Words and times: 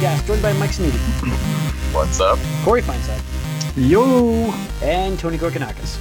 Gas, 0.00 0.24
joined 0.26 0.42
by 0.42 0.52
Mike 0.54 0.70
Sneedy, 0.70 0.98
What's 1.92 2.20
up? 2.20 2.38
Corey 2.64 2.82
Feinside, 2.82 3.20
Yo! 3.76 4.52
and 4.82 5.18
Tony 5.18 5.36
Gorkanakis. 5.38 5.98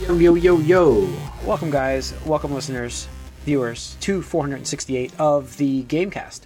Yo, 0.00 0.16
yo, 0.16 0.34
yo, 0.34 0.58
yo. 0.58 1.08
Welcome, 1.44 1.70
guys. 1.70 2.14
Welcome, 2.24 2.52
listeners, 2.52 3.06
viewers, 3.44 3.96
to 4.00 4.22
468 4.22 5.12
of 5.20 5.56
the 5.56 5.84
Gamecast. 5.84 6.40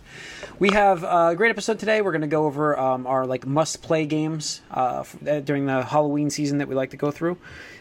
We 0.59 0.71
have 0.73 1.03
a 1.03 1.35
great 1.35 1.49
episode 1.51 1.79
today. 1.79 2.03
We're 2.03 2.13
going 2.13 2.21
to 2.21 2.27
go 2.27 2.45
over 2.45 2.79
um, 2.79 3.07
our 3.07 3.25
like 3.27 3.47
must-play 3.47 4.05
games 4.07 4.61
uh, 4.71 5.01
f- 5.01 5.17
uh, 5.27 5.41
during 5.41 5.65
the 5.65 5.83
Halloween 5.83 6.29
season 6.29 6.59
that 6.59 6.69
we 6.69 6.75
like 6.75 6.91
to 6.91 6.99
go 6.99 7.11
through. 7.11 7.39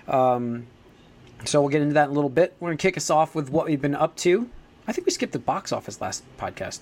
Um, 0.08 0.68
so 1.44 1.60
we'll 1.60 1.70
get 1.70 1.82
into 1.82 1.96
that 1.96 2.06
in 2.06 2.12
a 2.12 2.14
little 2.14 2.30
bit. 2.30 2.56
We're 2.60 2.70
going 2.70 2.78
to 2.78 2.82
kick 2.82 2.96
us 2.96 3.10
off 3.10 3.36
with 3.36 3.50
what 3.50 3.66
we've 3.66 3.82
been 3.82 3.96
up 3.96 4.16
to. 4.18 4.50
I 4.88 4.94
think 4.94 5.06
we 5.06 5.12
skipped 5.12 5.34
the 5.34 5.40
box 5.40 5.72
office 5.74 6.00
last 6.00 6.24
podcast. 6.38 6.82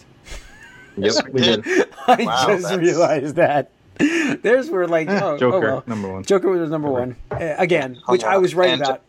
Yes, 0.98 1.22
we 1.32 1.42
did. 1.42 1.66
I 2.08 2.24
Wow, 2.24 2.48
just 2.48 2.64
that's- 2.64 2.78
realized 2.80 3.36
that. 3.36 3.72
There's 4.00 4.70
where 4.70 4.88
like 4.88 5.10
oh, 5.10 5.32
oh 5.34 5.38
Joker, 5.38 5.60
well. 5.60 5.84
number 5.88 6.08
one. 6.12 6.24
Joker 6.24 6.50
was 6.50 6.70
number 6.70 6.90
one 6.90 7.16
uh, 7.32 7.56
again, 7.58 7.98
which 8.08 8.24
I 8.24 8.38
was 8.38 8.54
right 8.56 8.72
And- 8.72 8.82
about. 8.82 9.02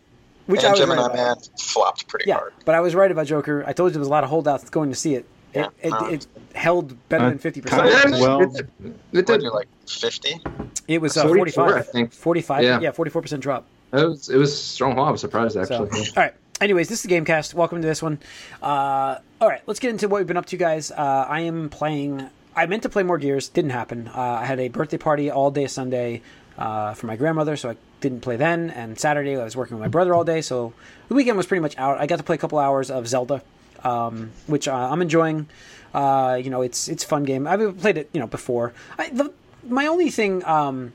Which 0.46 0.64
I 0.64 0.70
was 0.70 0.80
Gemini 0.80 1.02
right 1.02 1.12
about. 1.12 1.46
Flopped 1.60 2.08
pretty 2.08 2.24
Yeah, 2.26 2.36
hard. 2.36 2.54
but 2.64 2.74
I 2.74 2.80
was 2.80 2.94
right 2.94 3.10
about 3.10 3.26
Joker. 3.26 3.62
I 3.66 3.74
told 3.74 3.90
you 3.90 3.92
there 3.92 3.98
was 4.00 4.08
a 4.08 4.10
lot 4.10 4.24
of 4.24 4.30
holdouts 4.30 4.70
going 4.70 4.88
to 4.88 4.96
see 4.96 5.14
it. 5.14 5.26
It, 5.52 5.58
Yeah. 5.60 5.68
it, 5.82 5.92
Um, 5.92 6.14
it 6.14 6.26
held 6.54 7.08
better 7.10 7.26
Uh, 7.26 7.28
than 7.28 7.38
fifty 7.38 7.60
percent. 7.60 8.12
well, 8.12 8.40
it 8.40 8.52
did. 8.54 8.94
It 9.12 9.26
did. 9.26 9.42
you're 9.42 9.52
like 9.52 9.68
50? 9.86 10.40
It 10.88 11.02
was 11.02 11.18
uh, 11.18 11.24
44, 11.28 11.64
45. 11.68 11.76
I 11.76 11.82
think. 11.92 12.12
45. 12.14 12.64
Yeah. 12.64 12.80
Yeah, 12.80 12.92
44% 12.92 13.40
drop. 13.40 13.66
It 13.92 13.96
was, 13.96 14.30
it 14.30 14.36
was 14.38 14.58
strong. 14.58 14.96
Well, 14.96 15.04
I 15.04 15.10
was 15.10 15.20
surprised 15.20 15.52
So, 15.52 15.60
actually. 15.60 15.78
all 16.00 16.12
right. 16.16 16.34
Anyways, 16.60 16.88
this 16.88 17.04
is 17.04 17.10
Gamecast. 17.10 17.54
Welcome 17.54 17.82
to 17.82 17.86
this 17.86 18.02
one. 18.02 18.18
Uh, 18.60 19.18
all 19.40 19.48
right, 19.48 19.62
let's 19.66 19.78
get 19.78 19.90
into 19.90 20.08
what 20.08 20.18
we've 20.18 20.26
been 20.26 20.36
up 20.36 20.46
to, 20.46 20.56
guys. 20.56 20.90
Uh, 20.90 21.24
I 21.28 21.42
am 21.42 21.70
playing. 21.70 22.28
I 22.56 22.66
meant 22.66 22.82
to 22.82 22.88
play 22.88 23.04
more 23.04 23.16
Gears. 23.16 23.48
Didn't 23.48 23.70
happen. 23.70 24.08
Uh, 24.08 24.20
I 24.20 24.44
had 24.44 24.58
a 24.58 24.66
birthday 24.66 24.96
party 24.96 25.30
all 25.30 25.52
day 25.52 25.68
Sunday 25.68 26.20
uh, 26.58 26.94
for 26.94 27.06
my 27.06 27.14
grandmother, 27.14 27.56
so 27.56 27.70
I 27.70 27.76
didn't 28.00 28.22
play 28.22 28.34
then. 28.34 28.70
And 28.70 28.98
Saturday, 28.98 29.36
I 29.36 29.44
was 29.44 29.56
working 29.56 29.76
with 29.76 29.82
my 29.82 29.88
brother 29.88 30.12
all 30.16 30.24
day, 30.24 30.40
so 30.40 30.72
the 31.06 31.14
weekend 31.14 31.36
was 31.36 31.46
pretty 31.46 31.60
much 31.60 31.78
out. 31.78 31.98
I 31.98 32.08
got 32.08 32.16
to 32.16 32.24
play 32.24 32.34
a 32.34 32.38
couple 32.38 32.58
hours 32.58 32.90
of 32.90 33.06
Zelda, 33.06 33.40
um, 33.84 34.32
which 34.48 34.66
uh, 34.66 34.74
I'm 34.74 35.00
enjoying. 35.00 35.46
Uh, 35.94 36.40
you 36.42 36.50
know, 36.50 36.62
it's 36.62 36.88
it's 36.88 37.04
a 37.04 37.06
fun 37.06 37.22
game. 37.22 37.46
I've 37.46 37.78
played 37.78 37.98
it, 37.98 38.10
you 38.12 38.18
know, 38.18 38.26
before. 38.26 38.72
I, 38.98 39.10
the, 39.10 39.32
my 39.62 39.86
only 39.86 40.10
thing 40.10 40.44
um, 40.44 40.92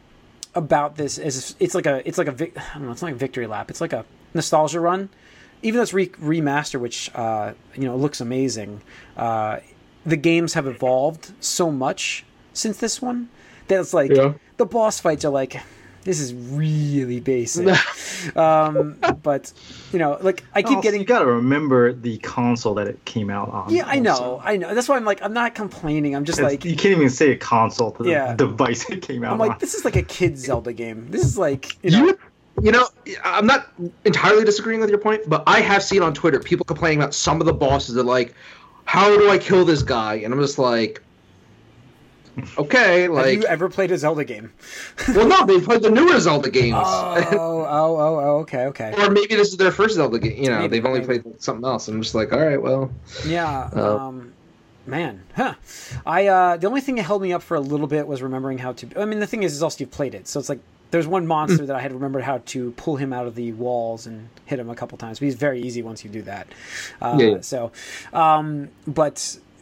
about 0.56 0.98
this 0.98 1.18
is 1.18 1.56
it's 1.62 1.74
like 1.74 1.86
a 1.86 2.06
it's 2.06 2.18
like 2.18 2.28
a 2.28 2.34
don't 2.34 2.84
know, 2.84 2.92
it's 2.92 3.02
like 3.02 3.14
a 3.14 3.18
victory 3.18 3.48
lap. 3.48 3.70
It's 3.70 3.80
like 3.80 3.94
a 3.94 4.04
nostalgia 4.34 4.82
run. 4.82 5.08
Even 5.64 5.78
though 5.78 5.84
it's 5.84 5.94
re- 5.94 6.10
remaster, 6.10 6.80
which 6.80 7.10
uh, 7.16 7.54
you 7.76 7.86
know 7.86 7.96
looks 7.96 8.22
amazing, 8.22 8.82
uh, 9.18 9.60
the 10.06 10.18
games 10.18 10.54
have 10.54 10.68
evolved 10.68 11.32
so 11.40 11.72
much 11.72 12.24
since 12.54 12.78
this 12.78 13.02
one 13.02 13.30
that 13.68 13.80
it's 13.80 13.94
like 13.94 14.12
Yeah. 14.12 14.34
the 14.58 14.66
boss 14.66 15.00
fights 15.00 15.24
are 15.26 15.32
like 15.32 15.60
this 16.04 16.20
is 16.20 16.34
really 16.34 17.22
basic. 17.22 17.66
um, 18.36 18.98
but 19.24 19.54
you 19.94 20.00
know, 20.00 20.18
like 20.22 20.44
I 20.54 20.62
keep 20.62 20.72
also, 20.72 20.82
getting 20.82 21.00
You 21.00 21.06
gotta 21.06 21.26
remember 21.26 21.94
the 21.94 22.18
console 22.18 22.74
that 22.74 22.88
it 22.88 23.04
came 23.06 23.30
out 23.30 23.48
on. 23.50 23.74
yeah, 23.74 23.86
I 23.88 24.00
know, 24.00 24.12
also. 24.12 24.42
I 24.44 24.58
know. 24.58 24.76
That's 24.76 24.90
why 24.90 24.98
I'm 24.98 25.06
like 25.06 25.22
I'm 25.24 25.32
not 25.34 25.56
complaining. 25.56 26.14
I'm 26.16 26.26
just 26.26 26.40
It's- 26.40 26.52
like 26.52 26.66
you 26.66 26.76
can't 26.76 26.98
even 26.98 27.10
say 27.10 27.32
a 27.32 27.38
console 27.38 27.92
to 27.94 28.04
the 28.04 28.10
Yeah. 28.10 28.36
device 28.36 28.90
it 28.90 29.02
came 29.02 29.24
out 29.24 29.28
on. 29.30 29.34
I'm 29.36 29.42
on. 29.42 29.48
like 29.48 29.60
this 29.60 29.74
is 29.76 29.86
like 29.86 29.96
a 29.96 30.04
kid 30.04 30.38
Zelda 30.38 30.74
game. 30.74 31.08
This 31.10 31.24
is 31.24 31.38
like 31.38 31.78
you 31.84 31.92
know. 31.92 32.06
You, 32.08 32.20
you 32.62 32.72
know, 32.72 32.88
I'm 33.24 33.46
not 33.48 33.72
entirely 34.06 34.44
disagreeing 34.46 34.80
with 34.80 34.90
your 34.90 35.00
point, 35.00 35.24
but 35.28 35.44
I 35.48 35.60
have 35.62 35.84
seen 35.84 36.02
on 36.04 36.14
Twitter 36.14 36.40
people 36.40 36.66
complaining 36.66 37.00
about 37.00 37.14
some 37.14 37.40
of 37.42 37.46
the 37.48 37.54
bosses. 37.54 37.96
They're 37.96 38.04
like, 38.04 38.36
"How 38.86 39.16
do 39.18 39.30
I 39.30 39.38
kill 39.38 39.66
this 39.66 39.82
guy?" 39.82 40.16
And 40.16 40.34
I'm 40.34 40.40
just 40.40 40.60
like, 40.60 41.02
"Okay, 42.58 43.08
like. 43.08 43.26
have 43.26 43.34
you 43.34 43.46
ever 43.46 43.70
played 43.70 43.92
a 43.92 43.98
Zelda 43.98 44.24
game? 44.24 44.52
well, 45.10 45.28
no, 45.28 45.46
they 45.46 45.60
played 45.60 45.82
the 45.82 45.90
newer 45.90 46.20
Zelda 46.20 46.50
games, 46.50 46.76
Oh, 46.78 47.16
oh, 47.32 47.66
oh, 47.68 48.20
oh, 48.20 48.38
okay, 48.42 48.66
okay. 48.66 48.94
or 48.98 49.10
maybe 49.10 49.36
this 49.36 49.50
is 49.50 49.58
their 49.58 49.72
first 49.72 49.96
Zelda 49.96 50.20
game. 50.20 50.42
You 50.44 50.50
know, 50.50 50.60
Maybe, 50.60 50.68
they've 50.78 50.86
only 50.86 51.02
maybe. 51.02 51.20
played 51.20 51.42
something 51.42 51.66
else. 51.66 51.88
I'm 51.88 52.02
just 52.02 52.16
like, 52.16 52.34
all 52.34 52.40
right, 52.46 52.62
well, 52.62 52.92
Yeah. 53.26 53.70
Uh, 53.76 53.98
Um, 53.98 54.34
man, 54.86 55.24
huh? 55.36 55.54
I 56.06 56.28
uh, 56.28 56.58
the 56.58 56.68
only 56.68 56.82
thing 56.82 56.96
that 56.96 57.04
held 57.04 57.22
me 57.22 57.34
up 57.34 57.42
for 57.44 57.56
a 57.56 57.60
little 57.62 57.88
bit 57.88 58.08
was 58.08 58.22
remembering 58.22 58.58
how 58.60 58.74
to. 58.74 58.88
I 59.00 59.06
mean, 59.06 59.20
the 59.20 59.28
thing 59.28 59.44
is, 59.44 59.54
is 59.54 59.64
also 59.64 59.78
you've 59.80 59.92
played 59.92 60.14
it, 60.16 60.28
so 60.28 60.40
it's 60.40 60.50
like 60.50 60.60
there's 60.94 61.08
one 61.08 61.26
monster 61.26 61.66
that 61.66 61.76
I 61.76 61.82
had 61.82 61.92
remembered 61.92 62.24
how 62.24 62.38
to 62.54 62.70
pull 62.74 62.98
him 62.98 63.12
out 63.12 63.26
of 63.26 63.34
the 63.34 63.52
walls 63.54 64.06
and 64.06 64.30
hit 64.46 64.60
him 64.60 64.70
a 64.70 64.76
couple 64.76 64.96
times. 65.00 65.18
But 65.18 65.26
he's 65.26 65.34
very 65.36 65.60
easy 65.60 65.82
once 65.82 66.04
you 66.04 66.10
do 66.12 66.22
that. 66.22 66.46
Uh, 67.02 67.18
Yeah, 67.20 67.28
yeah. 67.28 67.42
So, 67.42 67.72
um, 68.14 68.70
but 68.86 69.16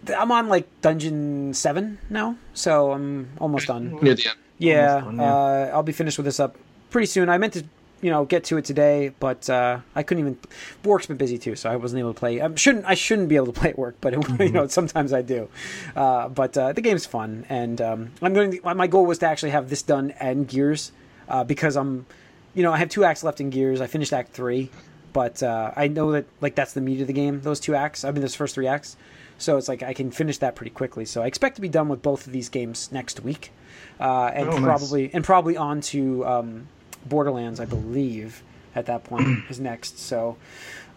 th- 0.06 0.18
I'm 0.19 0.30
on 0.31 0.50
like 0.50 0.68
dungeon 0.81 1.53
seven 1.53 2.00
now, 2.09 2.36
so 2.53 2.92
I'm 2.92 3.30
almost 3.40 3.68
done. 3.68 3.97
near 4.02 4.14
the 4.14 4.28
end. 4.28 4.38
Yeah, 4.58 4.96
Almost 4.96 5.06
done, 5.06 5.16
yeah. 5.25 5.34
Uh, 5.34 5.72
I'll 5.74 5.84
be 5.84 5.94
finished 5.94 6.18
with 6.18 6.25
this 6.25 6.40
up 6.42 6.58
pretty 6.90 7.08
soon. 7.08 7.30
I 7.30 7.38
meant 7.38 7.53
to, 7.53 7.63
you 8.02 8.09
know, 8.12 8.25
get 8.25 8.44
to 8.46 8.58
it 8.58 8.66
today, 8.66 9.13
but 9.22 9.50
uh, 9.50 9.80
I 9.96 10.03
couldn't 10.03 10.24
even. 10.25 10.38
Work's 10.84 11.06
been 11.08 11.16
busy 11.18 11.38
too, 11.38 11.56
so 11.56 11.69
I 11.72 11.78
wasn't 11.78 12.00
able 12.02 12.13
to 12.13 12.19
play. 12.19 12.42
I 12.42 12.53
shouldn't. 12.56 12.84
I 12.86 12.94
shouldn't 12.96 13.30
be 13.30 13.38
able 13.38 13.46
to 13.53 13.53
play 13.62 13.69
at 13.69 13.80
work, 13.80 13.96
but 14.02 14.13
it, 14.13 14.19
you 14.40 14.50
know, 14.52 14.68
sometimes 14.68 15.13
I 15.13 15.22
do. 15.22 15.48
Uh, 15.96 16.28
but 16.28 16.58
uh, 16.58 16.74
the 16.74 16.81
game's 16.81 17.06
fun, 17.06 17.46
and 17.48 17.80
um, 17.80 18.12
I'm 18.22 18.34
going. 18.34 18.52
To, 18.59 18.74
my 18.75 18.88
goal 18.88 19.06
was 19.06 19.19
to 19.19 19.28
actually 19.28 19.52
have 19.52 19.69
this 19.69 19.81
done 19.81 20.12
and 20.19 20.46
Gears, 20.48 20.92
uh, 21.31 21.44
because 21.44 21.75
I'm, 21.78 22.06
you 22.53 22.64
know, 22.64 22.72
I 22.74 22.78
have 22.78 22.90
two 22.90 23.03
acts 23.03 23.24
left 23.24 23.40
in 23.42 23.50
Gears. 23.50 23.80
I 23.81 23.88
finished 23.88 24.12
Act 24.14 24.31
three, 24.34 24.69
but 25.14 25.42
uh, 25.42 25.72
I 25.75 25.88
know 25.88 26.12
that 26.12 26.25
like 26.42 26.56
that's 26.56 26.74
the 26.74 26.81
meat 26.81 27.02
of 27.02 27.08
the 27.08 27.14
game. 27.14 27.42
Those 27.42 27.59
two 27.59 27.74
acts. 27.75 28.03
I 28.03 28.12
mean, 28.12 28.22
those 28.22 28.36
first 28.36 28.56
three 28.56 28.68
acts. 28.68 28.97
So 29.38 29.58
it's 29.58 29.68
like 29.68 29.81
I 29.81 29.94
can 29.94 30.12
finish 30.12 30.38
that 30.40 30.56
pretty 30.56 30.69
quickly. 30.69 31.06
So 31.06 31.24
I 31.24 31.28
expect 31.28 31.56
to 31.56 31.62
be 31.62 31.69
done 31.69 31.88
with 31.90 32.02
both 32.03 32.28
of 32.28 32.34
these 32.34 32.50
games 32.50 32.92
next 32.92 33.22
week, 33.22 33.52
uh, 34.00 34.28
and 34.36 34.47
Oh, 34.50 34.52
nice. 34.52 34.62
probably 34.64 35.09
and 35.14 35.24
probably 35.24 35.58
on 35.58 35.81
to 35.81 36.25
um, 36.28 36.68
Borderlands, 37.08 37.59
I 37.59 37.66
believe, 37.66 38.44
at 38.75 38.86
that 38.86 39.03
point 39.06 39.28
is 39.50 39.59
next. 39.59 39.98
So, 39.98 40.38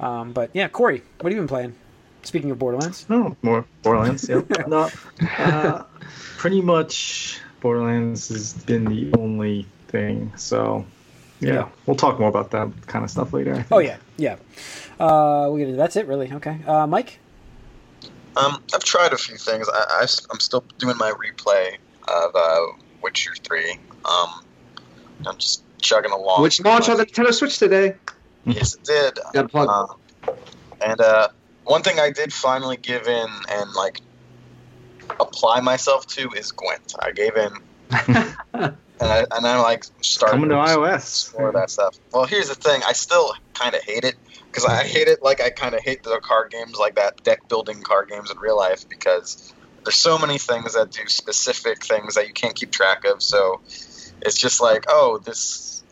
um, 0.00 0.32
but 0.32 0.50
yeah, 0.52 0.68
Corey, 0.68 1.02
what 1.20 1.30
have 1.30 1.36
you 1.36 1.40
been 1.40 1.48
playing? 1.48 1.74
Speaking 2.22 2.50
of 2.50 2.58
Borderlands, 2.58 3.06
No, 3.08 3.36
more 3.42 3.64
Borderlands. 3.82 4.28
Yeah. 4.28 4.40
no, 4.66 4.90
uh, 5.38 5.84
pretty 6.38 6.60
much 6.62 7.38
Borderlands 7.60 8.28
has 8.28 8.52
been 8.64 8.84
the 8.86 9.10
only 9.18 9.66
thing. 9.94 10.32
So, 10.36 10.84
yeah, 11.40 11.52
Yeah. 11.54 11.68
we'll 11.86 11.96
talk 11.96 12.18
more 12.18 12.28
about 12.28 12.50
that 12.50 12.68
kind 12.86 13.04
of 13.04 13.10
stuff 13.10 13.32
later. 13.32 13.52
I 13.52 13.62
think. 13.62 13.72
oh 13.72 13.78
yeah, 13.78 13.98
yeah. 14.16 14.36
Uh, 14.98 15.48
we 15.52 15.64
get 15.64 15.76
that's 15.76 15.96
it, 15.96 16.06
really. 16.06 16.32
Okay, 16.32 16.58
uh, 16.66 16.86
Mike. 16.86 17.18
Um, 18.36 18.60
I've 18.74 18.82
tried 18.82 19.12
a 19.12 19.16
few 19.16 19.36
things. 19.36 19.68
I, 19.72 20.00
I, 20.00 20.06
am 20.32 20.40
still 20.40 20.64
doing 20.78 20.96
my 20.98 21.12
replay 21.12 21.76
of 22.08 22.34
uh, 22.34 22.60
Witcher 23.00 23.32
3. 23.44 23.78
Um, 24.04 24.44
I'm 25.24 25.38
just 25.38 25.62
chugging 25.80 26.10
along. 26.10 26.42
Which 26.42 26.60
launched 26.64 26.88
on 26.88 26.96
the 26.96 27.06
Nintendo 27.06 27.32
Switch 27.32 27.58
today. 27.58 27.94
Yes, 28.44 28.74
it 28.74 28.82
did. 28.84 29.18
Got 29.32 29.50
plug. 29.52 29.68
Uh, 29.70 30.32
and 30.84 31.00
uh, 31.00 31.28
one 31.64 31.82
thing 31.82 32.00
I 32.00 32.10
did 32.10 32.32
finally 32.32 32.76
give 32.76 33.06
in 33.06 33.28
and 33.50 33.72
like 33.74 34.00
apply 35.20 35.60
myself 35.60 36.06
to 36.08 36.28
is 36.32 36.50
Gwent. 36.50 36.94
I 37.00 37.12
gave 37.12 37.36
in, 37.36 37.52
and 39.00 39.10
I 39.10 39.24
and 39.36 39.46
I 39.46 39.60
like 39.60 39.84
started 40.00 40.34
Coming 40.36 40.50
to 40.50 40.62
explore 40.94 41.50
iOS. 41.50 41.54
that 41.54 41.70
stuff. 41.70 41.98
Well, 42.12 42.24
here's 42.26 42.48
the 42.48 42.54
thing. 42.54 42.82
I 42.86 42.92
still 42.92 43.32
kind 43.54 43.74
of 43.74 43.82
hate 43.82 44.04
it 44.04 44.16
because 44.46 44.64
I 44.64 44.84
hate 44.84 45.08
it 45.08 45.22
like 45.22 45.40
I 45.40 45.50
kind 45.50 45.74
of 45.74 45.80
hate 45.82 46.02
the 46.02 46.20
card 46.22 46.50
games 46.50 46.76
like 46.78 46.94
that 46.94 47.22
deck 47.24 47.48
building 47.48 47.82
card 47.82 48.08
games 48.08 48.30
in 48.30 48.38
real 48.38 48.56
life 48.56 48.88
because 48.88 49.52
there's 49.84 49.96
so 49.96 50.18
many 50.18 50.38
things 50.38 50.74
that 50.74 50.90
do 50.90 51.06
specific 51.08 51.84
things 51.84 52.14
that 52.14 52.26
you 52.26 52.32
can't 52.32 52.54
keep 52.54 52.70
track 52.70 53.04
of. 53.04 53.22
So 53.22 53.60
it's 54.22 54.38
just 54.38 54.60
like, 54.60 54.84
oh, 54.88 55.20
this 55.24 55.82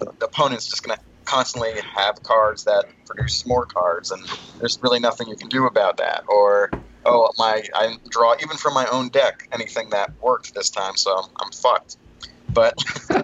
the 0.00 0.26
opponent's 0.26 0.66
just 0.66 0.82
gonna 0.82 1.00
constantly 1.24 1.72
have 1.94 2.22
cards 2.24 2.64
that 2.64 2.86
produce 3.06 3.46
more 3.46 3.66
cards, 3.66 4.10
and 4.10 4.20
there's 4.58 4.78
really 4.82 4.98
nothing 4.98 5.28
you 5.28 5.36
can 5.36 5.48
do 5.48 5.66
about 5.66 5.96
that. 5.98 6.24
Or 6.28 6.72
oh, 7.06 7.30
my 7.38 7.62
I 7.74 7.96
draw 8.10 8.34
even 8.42 8.56
from 8.56 8.74
my 8.74 8.86
own 8.86 9.08
deck 9.10 9.48
anything 9.52 9.90
that 9.90 10.10
worked 10.20 10.54
this 10.54 10.70
time, 10.70 10.96
so 10.96 11.16
I'm, 11.16 11.30
I'm 11.40 11.52
fucked. 11.52 11.96
But 12.54 12.74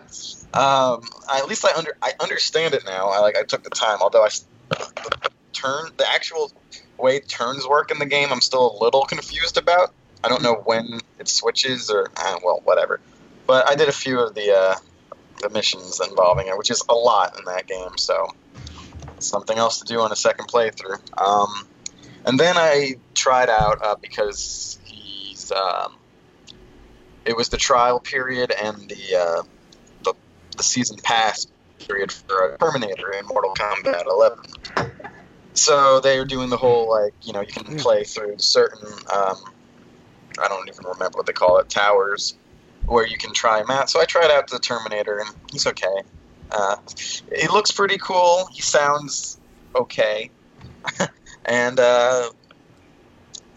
um, 0.54 1.02
I, 1.28 1.38
at 1.38 1.48
least 1.48 1.64
I 1.64 1.76
under 1.76 1.96
I 2.02 2.12
understand 2.20 2.74
it 2.74 2.84
now. 2.86 3.08
I 3.08 3.20
like 3.20 3.36
I 3.36 3.42
took 3.44 3.62
the 3.62 3.70
time, 3.70 3.98
although 4.00 4.24
I 4.24 4.28
the 4.68 5.30
turn 5.52 5.90
the 5.96 6.10
actual 6.10 6.52
way 6.98 7.20
turns 7.20 7.66
work 7.66 7.90
in 7.90 7.98
the 7.98 8.06
game, 8.06 8.28
I'm 8.30 8.40
still 8.40 8.76
a 8.78 8.84
little 8.84 9.02
confused 9.02 9.56
about. 9.56 9.94
I 10.24 10.28
don't 10.28 10.42
know 10.42 10.62
when 10.64 11.00
it 11.18 11.28
switches 11.28 11.90
or 11.90 12.10
uh, 12.16 12.38
well, 12.44 12.60
whatever. 12.64 13.00
But 13.46 13.68
I 13.68 13.76
did 13.76 13.88
a 13.88 13.92
few 13.92 14.20
of 14.20 14.34
the 14.34 14.54
uh, 14.54 14.74
the 15.40 15.50
missions 15.50 16.00
involving 16.00 16.48
it, 16.48 16.58
which 16.58 16.70
is 16.70 16.82
a 16.88 16.94
lot 16.94 17.38
in 17.38 17.44
that 17.46 17.66
game. 17.66 17.96
So 17.96 18.28
something 19.18 19.58
else 19.58 19.78
to 19.80 19.84
do 19.84 20.00
on 20.00 20.12
a 20.12 20.16
second 20.16 20.48
playthrough. 20.48 20.98
Um, 21.20 21.68
and 22.24 22.38
then 22.38 22.56
I 22.56 22.96
tried 23.14 23.48
out 23.48 23.78
uh, 23.82 23.94
because 24.00 24.78
he's 24.84 25.52
um, 25.52 25.97
it 27.28 27.36
was 27.36 27.50
the 27.50 27.58
trial 27.58 28.00
period 28.00 28.50
and 28.50 28.88
the 28.88 29.16
uh, 29.16 29.42
the 30.02 30.14
the 30.56 30.62
season 30.62 30.96
pass 31.02 31.46
period 31.78 32.10
for 32.10 32.54
a 32.54 32.58
Terminator 32.58 33.12
in 33.12 33.26
Mortal 33.26 33.54
Kombat 33.54 34.06
11. 34.06 34.38
So 35.52 36.00
they 36.00 36.18
were 36.18 36.24
doing 36.24 36.48
the 36.48 36.56
whole 36.56 36.88
like 36.90 37.14
you 37.22 37.34
know 37.34 37.42
you 37.42 37.52
can 37.52 37.76
play 37.76 38.04
through 38.04 38.38
certain 38.38 38.88
um, 39.14 39.36
I 40.40 40.48
don't 40.48 40.68
even 40.68 40.84
remember 40.86 41.18
what 41.18 41.26
they 41.26 41.32
call 41.32 41.58
it 41.58 41.68
towers 41.68 42.34
where 42.86 43.06
you 43.06 43.18
can 43.18 43.34
try 43.34 43.60
him 43.60 43.70
out. 43.70 43.90
So 43.90 44.00
I 44.00 44.06
tried 44.06 44.30
out 44.30 44.48
the 44.48 44.58
Terminator, 44.58 45.18
and 45.18 45.28
he's 45.52 45.66
okay. 45.66 46.02
Uh, 46.50 46.76
he 47.36 47.46
looks 47.48 47.70
pretty 47.70 47.98
cool. 47.98 48.48
He 48.50 48.62
sounds 48.62 49.38
okay, 49.74 50.30
and 51.44 51.78
uh, 51.78 52.30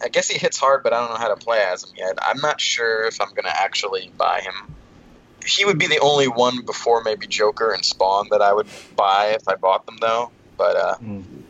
I 0.02 0.08
guess 0.08 0.28
he 0.28 0.38
hits 0.38 0.58
hard, 0.58 0.82
but 0.82 0.92
I 0.92 1.00
don't 1.00 1.10
know 1.10 1.16
how 1.16 1.28
to 1.32 1.36
play 1.36 1.60
as 1.60 1.84
him 1.84 1.90
yet. 1.96 2.18
I'm 2.22 2.40
not 2.40 2.60
sure 2.60 3.04
if 3.04 3.20
I'm 3.20 3.32
gonna 3.34 3.54
actually 3.54 4.10
buy 4.16 4.40
him. 4.40 4.74
He 5.46 5.64
would 5.64 5.78
be 5.78 5.86
the 5.86 5.98
only 6.00 6.26
one 6.28 6.64
before 6.64 7.02
maybe 7.02 7.26
Joker 7.26 7.72
and 7.72 7.84
Spawn 7.84 8.28
that 8.30 8.42
I 8.42 8.52
would 8.52 8.68
buy 8.96 9.28
if 9.28 9.42
I 9.48 9.54
bought 9.56 9.86
them, 9.86 9.96
though. 10.00 10.32
But 10.56 10.76
uh, 10.76 10.94
Mm. 11.00 11.44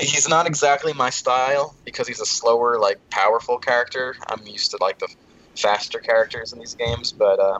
he's 0.00 0.28
not 0.28 0.46
exactly 0.46 0.92
my 0.92 1.10
style 1.10 1.74
because 1.84 2.06
he's 2.06 2.20
a 2.20 2.26
slower, 2.26 2.78
like 2.78 2.98
powerful 3.10 3.58
character. 3.58 4.14
I'm 4.28 4.46
used 4.46 4.70
to 4.72 4.78
like 4.80 4.98
the 4.98 5.08
faster 5.56 5.98
characters 5.98 6.52
in 6.52 6.58
these 6.58 6.74
games, 6.74 7.12
but 7.12 7.38
uh, 7.40 7.58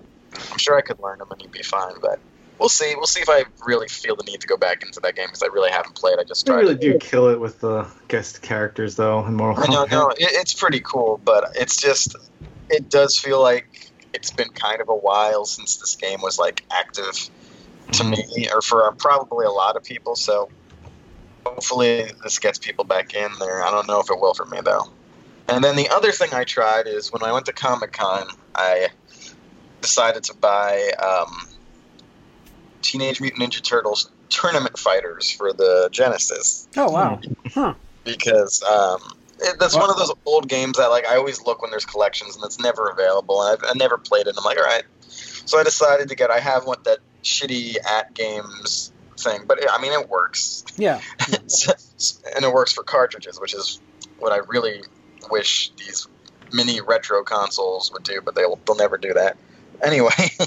I'm 0.53 0.59
sure 0.59 0.77
I 0.77 0.83
could 0.83 0.99
learn 0.99 1.21
him 1.21 1.29
and 1.31 1.41
he'd 1.41 1.53
be 1.53 1.63
fine. 1.63 1.95
But 2.03 2.21
we'll 2.59 2.69
see. 2.69 2.95
We'll 2.97 3.07
see 3.07 3.21
if 3.21 3.29
I 3.29 3.45
really 3.65 3.89
feel 3.89 4.17
the 4.17 4.25
need 4.25 4.41
to 4.41 4.47
go 4.47 4.57
back 4.57 4.83
into 4.83 5.01
that 5.01 5.15
game 5.15 5.27
because 5.27 5.43
I 5.43 5.47
really 5.47 5.71
haven't 5.71 5.95
played. 5.95 6.19
I 6.19 6.25
just 6.25 6.47
They 6.47 6.53
tried. 6.53 6.61
really 6.63 6.75
do 6.77 6.99
kill 6.99 7.29
it 7.29 7.41
with 7.41 7.61
the 7.61 7.87
guest 8.09 8.43
characters 8.43 8.97
though 8.97 9.25
in 9.27 9.35
Mortal 9.35 9.63
I 9.65 9.73
know, 9.73 9.85
Kombat. 9.87 9.91
no, 9.91 10.09
it, 10.11 10.17
it's 10.21 10.55
pretty 10.55 10.81
cool, 10.81 11.21
but 11.25 11.51
it's 11.55 11.81
just 11.81 12.17
it 12.71 12.89
does 12.91 13.19
feel 13.19 13.41
like 13.41 13.91
it's 14.13 14.31
been 14.31 14.49
kind 14.51 14.81
of 14.81 14.89
a 14.89 14.95
while 14.95 15.45
since 15.45 15.77
this 15.77 15.97
game 15.97 16.21
was 16.23 16.39
like 16.39 16.65
active 16.71 17.29
to 17.93 18.05
me, 18.05 18.49
or 18.53 18.61
for 18.63 18.91
probably 18.99 19.47
a 19.47 19.51
lot 19.51 19.77
of 19.77 19.85
people. 19.85 20.17
So 20.17 20.49
hopefully 21.45 22.11
this 22.25 22.39
gets 22.39 22.59
people 22.59 22.85
back 22.85 23.15
in 23.15 23.31
there. 23.39 23.63
I 23.63 23.71
don't 23.71 23.87
know 23.87 24.01
if 24.01 24.11
it 24.11 24.19
will 24.21 24.35
for 24.35 24.47
me 24.47 24.59
though. 24.65 24.91
And 25.49 25.63
then 25.63 25.77
the 25.77 25.89
other 25.91 26.11
thing 26.11 26.31
I 26.35 26.43
tried 26.43 26.89
is 26.89 27.13
when 27.13 27.23
I 27.23 27.31
went 27.33 27.47
to 27.47 27.53
Comic 27.53 27.93
Con, 27.93 28.27
I 28.57 28.89
decided 29.81 30.25
to 30.25 30.35
buy 30.35 30.91
um, 31.01 31.47
Teenage 32.87 33.21
Mutant 33.21 33.43
Ninja 33.43 33.63
Turtles 33.63 34.11
Tournament 34.29 34.79
Fighters 34.79 35.31
for 35.31 35.53
the 35.53 35.89
Genesis 35.93 36.69
Oh 36.77 36.91
wow. 36.91 37.21
Huh. 37.53 37.75
because 38.05 38.63
um, 38.63 39.01
it, 39.41 39.59
that's 39.59 39.75
one 39.75 39.91
of 39.91 39.97
those 39.97 40.13
old 40.25 40.49
games 40.49 40.79
that 40.79 40.87
like 40.89 41.07
I 41.07 41.17
always 41.17 41.43
look 41.43 41.63
when 41.63 41.71
there's 41.71 41.85
collections 41.85 42.37
and 42.37 42.45
it's 42.45 42.59
never 42.61 42.89
available. 42.89 43.43
And 43.43 43.59
I've 43.63 43.71
I 43.71 43.73
never 43.77 43.99
played 43.99 44.27
it. 44.27 44.31
And 44.31 44.39
I'm 44.39 44.45
like, 44.45 44.59
all 44.59 44.65
right. 44.65 44.85
So 45.09 45.59
I 45.59 45.63
decided 45.63 46.09
to 46.09 46.15
get. 46.17 46.31
I 46.31 46.41
have 46.41 46.65
what 46.65 46.85
that 46.85 46.99
shitty 47.23 47.77
at 47.85 48.15
games 48.15 48.93
thing, 49.19 49.43
but 49.47 49.59
it, 49.59 49.69
I 49.71 49.81
mean 49.81 49.93
it 49.93 50.09
works, 50.09 50.65
Yeah. 50.77 51.01
and 51.29 52.45
it 52.45 52.53
works 52.53 52.73
for 52.73 52.83
cartridges, 52.83 53.41
which 53.41 53.55
is 53.55 53.81
what 54.19 54.33
I 54.33 54.39
really 54.49 54.83
wish 55.31 55.73
these 55.77 56.07
mini 56.53 56.81
retro 56.81 57.23
consoles 57.23 57.93
would 57.93 58.03
do, 58.05 58.21
but 58.25 58.35
they'll 58.35 58.59
they'll 58.67 58.77
never 58.77 58.99
do 58.99 59.13
that. 59.15 59.37
Anyway. 59.83 60.11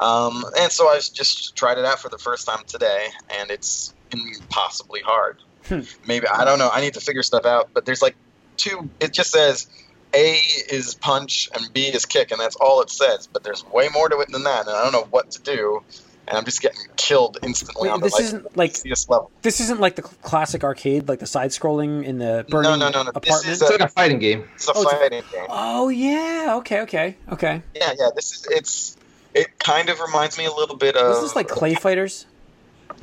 Um, 0.00 0.44
and 0.58 0.70
so 0.72 0.88
I 0.88 0.96
just 0.98 1.54
tried 1.56 1.78
it 1.78 1.84
out 1.84 2.00
for 2.00 2.08
the 2.08 2.18
first 2.18 2.46
time 2.46 2.64
today, 2.66 3.08
and 3.38 3.50
it's 3.50 3.94
impossibly 4.12 5.00
hard. 5.00 5.38
Hmm. 5.68 5.80
Maybe 6.06 6.26
I 6.28 6.44
don't 6.44 6.58
know. 6.58 6.70
I 6.72 6.80
need 6.80 6.94
to 6.94 7.00
figure 7.00 7.22
stuff 7.22 7.46
out. 7.46 7.70
But 7.72 7.84
there's 7.86 8.02
like 8.02 8.16
two. 8.56 8.90
It 9.00 9.12
just 9.12 9.30
says 9.30 9.66
A 10.14 10.34
is 10.70 10.94
punch 10.94 11.48
and 11.54 11.72
B 11.72 11.84
is 11.86 12.04
kick, 12.06 12.30
and 12.32 12.40
that's 12.40 12.56
all 12.56 12.82
it 12.82 12.90
says. 12.90 13.26
But 13.32 13.44
there's 13.44 13.64
way 13.66 13.88
more 13.92 14.08
to 14.08 14.18
it 14.20 14.30
than 14.30 14.44
that, 14.44 14.66
and 14.66 14.76
I 14.76 14.82
don't 14.82 14.92
know 14.92 15.06
what 15.10 15.30
to 15.32 15.42
do. 15.42 15.82
And 16.26 16.38
I'm 16.38 16.44
just 16.46 16.62
getting 16.62 16.80
killed 16.96 17.36
instantly 17.42 17.88
Wait, 17.88 17.92
on 17.92 18.00
the 18.00 18.06
this 18.06 18.14
like, 18.14 18.22
isn't 18.24 18.56
like 18.56 18.70
easiest 18.70 19.10
level. 19.10 19.30
this 19.42 19.60
isn't 19.60 19.78
like 19.78 19.96
the 19.96 20.00
classic 20.02 20.64
arcade, 20.64 21.06
like 21.06 21.18
the 21.18 21.26
side 21.26 21.50
scrolling 21.50 22.02
in 22.02 22.16
the 22.16 22.46
No, 22.48 22.62
burning 22.62 22.78
no, 22.78 22.88
no, 22.88 23.02
no. 23.02 23.04
This 23.04 23.06
apartment. 23.14 23.46
is 23.48 23.60
It's 23.60 23.70
like 23.70 23.80
a 23.80 23.88
fighting 23.88 24.18
game. 24.20 24.48
It's 24.54 24.66
a 24.66 24.72
Oh, 24.74 24.82
it's 24.82 24.92
a- 24.92 24.96
fighting 24.96 25.22
game. 25.30 25.46
oh 25.50 25.88
yeah. 25.90 26.54
Okay. 26.60 26.80
Okay. 26.80 27.16
Okay. 27.30 27.62
Yeah, 27.74 27.92
yeah. 27.98 28.08
This 28.16 28.32
is 28.32 28.46
it's. 28.50 28.96
It 29.34 29.58
kind 29.58 29.88
of 29.88 30.00
reminds 30.00 30.38
me 30.38 30.44
a 30.44 30.52
little 30.52 30.76
bit 30.76 30.96
of. 30.96 31.08
Was 31.08 31.22
this 31.22 31.36
like 31.36 31.48
Clay 31.48 31.74
Fighters? 31.74 32.26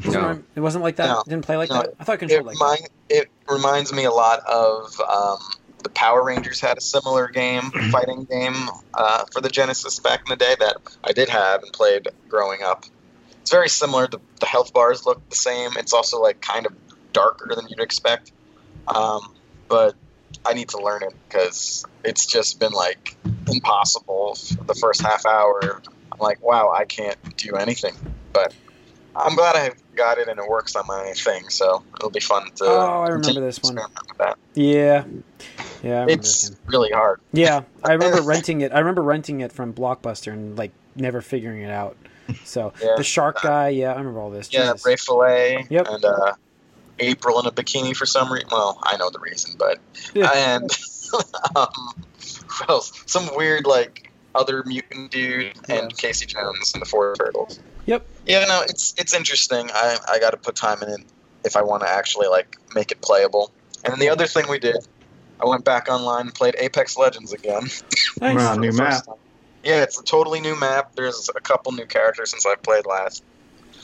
Doesn't 0.02 0.22
No. 0.22 0.28
rem- 0.28 0.46
It 0.56 0.62
wasn't 0.62 0.84
like 0.84 0.96
that. 0.98 1.08
No. 1.08 1.20
It 1.20 1.30
didn't 1.30 1.46
play 1.46 1.58
like 1.58 1.70
No. 1.70 1.82
that. 1.82 1.94
I 2.00 2.04
thought 2.04 2.14
it 2.14 2.24
it, 2.24 2.28
controlled 2.30 2.46
like 2.46 2.58
that. 2.58 2.64
remind, 2.64 2.90
it 3.10 3.30
reminds 3.50 3.94
me 3.94 4.06
a 4.06 4.12
lot 4.12 4.40
of 4.48 5.00
um, 5.02 5.38
the 5.84 5.90
Power 5.90 6.24
Rangers 6.24 6.62
had 6.62 6.78
a 6.78 6.82
similar 6.82 7.28
game, 7.28 7.64
fighting 7.92 8.24
game 8.26 8.56
uh, 8.94 9.26
for 9.34 9.42
the 9.42 9.50
Genesis 9.50 10.00
back 10.00 10.22
in 10.22 10.30
the 10.30 10.36
day 10.38 10.56
that 10.60 10.78
I 11.04 11.12
did 11.12 11.28
have 11.30 11.64
and 11.64 11.74
played 11.74 12.08
growing 12.30 12.64
up. 12.64 12.86
It's 13.42 13.52
very 13.52 13.68
similar. 13.70 14.08
The, 14.08 14.20
the 14.40 14.46
health 14.46 14.74
bars 14.74 15.06
look 15.06 15.28
the 15.30 15.36
same. 15.36 15.72
It's 15.78 15.94
also 15.94 16.22
like 16.22 16.40
kind 16.42 16.66
of 16.66 16.74
darker 17.12 17.54
than 17.56 17.68
you'd 17.68 17.80
expect. 17.82 18.32
Um, 18.88 19.34
but 19.68 19.96
I 20.46 20.54
need 20.54 20.70
to 20.70 20.78
learn 20.78 21.04
it 21.04 21.14
because 21.28 21.84
it's 22.06 22.26
just 22.26 22.60
been 22.60 22.72
like 22.72 23.18
impossible 23.52 24.36
for 24.36 24.64
the 24.64 24.76
first 24.76 25.02
half 25.02 25.26
hour. 25.26 25.82
Like, 26.22 26.42
wow, 26.42 26.72
I 26.72 26.86
can't 26.86 27.18
do 27.38 27.56
anything. 27.56 27.94
But 28.34 28.54
I'm 29.16 29.36
glad 29.36 29.56
I 29.56 29.72
got 29.96 30.18
it 30.20 30.28
and 30.28 30.40
it 30.40 30.48
works 30.48 30.76
on 30.76 30.86
my 30.88 31.12
thing, 31.16 31.50
so 31.50 31.84
it'll 31.96 32.10
be 32.12 32.20
fun 32.20 32.46
to. 32.56 32.64
Oh, 32.66 33.02
I 33.02 33.10
remember 33.10 33.42
this 33.42 33.62
one. 33.62 33.78
Yeah. 34.54 35.04
Yeah. 35.84 36.06
It's 36.08 36.52
really 36.68 36.92
hard. 36.92 37.20
Yeah, 37.34 37.64
I 37.84 37.94
remember 37.94 38.22
renting 38.26 38.62
it. 38.62 38.72
I 38.72 38.80
remember 38.80 39.02
renting 39.02 39.42
it 39.42 39.52
from 39.52 39.74
Blockbuster 39.74 40.32
and 40.32 40.58
like 40.58 40.72
never 40.96 41.22
figuring 41.22 41.62
it 41.62 41.72
out. 41.72 41.98
So 42.46 42.74
Yeah. 42.82 42.94
the 42.98 43.04
shark 43.04 43.42
guy, 43.42 43.70
yeah, 43.70 43.94
I 43.94 43.98
remember 43.98 44.20
all 44.20 44.30
this. 44.30 44.50
Yeah, 44.52 44.72
Jesus. 44.74 44.86
Ray 44.86 44.96
Fillet 44.96 45.68
Yep. 45.70 45.88
and 45.90 46.06
uh, 46.06 46.34
April 47.00 47.40
in 47.40 47.48
a 47.48 47.52
bikini 47.52 47.96
for 47.96 48.06
some 48.06 48.32
reason. 48.32 48.48
Well, 48.52 48.80
I 48.84 48.96
know 48.98 49.10
the 49.10 49.20
reason, 49.20 49.56
but 49.58 49.80
Yeah. 50.14 50.30
and 50.34 50.70
um, 51.56 51.68
who 52.48 52.66
else? 52.70 52.94
Some 53.08 53.30
weird 53.36 53.66
like 53.66 54.11
other 54.36 54.64
mutant 54.66 55.12
dude 55.12 55.54
and 55.70 55.96
Casey 55.98 56.26
Jones 56.26 56.74
and 56.74 56.82
the 56.82 56.86
Four 56.86 57.16
Turtles. 57.16 57.60
Yep. 57.86 58.06
Yeah, 58.26 58.46
no, 58.46 58.62
it's 58.62 58.94
it's 58.98 59.14
interesting. 59.14 59.70
I 59.74 59.98
I 60.08 60.20
got 60.20 60.32
to 60.32 60.38
put 60.38 60.56
time 60.56 60.82
in 60.84 60.90
it 60.90 61.02
if 61.44 61.56
I 61.56 61.62
want 61.64 61.84
to 61.84 61.90
actually 61.90 62.28
like 62.28 62.58
make 62.76 62.92
it 62.92 63.02
playable. 63.02 63.52
And 63.84 63.92
then 63.94 64.00
the 64.00 64.10
other 64.10 64.28
thing 64.28 64.46
we 64.48 64.60
did, 64.60 64.78
I 65.42 65.46
went 65.46 65.66
back 65.66 65.90
online 65.90 66.28
and 66.28 66.34
played 66.36 66.56
Apex 66.58 66.98
Legends 66.98 67.34
again. 67.34 67.64
Nice. 68.20 68.36
Wow, 68.36 68.56
new 68.56 68.72
map. 68.74 69.06
time. 69.06 69.16
Yeah, 69.64 69.82
it's 69.82 70.00
a 70.00 70.04
totally 70.04 70.42
new 70.42 70.60
map. 70.60 70.96
There's 70.96 71.30
a 71.36 71.40
couple 71.40 71.72
new 71.72 71.86
characters 71.86 72.32
since 72.32 72.46
I 72.46 72.56
played 72.56 72.86
last, 72.86 73.24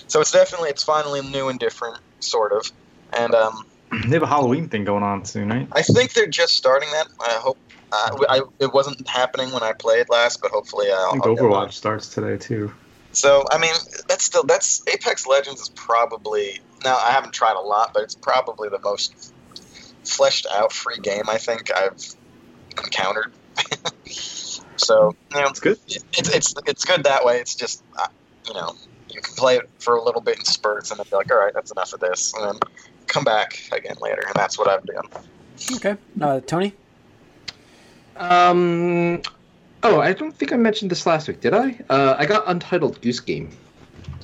so 0.08 0.22
it's 0.22 0.32
definitely 0.32 0.70
it's 0.70 0.84
finally 0.84 1.22
new 1.22 1.48
and 1.50 1.60
different, 1.60 1.98
sort 2.20 2.52
of. 2.52 2.72
And 3.14 3.34
um, 3.34 3.66
They 3.92 4.10
have 4.16 4.24
a 4.24 4.28
Halloween 4.28 4.70
thing 4.70 4.84
going 4.84 5.02
on 5.04 5.26
soon, 5.26 5.50
right? 5.50 5.68
I 5.72 5.82
think 5.82 6.14
they're 6.14 6.28
just 6.28 6.56
starting 6.56 6.90
that. 6.92 7.08
I 7.20 7.34
hope. 7.42 7.58
Uh, 7.92 8.18
I, 8.30 8.42
it 8.60 8.74
wasn't 8.74 9.08
happening 9.08 9.52
when 9.52 9.64
I 9.64 9.74
played 9.74 10.10
last, 10.10 10.42
but 10.42 10.52
hopefully 10.52 10.88
I'll. 10.92 11.10
I 11.10 11.12
think 11.12 11.26
I'll 11.26 11.36
Overwatch 11.36 11.50
one. 11.52 11.72
starts 11.72 12.14
today 12.14 12.38
too. 12.38 12.74
So 13.12 13.46
I 13.52 13.58
mean, 13.58 13.74
that's 14.08 14.24
still 14.24 14.44
that's 14.44 14.84
Apex 14.88 15.26
Legends 15.26 15.62
is 15.62 15.70
probably 15.70 16.60
now 16.84 16.98
I 16.98 17.12
haven't 17.12 17.34
tried 17.34 17.56
a 17.56 17.62
lot, 17.62 17.94
but 17.94 18.04
it's 18.04 18.16
probably 18.16 18.70
the 18.70 18.80
most 18.80 19.34
fleshed 20.04 20.46
out 20.52 20.72
free 20.72 21.00
game 21.00 21.24
I 21.28 21.38
think 21.38 21.72
I've 21.74 22.04
encountered. 22.78 23.32
so 24.76 25.16
you 25.34 25.42
know, 25.42 25.48
It's 25.48 25.60
good. 25.60 25.78
it's 25.88 26.36
it's 26.36 26.54
it's 26.68 26.86
good 26.86 27.06
that 27.06 27.26
way. 27.26 27.40
It's 27.40 27.56
just 27.56 27.84
uh, 27.98 28.08
you 28.48 28.54
know 28.54 28.76
you 29.10 29.22
can 29.22 29.34
play 29.36 29.56
it 29.56 29.70
for 29.80 29.96
a 29.96 30.04
little 30.04 30.22
bit 30.22 30.38
in 30.38 30.46
spurts 30.46 30.92
and 30.92 31.00
then 31.00 31.08
be 31.10 31.16
like, 31.16 31.32
all 31.32 31.40
right, 31.40 31.54
that's 31.54 31.72
enough 31.72 31.94
of 31.94 32.02
this, 32.02 32.34
and 32.34 32.46
then 32.50 32.60
come 33.08 33.24
back 33.24 33.60
again 33.72 33.96
later, 34.02 34.22
and 34.28 34.36
that's 34.36 34.60
what 34.60 34.68
I've 34.68 34.86
done. 34.86 35.06
Okay, 35.76 35.96
uh, 36.22 36.42
Tony. 36.42 36.74
Um. 38.20 39.22
Oh, 39.84 40.00
I 40.00 40.14
don't 40.14 40.36
think 40.36 40.52
I 40.52 40.58
mentioned 40.58 40.90
this 40.92 41.06
last 41.06 41.28
week, 41.28 41.40
did 41.40 41.54
I? 41.54 41.80
Uh, 41.90 42.16
I 42.18 42.26
got 42.26 42.44
Untitled 42.48 43.00
Goose 43.02 43.20
Game. 43.20 43.50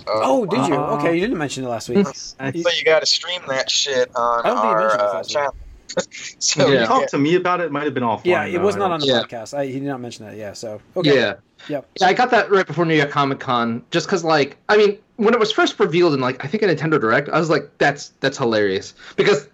Oh, 0.08 0.46
did 0.46 0.68
you? 0.68 0.76
Uh, 0.76 0.98
Okay, 0.98 1.14
you 1.16 1.22
didn't 1.22 1.38
mention 1.38 1.64
it 1.64 1.68
last 1.68 1.90
week. 1.90 2.06
So 2.08 2.36
you 2.52 2.84
got 2.84 3.00
to 3.02 3.06
stream 3.06 3.42
that 3.48 3.70
shit 3.70 4.10
on 4.16 4.46
I 4.46 4.50
don't 4.50 4.56
think 4.58 4.64
you 4.64 4.70
our 4.70 4.80
mentioned 4.82 5.00
this 5.00 5.02
uh, 5.02 5.14
last 5.14 5.28
week. 5.30 5.36
channel. 5.36 5.56
so 6.40 6.68
you 6.68 6.74
Yeah. 6.74 6.86
talked 6.86 7.10
to 7.12 7.18
me 7.20 7.36
about 7.36 7.62
it. 7.62 7.72
Might 7.72 7.84
have 7.84 7.94
been 7.94 8.04
offline. 8.04 8.26
Yeah, 8.26 8.46
it 8.46 8.54
though. 8.54 8.60
was 8.66 8.76
I 8.76 8.80
not 8.80 8.86
don't- 8.86 8.94
on 8.94 9.00
the 9.02 9.06
Yeah. 9.08 9.22
podcast. 9.22 9.54
I, 9.56 9.66
he 9.68 9.74
did 9.74 9.84
not 9.84 10.02
mention 10.02 10.26
that. 10.26 10.36
Yeah, 10.36 10.54
so 10.54 10.82
okay. 10.98 11.16
Yeah. 11.16 11.34
Yep. 11.70 11.88
Yeah, 12.02 12.08
I 12.08 12.14
got 12.14 12.32
that 12.32 12.52
right 12.52 12.66
before 12.68 12.84
New 12.86 12.96
York 12.96 13.12
Comic 13.12 13.40
Con, 13.40 13.84
just 13.92 14.08
because, 14.08 14.24
like, 14.26 14.58
I 14.68 14.76
mean, 14.76 14.98
when 15.16 15.34
it 15.34 15.40
was 15.40 15.52
first 15.52 15.80
revealed 15.80 16.14
in, 16.14 16.20
like, 16.20 16.44
I 16.44 16.48
think 16.50 16.62
a 16.64 16.66
Nintendo 16.66 17.00
Direct, 17.00 17.30
I 17.30 17.40
was 17.40 17.50
like, 17.50 17.70
that's 17.78 18.12
that's 18.20 18.38
hilarious 18.38 18.96
because 19.16 19.48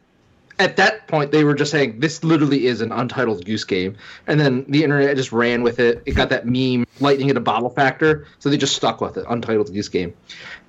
at 0.59 0.75
that 0.75 1.07
point 1.07 1.31
they 1.31 1.43
were 1.43 1.53
just 1.53 1.71
saying 1.71 1.99
this 1.99 2.23
literally 2.23 2.67
is 2.67 2.81
an 2.81 2.91
untitled 2.91 3.45
goose 3.45 3.63
game, 3.63 3.97
and 4.27 4.39
then 4.39 4.65
the 4.67 4.83
internet 4.83 5.15
just 5.15 5.31
ran 5.31 5.63
with 5.63 5.79
it. 5.79 6.03
It 6.05 6.11
got 6.13 6.29
that 6.29 6.45
meme, 6.45 6.85
lightning 6.99 7.29
in 7.29 7.37
a 7.37 7.41
bottle 7.41 7.69
factor, 7.69 8.27
so 8.39 8.49
they 8.49 8.57
just 8.57 8.75
stuck 8.75 9.01
with 9.01 9.17
it, 9.17 9.25
untitled 9.29 9.73
goose 9.73 9.89
game, 9.89 10.13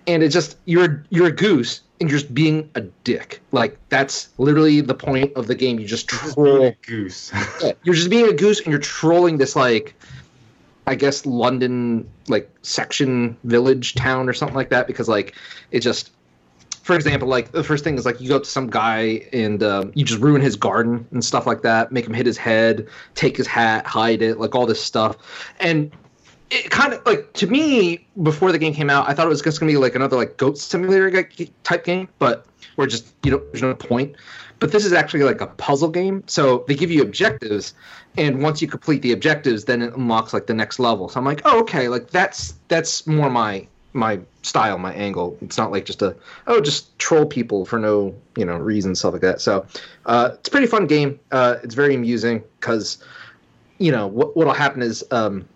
and 0.07 0.23
it 0.23 0.29
just 0.29 0.57
you're 0.65 1.05
you're 1.11 1.27
a 1.27 1.33
goose 1.33 1.83
and 2.01 2.09
you're 2.09 2.19
just 2.19 2.33
being 2.33 2.71
a 2.77 2.81
dick. 2.81 3.41
Like 3.53 3.79
that's 3.89 4.31
literally 4.39 4.81
the 4.81 4.95
point 4.95 5.33
of 5.37 5.49
the 5.49 5.55
game. 5.55 5.79
You 5.79 5.87
just 5.87 6.09
Just 6.09 6.35
troll 6.35 6.63
a 6.63 6.73
goose. 6.87 7.33
yeah, 7.63 7.73
you're 7.83 7.95
just 7.95 8.11
being 8.11 8.29
a 8.29 8.33
goose 8.33 8.61
and 8.61 8.69
you're 8.69 8.79
trolling 8.79 9.39
this 9.39 9.55
like 9.57 9.95
I 10.87 10.95
guess 10.95 11.27
London 11.27 12.09
like 12.29 12.51
section 12.63 13.37
village 13.45 13.95
town 13.95 14.29
or 14.29 14.33
something 14.33 14.57
like 14.57 14.71
that 14.71 14.87
because 14.87 15.09
like 15.09 15.35
it 15.71 15.81
just 15.81 16.13
for 16.91 16.97
example, 16.97 17.29
like 17.29 17.53
the 17.53 17.63
first 17.63 17.85
thing 17.85 17.97
is 17.97 18.05
like 18.05 18.21
you 18.21 18.29
go 18.29 18.35
up 18.35 18.43
to 18.43 18.51
some 18.51 18.69
guy 18.69 19.25
and 19.33 19.63
um, 19.63 19.93
you 19.95 20.05
just 20.05 20.21
ruin 20.21 20.43
his 20.43 20.57
garden 20.57 21.07
and 21.13 21.25
stuff 21.25 21.47
like 21.47 21.63
that, 21.63 21.93
make 21.93 22.05
him 22.05 22.13
hit 22.13 22.27
his 22.27 22.37
head, 22.37 22.89
take 23.15 23.37
his 23.37 23.47
hat, 23.47 23.87
hide 23.87 24.23
it, 24.23 24.41
like 24.41 24.57
all 24.57 24.67
this 24.67 24.83
stuff, 24.83 25.17
and 25.61 25.93
it 26.51 26.69
kind 26.73 26.93
of 26.93 27.07
like 27.07 27.33
to 27.35 27.47
me 27.47 28.05
before 28.25 28.51
the 28.51 28.59
game 28.59 28.75
came 28.75 28.91
out, 28.91 29.09
I 29.09 29.15
thought 29.15 29.27
it 29.27 29.29
was 29.29 29.41
just 29.41 29.61
gonna 29.61 29.71
be 29.71 29.79
like 29.79 29.95
another 29.95 30.17
like 30.17 30.37
goat 30.37 30.59
simulator 30.59 31.29
type 31.63 31.85
game, 31.85 32.09
but 32.19 32.45
where 32.75 32.89
just 32.89 33.15
you 33.23 33.31
know 33.31 33.41
there's 33.53 33.63
no 33.63 33.73
point. 33.73 34.17
But 34.59 34.73
this 34.73 34.85
is 34.85 34.93
actually 34.93 35.23
like 35.23 35.41
a 35.41 35.47
puzzle 35.47 35.91
game, 35.91 36.25
so 36.27 36.65
they 36.67 36.75
give 36.75 36.91
you 36.91 37.03
objectives, 37.03 37.73
and 38.17 38.43
once 38.43 38.61
you 38.61 38.67
complete 38.67 39.03
the 39.03 39.13
objectives, 39.13 39.65
then 39.65 39.81
it 39.81 39.95
unlocks 39.95 40.35
like 40.35 40.49
the 40.49 40.55
next 40.55 40.81
level. 40.81 41.09
So 41.09 41.21
I'm 41.21 41.25
like, 41.25 41.43
oh 41.45 41.61
okay, 41.61 41.87
like 41.87 42.11
that's 42.11 42.55
that's 42.67 43.07
more 43.07 43.31
my 43.31 43.69
my 43.93 44.21
style, 44.43 44.79
my 44.79 44.93
angle. 44.95 45.37
It's 45.41 45.59
not 45.59 45.71
like 45.71 45.85
just 45.85 46.03
a 46.03 46.17
oh 46.47 46.61
just 46.61 46.97
troll 46.99 47.27
people 47.27 47.65
for 47.65 47.79
no 47.79 48.15
you 48.37 48.45
know 48.45 48.57
reason 48.57 48.95
stuff 48.95 49.13
like 49.13 49.23
that. 49.23 49.41
So 49.41 49.67
uh, 50.07 50.31
it's 50.35 50.49
a 50.49 50.51
pretty 50.51 50.67
fun 50.67 50.87
game. 50.87 51.19
Uh, 51.31 51.57
it's 51.63 51.75
very 51.75 51.95
amusing 51.95 52.43
because 52.61 53.03
you 53.79 53.91
know 53.91 54.07
what 54.07 54.37
what'll 54.37 54.53
happen 54.53 54.83
is 54.83 55.05
um, 55.11 55.47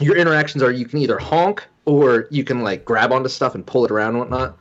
your 0.00 0.16
interactions 0.16 0.62
are 0.62 0.70
you 0.70 0.86
can 0.86 0.98
either 0.98 1.18
honk 1.18 1.66
or 1.84 2.28
you 2.30 2.44
can 2.44 2.62
like 2.62 2.84
grab 2.84 3.12
onto 3.12 3.28
stuff 3.28 3.54
and 3.54 3.66
pull 3.66 3.84
it 3.84 3.90
around 3.90 4.10
and 4.10 4.18
whatnot. 4.18 4.58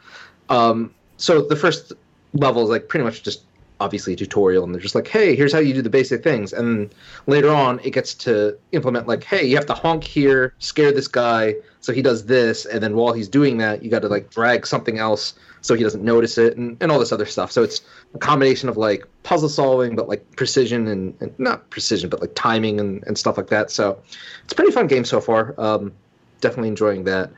Um, 0.49 0.93
so 1.17 1.41
the 1.41 1.55
first 1.55 1.93
level 2.33 2.63
is 2.63 2.69
like 2.69 2.87
pretty 2.87 3.05
much 3.05 3.23
just 3.23 3.43
obviously 3.81 4.13
a 4.13 4.15
tutorial 4.15 4.63
and 4.63 4.73
they're 4.73 4.81
just 4.81 4.95
like 4.95 5.07
hey 5.07 5.35
here's 5.35 5.51
how 5.51 5.59
you 5.59 5.73
do 5.73 5.81
the 5.81 5.89
basic 5.89 6.23
things. 6.23 6.53
And 6.53 6.93
later 7.27 7.49
on 7.49 7.79
it 7.83 7.91
gets 7.91 8.13
to 8.25 8.57
implement 8.71 9.07
like 9.07 9.23
hey 9.23 9.45
you 9.45 9.55
have 9.55 9.65
to 9.67 9.73
honk 9.73 10.03
here 10.03 10.53
scare 10.59 10.91
this 10.91 11.07
guy 11.07 11.55
so 11.79 11.91
he 11.91 12.01
does 12.01 12.25
this 12.25 12.65
and 12.65 12.81
then 12.81 12.95
while 12.95 13.13
he's 13.13 13.27
doing 13.27 13.57
that 13.57 13.83
you 13.83 13.89
got 13.89 14.01
to 14.03 14.07
like 14.07 14.29
drag 14.29 14.65
something 14.65 14.97
else 14.99 15.33
so 15.61 15.75
he 15.75 15.83
doesn't 15.83 16.03
notice 16.03 16.37
it 16.37 16.57
and, 16.57 16.75
and 16.81 16.91
all 16.91 16.99
this 16.99 17.11
other 17.11 17.25
stuff. 17.25 17.51
So 17.51 17.63
it's 17.63 17.81
a 18.13 18.17
combination 18.17 18.67
of 18.67 18.77
like 18.77 19.05
puzzle 19.23 19.49
solving 19.49 19.95
but 19.95 20.09
like 20.09 20.35
precision 20.35 20.87
and, 20.87 21.15
and 21.21 21.37
not 21.39 21.69
precision 21.69 22.09
but 22.09 22.19
like 22.19 22.33
timing 22.35 22.79
and, 22.79 23.03
and 23.05 23.17
stuff 23.17 23.37
like 23.37 23.47
that. 23.47 23.71
So 23.71 24.01
it's 24.43 24.53
a 24.53 24.55
pretty 24.55 24.71
fun 24.71 24.87
game 24.87 25.05
so 25.05 25.21
far. 25.21 25.53
Um, 25.57 25.93
definitely 26.41 26.69
enjoying 26.69 27.03
that. 27.05 27.31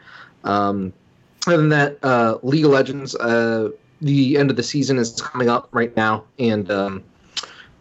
Um, 0.43 0.93
other 1.45 1.57
than 1.57 1.69
that 1.69 1.97
uh, 2.03 2.37
league 2.41 2.65
of 2.65 2.71
legends 2.71 3.15
uh, 3.15 3.69
the 4.03 4.37
end 4.37 4.49
of 4.49 4.55
the 4.57 4.63
season 4.63 4.97
is 4.97 5.19
coming 5.21 5.49
up 5.49 5.69
right 5.71 5.95
now, 5.95 6.23
and 6.39 6.69
um, 6.69 7.03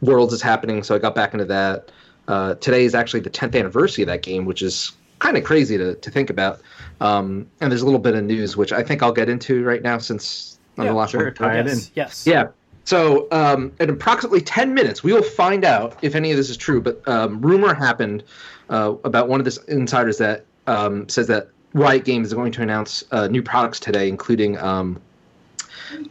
Worlds 0.00 0.32
is 0.32 0.40
happening, 0.42 0.82
so 0.82 0.94
I 0.94 0.98
got 0.98 1.14
back 1.14 1.32
into 1.34 1.44
that. 1.46 1.90
Uh, 2.28 2.54
today 2.54 2.84
is 2.84 2.94
actually 2.94 3.20
the 3.20 3.30
10th 3.30 3.58
anniversary 3.58 4.02
of 4.02 4.08
that 4.08 4.22
game, 4.22 4.44
which 4.44 4.62
is 4.62 4.92
kind 5.18 5.36
of 5.36 5.44
crazy 5.44 5.76
to, 5.76 5.94
to 5.96 6.10
think 6.10 6.30
about. 6.30 6.60
Um, 7.00 7.46
and 7.60 7.70
there's 7.70 7.82
a 7.82 7.84
little 7.84 8.00
bit 8.00 8.14
of 8.14 8.24
news, 8.24 8.56
which 8.56 8.72
I 8.72 8.82
think 8.82 9.02
I'll 9.02 9.12
get 9.12 9.28
into 9.28 9.64
right 9.64 9.82
now 9.82 9.98
since 9.98 10.58
I'm 10.78 10.84
Yeah, 10.84 10.90
the 10.92 10.96
last 10.96 11.10
Sure, 11.10 11.24
one. 11.24 11.34
tie 11.34 11.54
it 11.58 11.66
in. 11.66 11.78
yes, 11.78 11.90
yes. 11.94 12.26
Yeah. 12.26 12.48
So, 12.84 13.28
um, 13.30 13.72
in 13.78 13.90
approximately 13.90 14.40
10 14.40 14.74
minutes, 14.74 15.04
we 15.04 15.12
will 15.12 15.22
find 15.22 15.64
out 15.64 15.96
if 16.02 16.14
any 16.16 16.30
of 16.32 16.36
this 16.36 16.50
is 16.50 16.56
true. 16.56 16.80
But 16.80 17.06
um, 17.08 17.40
rumor 17.40 17.74
happened 17.74 18.24
uh, 18.70 18.94
about 19.04 19.28
one 19.28 19.40
of 19.40 19.44
the 19.46 19.56
insiders 19.68 20.18
that 20.18 20.44
um, 20.66 21.08
says 21.08 21.26
that 21.28 21.48
Riot 21.74 22.04
Games 22.04 22.28
is 22.28 22.34
going 22.34 22.52
to 22.52 22.62
announce 22.62 23.04
uh, 23.12 23.28
new 23.28 23.42
products 23.42 23.78
today, 23.80 24.08
including 24.08 24.58
um, 24.58 25.00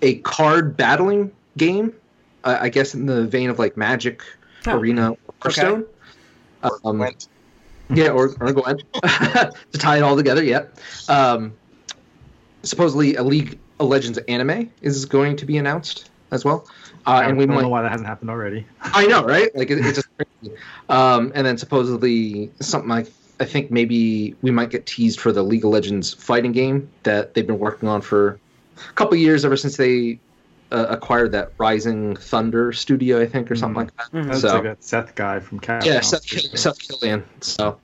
a 0.02 0.16
card 0.20 0.78
battling 0.78 1.32
game. 1.58 1.94
Uh, 2.44 2.58
I 2.60 2.70
guess 2.70 2.94
in 2.96 3.06
the 3.06 3.26
vein 3.26 3.50
of 3.50 3.60
like 3.60 3.78
Magic, 3.78 4.24
Oh, 4.68 4.78
Arena, 4.78 5.12
or 5.12 5.18
okay. 5.46 5.52
Stone. 5.62 5.86
Or 6.64 6.80
Um, 6.86 7.08
yeah, 7.94 8.10
or, 8.10 8.36
or 8.40 8.54
Gwent. 8.54 8.84
to 9.04 9.52
tie 9.78 9.98
it 9.98 10.02
all 10.02 10.16
together, 10.16 10.44
yeah. 10.44 10.66
Um, 11.10 11.54
supposedly, 12.64 13.16
a 13.16 13.24
League 13.24 13.60
of 13.80 13.88
Legends 13.88 14.18
anime 14.20 14.72
is 14.82 15.06
going 15.06 15.36
to 15.38 15.46
be 15.46 15.58
announced 15.58 16.10
as 16.32 16.46
well. 16.46 16.68
Uh, 17.06 17.10
I 17.10 17.24
and 17.26 17.38
we 17.38 17.46
don't 17.46 17.56
might 17.56 17.62
know 17.64 17.70
why 17.70 17.82
that 17.82 17.92
hasn't 17.92 18.08
happened 18.08 18.30
already. 18.30 18.66
I 18.82 19.08
know, 19.08 19.24
right? 19.24 19.54
Like 19.56 19.72
it, 19.72 19.80
it's 19.80 19.96
just 19.96 20.08
crazy. 20.16 20.56
Um, 20.90 21.32
and 21.36 21.46
then 21.46 21.58
supposedly 21.58 22.52
something 22.60 22.90
like 22.90 23.12
I 23.40 23.46
think 23.46 23.72
maybe 23.72 24.36
we 24.44 24.52
might 24.52 24.70
get 24.70 24.86
teased 24.86 25.20
for 25.20 25.32
the 25.32 25.42
League 25.44 25.66
of 25.66 25.72
Legends 25.72 26.14
fighting 26.14 26.52
game 26.52 26.90
that 27.04 27.34
they've 27.34 27.48
been 27.48 27.60
working 27.60 27.90
on 27.90 28.02
for 28.02 28.30
a 28.30 28.38
couple 28.96 29.16
years 29.18 29.46
ever 29.46 29.58
since 29.58 29.78
they 29.78 30.20
uh, 30.72 30.86
acquired 30.90 31.32
that 31.34 31.52
Rising 31.58 32.16
Thunder 32.16 32.72
studio, 32.72 33.22
I 33.22 33.26
think, 33.26 33.52
or 33.52 33.56
something 33.56 33.76
like 33.88 33.98
that. 33.98 34.12
Mhm. 34.14 34.28
That's 34.28 34.42
So- 34.42 34.54
like 34.56 34.64
that 34.64 34.84
Seth 34.84 35.16
guy 35.16 35.40
from 35.40 35.60
Cat. 35.60 35.86
Yeah, 35.86 36.00
Seth, 36.00 36.24
Seth 36.58 36.80
Killian. 36.80 37.24
So, 37.42 37.78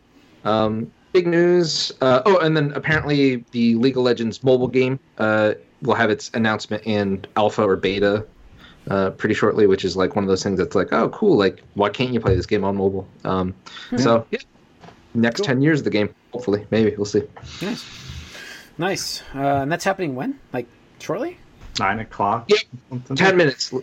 um, 0.46 0.90
big 1.12 1.28
news. 1.28 1.92
Uh, 2.00 2.22
oh, 2.26 2.38
and 2.38 2.56
then 2.56 2.72
apparently 2.76 3.44
the 3.52 3.76
League 3.76 3.98
of 3.98 4.04
Legends 4.04 4.42
mobile 4.44 4.70
game 4.70 5.00
uh, 5.18 5.54
will 5.82 5.96
have 5.96 6.10
its 6.10 6.32
announcement 6.34 6.84
in 6.86 7.26
alpha 7.36 7.62
or 7.64 7.76
beta 7.76 8.26
uh, 8.90 9.10
pretty 9.12 9.36
shortly, 9.36 9.68
which 9.68 9.84
is 9.84 9.98
like 9.98 10.16
one 10.16 10.24
of 10.24 10.30
those 10.30 10.42
things 10.42 10.58
that's 10.58 10.74
like, 10.76 10.94
oh, 10.94 11.10
cool. 11.10 11.38
Like, 11.38 11.62
why 11.74 11.90
can't 11.90 12.14
you 12.14 12.22
play 12.22 12.36
this 12.38 12.46
game 12.46 12.64
on 12.64 12.78
mobile? 12.78 13.06
Um, 13.26 13.54
So, 13.98 14.26
yeah, 14.32 14.40
next 15.14 15.40
Cool. 15.42 15.46
10 15.48 15.62
years 15.62 15.82
of 15.82 15.84
the 15.84 15.90
game, 15.90 16.10
hopefully. 16.32 16.66
Maybe. 16.72 16.96
We'll 16.96 17.04
see. 17.04 17.24
Nice. 17.62 17.84
Nice. 18.78 19.24
Uh, 19.36 19.40
and 19.40 19.70
that's 19.72 19.84
happening 19.84 20.16
when? 20.16 20.40
Like 20.54 20.68
shortly? 21.00 21.38
Nine 21.80 22.00
o'clock. 22.00 22.46
Yeah, 22.50 22.58
something. 22.90 23.16
10 23.16 23.38
minutes. 23.38 23.74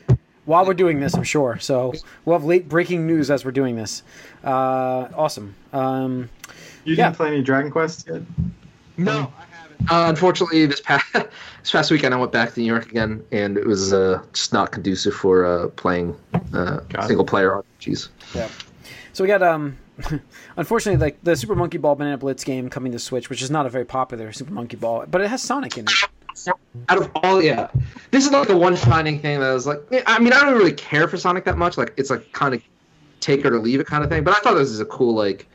While 0.47 0.67
we're 0.67 0.75
doing 0.75 1.01
this, 1.01 1.15
I'm 1.15 1.23
sure. 1.23 1.59
So 1.59 1.93
we'll 2.25 2.37
have 2.39 2.45
late 2.45 2.69
breaking 2.69 3.07
news 3.07 3.31
as 3.31 3.45
we're 3.45 3.51
doing 3.53 3.77
this. 3.77 4.03
Uh, 4.45 5.09
awesome. 5.17 5.55
Um, 5.73 6.29
You 6.85 6.95
Yeah. 6.97 7.05
didn't 7.07 7.17
play 7.17 7.29
any 7.29 7.43
Dragon 7.43 7.71
Quest 7.71 8.09
yet? 8.09 8.23
No, 8.99 9.13
I 9.39 9.45
haven't. 9.57 9.91
Uh, 9.91 10.09
unfortunately, 10.11 10.67
this 10.67 10.81
past 10.81 11.05
this 11.15 11.71
past 11.71 11.91
weekend, 11.91 12.13
I 12.13 12.19
went 12.19 12.31
back 12.33 12.53
to 12.55 12.61
New 12.61 12.67
York 12.67 12.91
again, 12.91 13.23
and 13.33 13.57
it 13.57 13.67
was 13.67 13.93
uh, 13.95 14.23
just 14.33 14.53
not 14.53 14.71
conducive 14.71 15.15
for 15.15 15.47
uh, 15.47 15.69
playing 15.69 16.15
uh, 16.53 16.81
single 17.07 17.25
player 17.25 17.63
RPGs. 17.81 18.09
yeah. 18.35 18.49
So 19.15 19.25
we 19.25 19.29
got 19.29 19.43
um, 19.43 19.79
unfortunately 20.57 21.01
like 21.05 21.23
the 21.23 21.37
Super 21.37 21.55
Monkey 21.55 21.79
Ball 21.79 21.95
Banana 21.95 22.19
Blitz 22.19 22.45
game 22.45 22.69
coming 22.69 22.93
to 22.93 22.99
Switch, 22.99 23.31
which 23.31 23.41
is 23.43 23.51
not 23.51 23.65
a 23.67 23.71
very 23.71 23.85
popular 23.85 24.33
Super 24.33 24.53
Monkey 24.53 24.77
Ball, 24.77 25.07
but 25.09 25.21
it 25.21 25.29
has 25.29 25.41
Sonic 25.43 25.79
in 25.79 25.85
it. 25.87 25.93
Out 26.89 26.99
of 26.99 27.11
all, 27.17 27.43
yeah, 27.43 27.69
this 28.11 28.25
is 28.27 28.33
like 28.33 28.49
the 28.49 28.57
one 28.57 28.75
shining 28.77 29.21
thing 29.21 29.41
that 29.41 29.53
was 29.53 29.67
like. 29.67 29.81
I 30.07 30.19
mean, 30.19 30.33
I 30.33 30.41
don't 30.45 30.55
really 30.55 30.73
care 30.73 31.07
for 31.09 31.17
Sonic 31.17 31.45
that 31.45 31.57
much. 31.59 31.79
Like, 31.79 31.95
it's 31.97 32.11
like 32.11 32.33
kind 32.33 32.55
of 32.55 32.63
take 33.21 33.41
it 33.45 33.47
or 33.53 33.59
leave 33.59 33.81
it 33.81 33.87
kind 33.87 34.03
of 34.05 34.11
thing. 34.11 34.25
But 34.25 34.35
I 34.37 34.41
thought 34.41 34.55
this 34.55 34.71
is 34.71 34.81
a 34.81 34.85
cool 34.85 35.15
like, 35.15 35.47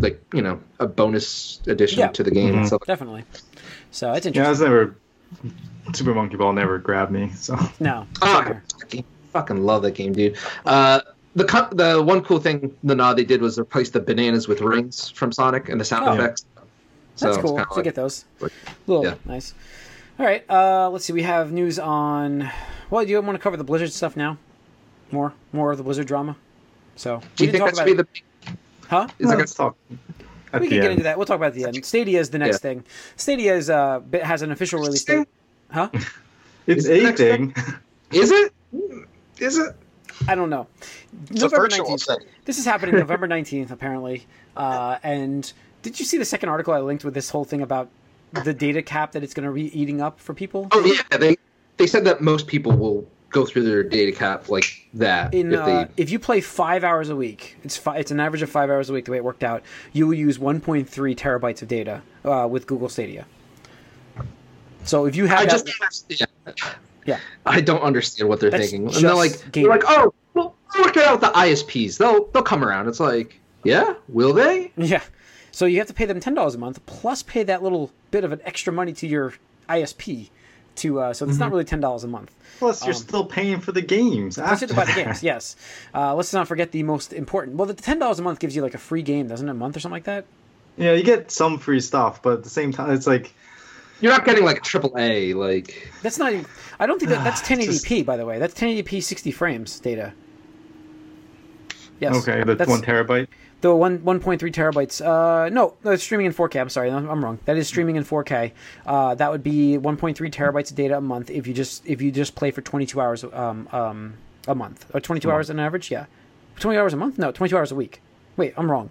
like 0.00 0.22
you 0.34 0.42
know, 0.42 0.60
a 0.80 0.86
bonus 0.86 1.60
addition 1.66 2.00
Yeah. 2.00 2.08
to 2.08 2.22
the 2.22 2.30
game 2.30 2.54
and 2.54 2.64
Mhm. 2.64 2.66
stuff. 2.66 2.82
Definitely. 2.86 3.24
So 3.90 4.12
it's 4.12 4.26
interesting 4.26 4.42
Yeah, 4.42 4.46
I 4.46 4.50
was 4.50 4.60
never. 4.60 4.96
Super 5.94 6.14
Monkey 6.14 6.36
Ball 6.36 6.52
never 6.52 6.78
grabbed 6.78 7.10
me. 7.10 7.30
So 7.34 7.56
no. 7.80 8.06
Oh, 8.20 8.34
same 8.44 8.44
here. 8.44 8.62
I 8.92 9.04
fucking 9.32 9.64
love 9.64 9.82
that 9.82 9.92
game, 9.94 10.12
dude. 10.12 10.36
Uh, 10.66 11.00
the 11.34 11.44
co- 11.44 11.68
the 11.72 12.02
one 12.02 12.22
cool 12.22 12.38
thing 12.38 12.76
the 12.84 12.94
nod 12.94 13.14
they 13.14 13.24
did 13.24 13.40
was 13.40 13.58
replace 13.58 13.88
the 13.90 14.00
bananas 14.00 14.46
with 14.46 14.60
rings 14.60 15.08
from 15.08 15.32
Sonic 15.32 15.70
and 15.70 15.80
the 15.80 15.84
sound 15.84 16.06
Oh. 16.06 16.12
effects. 16.12 16.44
So 17.16 17.26
That's 17.26 17.38
it's 17.38 17.42
cool. 17.44 17.56
kinda 17.56 17.68
to 17.68 17.74
like- 17.74 17.84
get 17.84 17.94
those. 17.94 18.24
like- 18.40 18.52
Little 18.86 19.04
yeah. 19.04 19.14
nice. 19.24 19.54
All 20.18 20.26
right. 20.26 20.44
Uh, 20.48 20.90
let's 20.90 21.04
see. 21.04 21.12
We 21.12 21.22
have 21.22 21.52
news 21.52 21.78
on. 21.78 22.50
Well, 22.90 23.04
do 23.04 23.10
you 23.10 23.20
want 23.20 23.36
to 23.36 23.42
cover 23.42 23.56
the 23.56 23.64
Blizzard 23.64 23.92
stuff 23.92 24.16
now? 24.16 24.38
More, 25.10 25.32
more 25.52 25.72
of 25.72 25.78
the 25.78 25.84
Blizzard 25.84 26.06
drama. 26.06 26.36
So 26.96 27.18
Do 27.18 27.26
we 27.40 27.46
you 27.46 27.52
think 27.52 27.64
talk 27.64 27.74
that's 27.74 27.84
be 27.84 27.92
it. 27.92 27.96
the 27.96 28.06
Huh? 28.88 29.08
is 29.18 29.28
that 29.30 29.38
let's 29.38 29.54
talk 29.54 29.76
at 30.52 30.60
we 30.60 30.68
the 30.68 30.74
can 30.74 30.82
get 30.82 30.90
into 30.90 31.02
that. 31.04 31.16
We'll 31.16 31.26
talk 31.26 31.36
about 31.36 31.46
it 31.56 31.62
at 31.64 31.72
the 31.72 31.76
end. 31.78 31.84
Stadia 31.86 32.20
is 32.20 32.30
the 32.30 32.38
next 32.38 32.56
Yeah. 32.56 32.70
thing. 32.70 32.84
Stadia 33.16 33.54
is 33.56 33.70
uh 33.70 34.00
has 34.22 34.42
an 34.42 34.52
official 34.52 34.80
release 34.80 35.04
date. 35.04 35.28
Huh? 35.70 35.88
It's 36.66 36.84
Is 36.84 36.90
a 36.90 37.02
next 37.02 37.20
thing. 37.20 37.54
Is 38.12 38.30
it? 38.30 38.52
Is 39.40 39.58
it? 39.58 39.74
I 40.28 40.36
don't 40.36 40.48
know. 40.48 40.68
It's 41.28 41.40
November 41.40 41.68
virtual 41.68 41.86
19th. 41.96 42.06
thing. 42.06 42.28
This 42.44 42.58
is 42.58 42.64
happening 42.64 42.94
November 42.94 43.26
19th, 43.26 43.72
apparently. 43.72 44.26
Uh, 44.56 44.98
and 45.02 45.52
did 45.82 45.98
you 45.98 46.06
see 46.06 46.18
the 46.18 46.24
second 46.24 46.50
article 46.50 46.72
I 46.72 46.78
linked 46.78 47.04
with 47.04 47.14
this 47.14 47.30
whole 47.30 47.44
thing 47.44 47.62
about 47.62 47.88
the 48.44 48.54
data 48.54 48.82
cap 48.82 49.12
that 49.12 49.22
it's 49.22 49.34
going 49.34 49.46
to 49.46 49.52
be 49.52 49.78
eating 49.78 50.00
up 50.00 50.18
for 50.20 50.34
people? 50.34 50.68
Oh 50.72 50.84
yeah, 50.84 51.18
they 51.18 51.36
they 51.76 51.86
said 51.86 52.04
that 52.04 52.20
most 52.20 52.46
people 52.46 52.72
will 52.72 53.06
go 53.30 53.46
through 53.46 53.62
their 53.62 53.82
data 53.82 54.12
cap 54.12 54.50
like 54.50 54.86
that 54.92 55.32
In, 55.32 55.52
if 55.54 55.60
uh, 55.60 55.86
if 55.96 56.10
you 56.10 56.18
play 56.18 56.40
five 56.40 56.84
hours 56.84 57.08
a 57.08 57.16
week, 57.16 57.56
it's 57.64 57.76
fi- 57.76 57.96
it's 57.96 58.10
an 58.10 58.20
average 58.20 58.42
of 58.42 58.50
five 58.50 58.68
hours 58.70 58.90
a 58.90 58.92
week. 58.92 59.06
The 59.06 59.10
way 59.12 59.16
it 59.16 59.24
worked 59.24 59.42
out, 59.42 59.62
you 59.92 60.06
will 60.06 60.14
use 60.14 60.38
1.3 60.38 60.86
terabytes 61.16 61.62
of 61.62 61.68
data 61.68 62.02
uh, 62.24 62.46
with 62.50 62.66
Google 62.66 62.88
Stadia. 62.88 63.26
So 64.84 65.06
if 65.06 65.16
you 65.16 65.26
have 65.26 65.40
I 65.40 65.46
that, 65.46 65.66
just 65.66 66.08
don't. 66.44 66.60
Yeah. 67.06 67.18
I 67.46 67.60
don't 67.60 67.82
understand 67.82 68.28
what 68.28 68.40
they're 68.40 68.50
That's 68.50 68.70
thinking. 68.70 68.86
And 68.94 69.04
they're 69.04 69.14
like, 69.14 69.32
gaming. 69.52 69.70
they're 69.70 69.78
like, 69.78 69.88
oh, 69.88 70.14
we'll 70.34 70.54
work 70.78 70.96
it 70.96 71.04
out 71.04 71.20
with 71.20 71.32
the 71.32 71.38
ISPs. 71.38 71.98
They'll 71.98 72.26
they'll 72.26 72.42
come 72.42 72.64
around. 72.64 72.88
It's 72.88 73.00
like, 73.00 73.40
yeah, 73.64 73.94
will 74.08 74.32
they? 74.32 74.72
yeah, 74.76 75.02
so 75.52 75.64
you 75.66 75.78
have 75.78 75.86
to 75.86 75.94
pay 75.94 76.04
them 76.06 76.18
ten 76.18 76.34
dollars 76.34 76.54
a 76.56 76.58
month 76.58 76.84
plus 76.86 77.22
pay 77.22 77.44
that 77.44 77.62
little 77.62 77.90
bit 78.10 78.24
of 78.24 78.32
an 78.32 78.40
extra 78.44 78.72
money 78.72 78.92
to 78.94 79.06
your 79.06 79.34
ISP. 79.68 80.30
To 80.76 81.00
uh, 81.00 81.12
so 81.12 81.26
it's 81.26 81.34
Mm-hmm. 81.34 81.40
not 81.40 81.50
really 81.52 81.64
ten 81.64 81.80
dollars 81.80 82.02
a 82.02 82.08
month. 82.08 82.34
Plus, 82.58 82.82
you're 82.84 82.94
Um, 82.94 83.00
still 83.00 83.24
paying 83.26 83.60
for 83.60 83.72
the 83.72 83.82
games. 83.82 84.38
Let's 84.38 84.52
after 84.52 84.66
just 84.66 84.72
about 84.72 84.86
the 84.86 85.04
games. 85.04 85.22
Yes. 85.22 85.54
Uh, 85.94 86.14
let's 86.14 86.32
not 86.32 86.48
forget 86.48 86.72
the 86.72 86.82
most 86.82 87.12
important. 87.12 87.56
Well, 87.58 87.66
the 87.66 87.74
ten 87.74 87.98
dollars 87.98 88.18
a 88.18 88.22
month 88.22 88.38
gives 88.38 88.56
you 88.56 88.62
like 88.62 88.72
a 88.74 88.78
free 88.78 89.02
game, 89.02 89.28
doesn't 89.28 89.46
it? 89.46 89.50
A 89.50 89.54
month 89.54 89.76
or 89.76 89.80
something 89.80 89.96
like 89.96 90.04
that. 90.04 90.24
Yeah, 90.78 90.94
you 90.94 91.02
get 91.02 91.30
some 91.30 91.58
free 91.58 91.80
stuff, 91.80 92.22
but 92.22 92.38
at 92.38 92.42
the 92.44 92.48
same 92.48 92.72
time, 92.72 92.90
it's 92.92 93.06
like 93.06 93.34
you're 94.00 94.12
not 94.12 94.24
getting 94.24 94.44
like 94.46 94.58
a 94.58 94.60
triple 94.62 94.94
A. 94.96 95.34
Like 95.34 95.92
That's 96.02 96.16
not. 96.18 96.32
Even, 96.32 96.46
I 96.80 96.86
don't 96.86 96.98
think 96.98 97.10
that 97.10 97.22
that's 97.22 97.42
1080p. 97.48 98.06
By 98.06 98.16
the 98.16 98.24
way, 98.24 98.38
that's 98.38 98.54
1080p 98.54 99.02
60 99.02 99.30
frames 99.30 99.78
data. 99.78 100.14
Yes. 102.00 102.16
Okay, 102.26 102.42
that's, 102.44 102.68
one 102.68 102.80
terabyte. 102.82 103.28
The 103.62 103.74
one 103.74 104.00
1.3 104.00 104.38
terabytes. 104.52 105.00
Uh, 105.00 105.48
no, 105.48 105.74
no, 105.84 105.92
it's 105.92 106.02
streaming 106.02 106.26
in 106.26 106.32
4K. 106.34 106.60
I'm 106.60 106.68
sorry, 106.68 106.90
I'm, 106.90 107.08
I'm 107.08 107.24
wrong. 107.24 107.38
That 107.44 107.56
is 107.56 107.68
streaming 107.68 107.94
in 107.94 108.02
4K. 108.04 108.50
Uh, 108.84 109.14
that 109.14 109.30
would 109.30 109.44
be 109.44 109.78
1.3 109.78 110.14
terabytes 110.32 110.70
of 110.70 110.76
data 110.76 110.98
a 110.98 111.00
month 111.00 111.30
if 111.30 111.46
you 111.46 111.54
just 111.54 111.86
if 111.86 112.02
you 112.02 112.10
just 112.10 112.34
play 112.34 112.50
for 112.50 112.60
22 112.60 113.00
hours 113.00 113.24
um, 113.24 113.68
um, 113.70 114.14
a 114.48 114.54
month 114.56 114.86
or 114.92 115.00
22 115.00 115.30
hours 115.30 115.48
on 115.48 115.60
average. 115.60 115.92
Yeah, 115.92 116.06
20 116.58 116.76
hours 116.76 116.92
a 116.92 116.96
month. 116.96 117.18
No, 117.18 117.30
22 117.30 117.56
hours 117.56 117.70
a 117.70 117.76
week. 117.76 118.02
Wait, 118.36 118.52
I'm 118.56 118.68
wrong. 118.68 118.90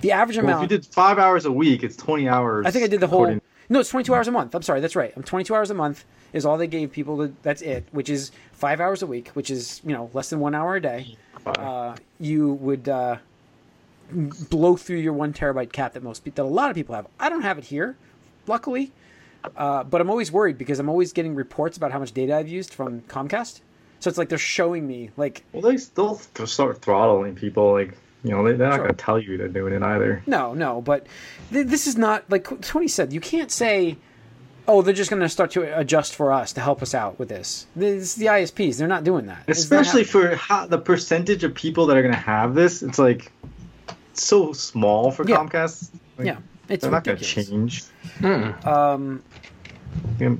The 0.00 0.12
average 0.12 0.38
Well, 0.38 0.56
if 0.56 0.62
you 0.62 0.68
did 0.78 0.86
five 0.86 1.18
hours 1.18 1.44
a 1.44 1.52
week, 1.52 1.82
it's 1.84 1.94
twenty 1.96 2.28
hours. 2.28 2.66
I 2.66 2.70
think 2.70 2.84
I 2.84 2.88
did 2.88 3.00
the 3.00 3.06
whole. 3.06 3.20
according- 3.24 3.42
No, 3.68 3.80
it's 3.80 3.90
22 3.90 4.14
hours 4.14 4.26
a 4.28 4.32
month. 4.32 4.54
I'm 4.54 4.62
sorry, 4.62 4.80
that's 4.80 4.96
right. 4.96 5.12
I'm 5.14 5.22
22 5.22 5.54
hours 5.54 5.70
a 5.70 5.74
month 5.74 6.04
is 6.32 6.46
all 6.46 6.56
they 6.56 6.66
gave 6.66 6.90
people. 6.90 7.18
To, 7.18 7.34
that's 7.42 7.60
it, 7.60 7.86
which 7.92 8.08
is 8.08 8.32
five 8.52 8.80
hours 8.80 9.02
a 9.02 9.06
week, 9.06 9.28
which 9.34 9.50
is 9.50 9.82
you 9.84 9.92
know 9.92 10.08
less 10.14 10.30
than 10.30 10.40
one 10.40 10.54
hour 10.54 10.76
a 10.76 10.80
day. 10.80 11.16
Uh, 11.44 11.94
you 12.18 12.54
would 12.54 12.88
uh, 12.88 13.16
blow 14.10 14.76
through 14.76 14.98
your 14.98 15.12
one 15.12 15.32
terabyte 15.32 15.72
cap 15.72 15.94
that 15.94 16.02
most 16.02 16.24
that 16.24 16.38
a 16.38 16.42
lot 16.44 16.70
of 16.70 16.76
people 16.76 16.94
have. 16.94 17.06
I 17.18 17.28
don't 17.28 17.42
have 17.42 17.58
it 17.58 17.64
here, 17.64 17.96
luckily, 18.46 18.92
uh, 19.56 19.84
but 19.84 20.00
I'm 20.00 20.10
always 20.10 20.30
worried 20.32 20.58
because 20.58 20.78
I'm 20.78 20.88
always 20.88 21.12
getting 21.12 21.34
reports 21.34 21.76
about 21.76 21.92
how 21.92 21.98
much 21.98 22.12
data 22.12 22.36
I've 22.36 22.48
used 22.48 22.74
from 22.74 23.00
Comcast. 23.02 23.60
So 24.00 24.08
it's 24.08 24.18
like 24.18 24.28
they're 24.28 24.38
showing 24.38 24.86
me 24.86 25.10
like 25.16 25.44
Well, 25.52 25.62
they 25.62 25.76
still 25.76 26.16
start 26.16 26.82
throttling 26.82 27.34
people. 27.36 27.72
Like 27.72 27.96
you 28.24 28.30
know, 28.30 28.44
they, 28.44 28.52
they're 28.52 28.68
not 28.68 28.76
Sure. 28.76 28.84
going 28.86 28.96
to 28.96 29.04
tell 29.04 29.18
you 29.18 29.36
they're 29.36 29.48
doing 29.48 29.72
it 29.72 29.82
either. 29.82 30.22
No, 30.26 30.54
no, 30.54 30.80
but 30.80 31.06
th- 31.52 31.66
this 31.66 31.86
is 31.86 31.96
not 31.96 32.24
like 32.30 32.46
Tony 32.62 32.86
said. 32.88 33.12
You 33.12 33.20
can't 33.20 33.50
say, 33.50 33.96
"Oh, 34.68 34.82
they're 34.82 34.94
just 34.94 35.10
going 35.10 35.22
to 35.22 35.28
start 35.28 35.50
to 35.52 35.78
adjust 35.78 36.14
for 36.14 36.32
us 36.32 36.52
to 36.54 36.60
help 36.60 36.82
us 36.82 36.94
out 36.94 37.18
with 37.18 37.28
this." 37.28 37.66
This 37.74 38.02
is 38.02 38.14
the 38.16 38.26
ISPs. 38.26 38.76
They're 38.78 38.86
not 38.88 39.02
doing 39.04 39.26
that. 39.26 39.44
It's 39.48 39.68
not 39.70 39.80
Especially 39.80 40.04
for 40.04 40.34
how, 40.36 40.66
the 40.66 40.78
percentage 40.78 41.42
of 41.44 41.54
people 41.54 41.86
that 41.86 41.96
are 41.96 42.02
going 42.02 42.14
to 42.14 42.20
have 42.20 42.54
this, 42.54 42.82
it's 42.82 42.98
like 42.98 43.30
so 44.20 44.52
small 44.52 45.10
for 45.10 45.28
Yeah. 45.28 45.36
Comcast. 45.36 45.90
Like, 46.18 46.26
yeah, 46.26 46.36
it's 46.68 46.82
they're 46.82 46.90
not 46.90 47.04
going 47.04 47.18
to 47.18 47.24
ridiculous. 47.24 47.90
change. 48.20 48.64
Um, 48.66 49.22
Yeah, 50.18 50.34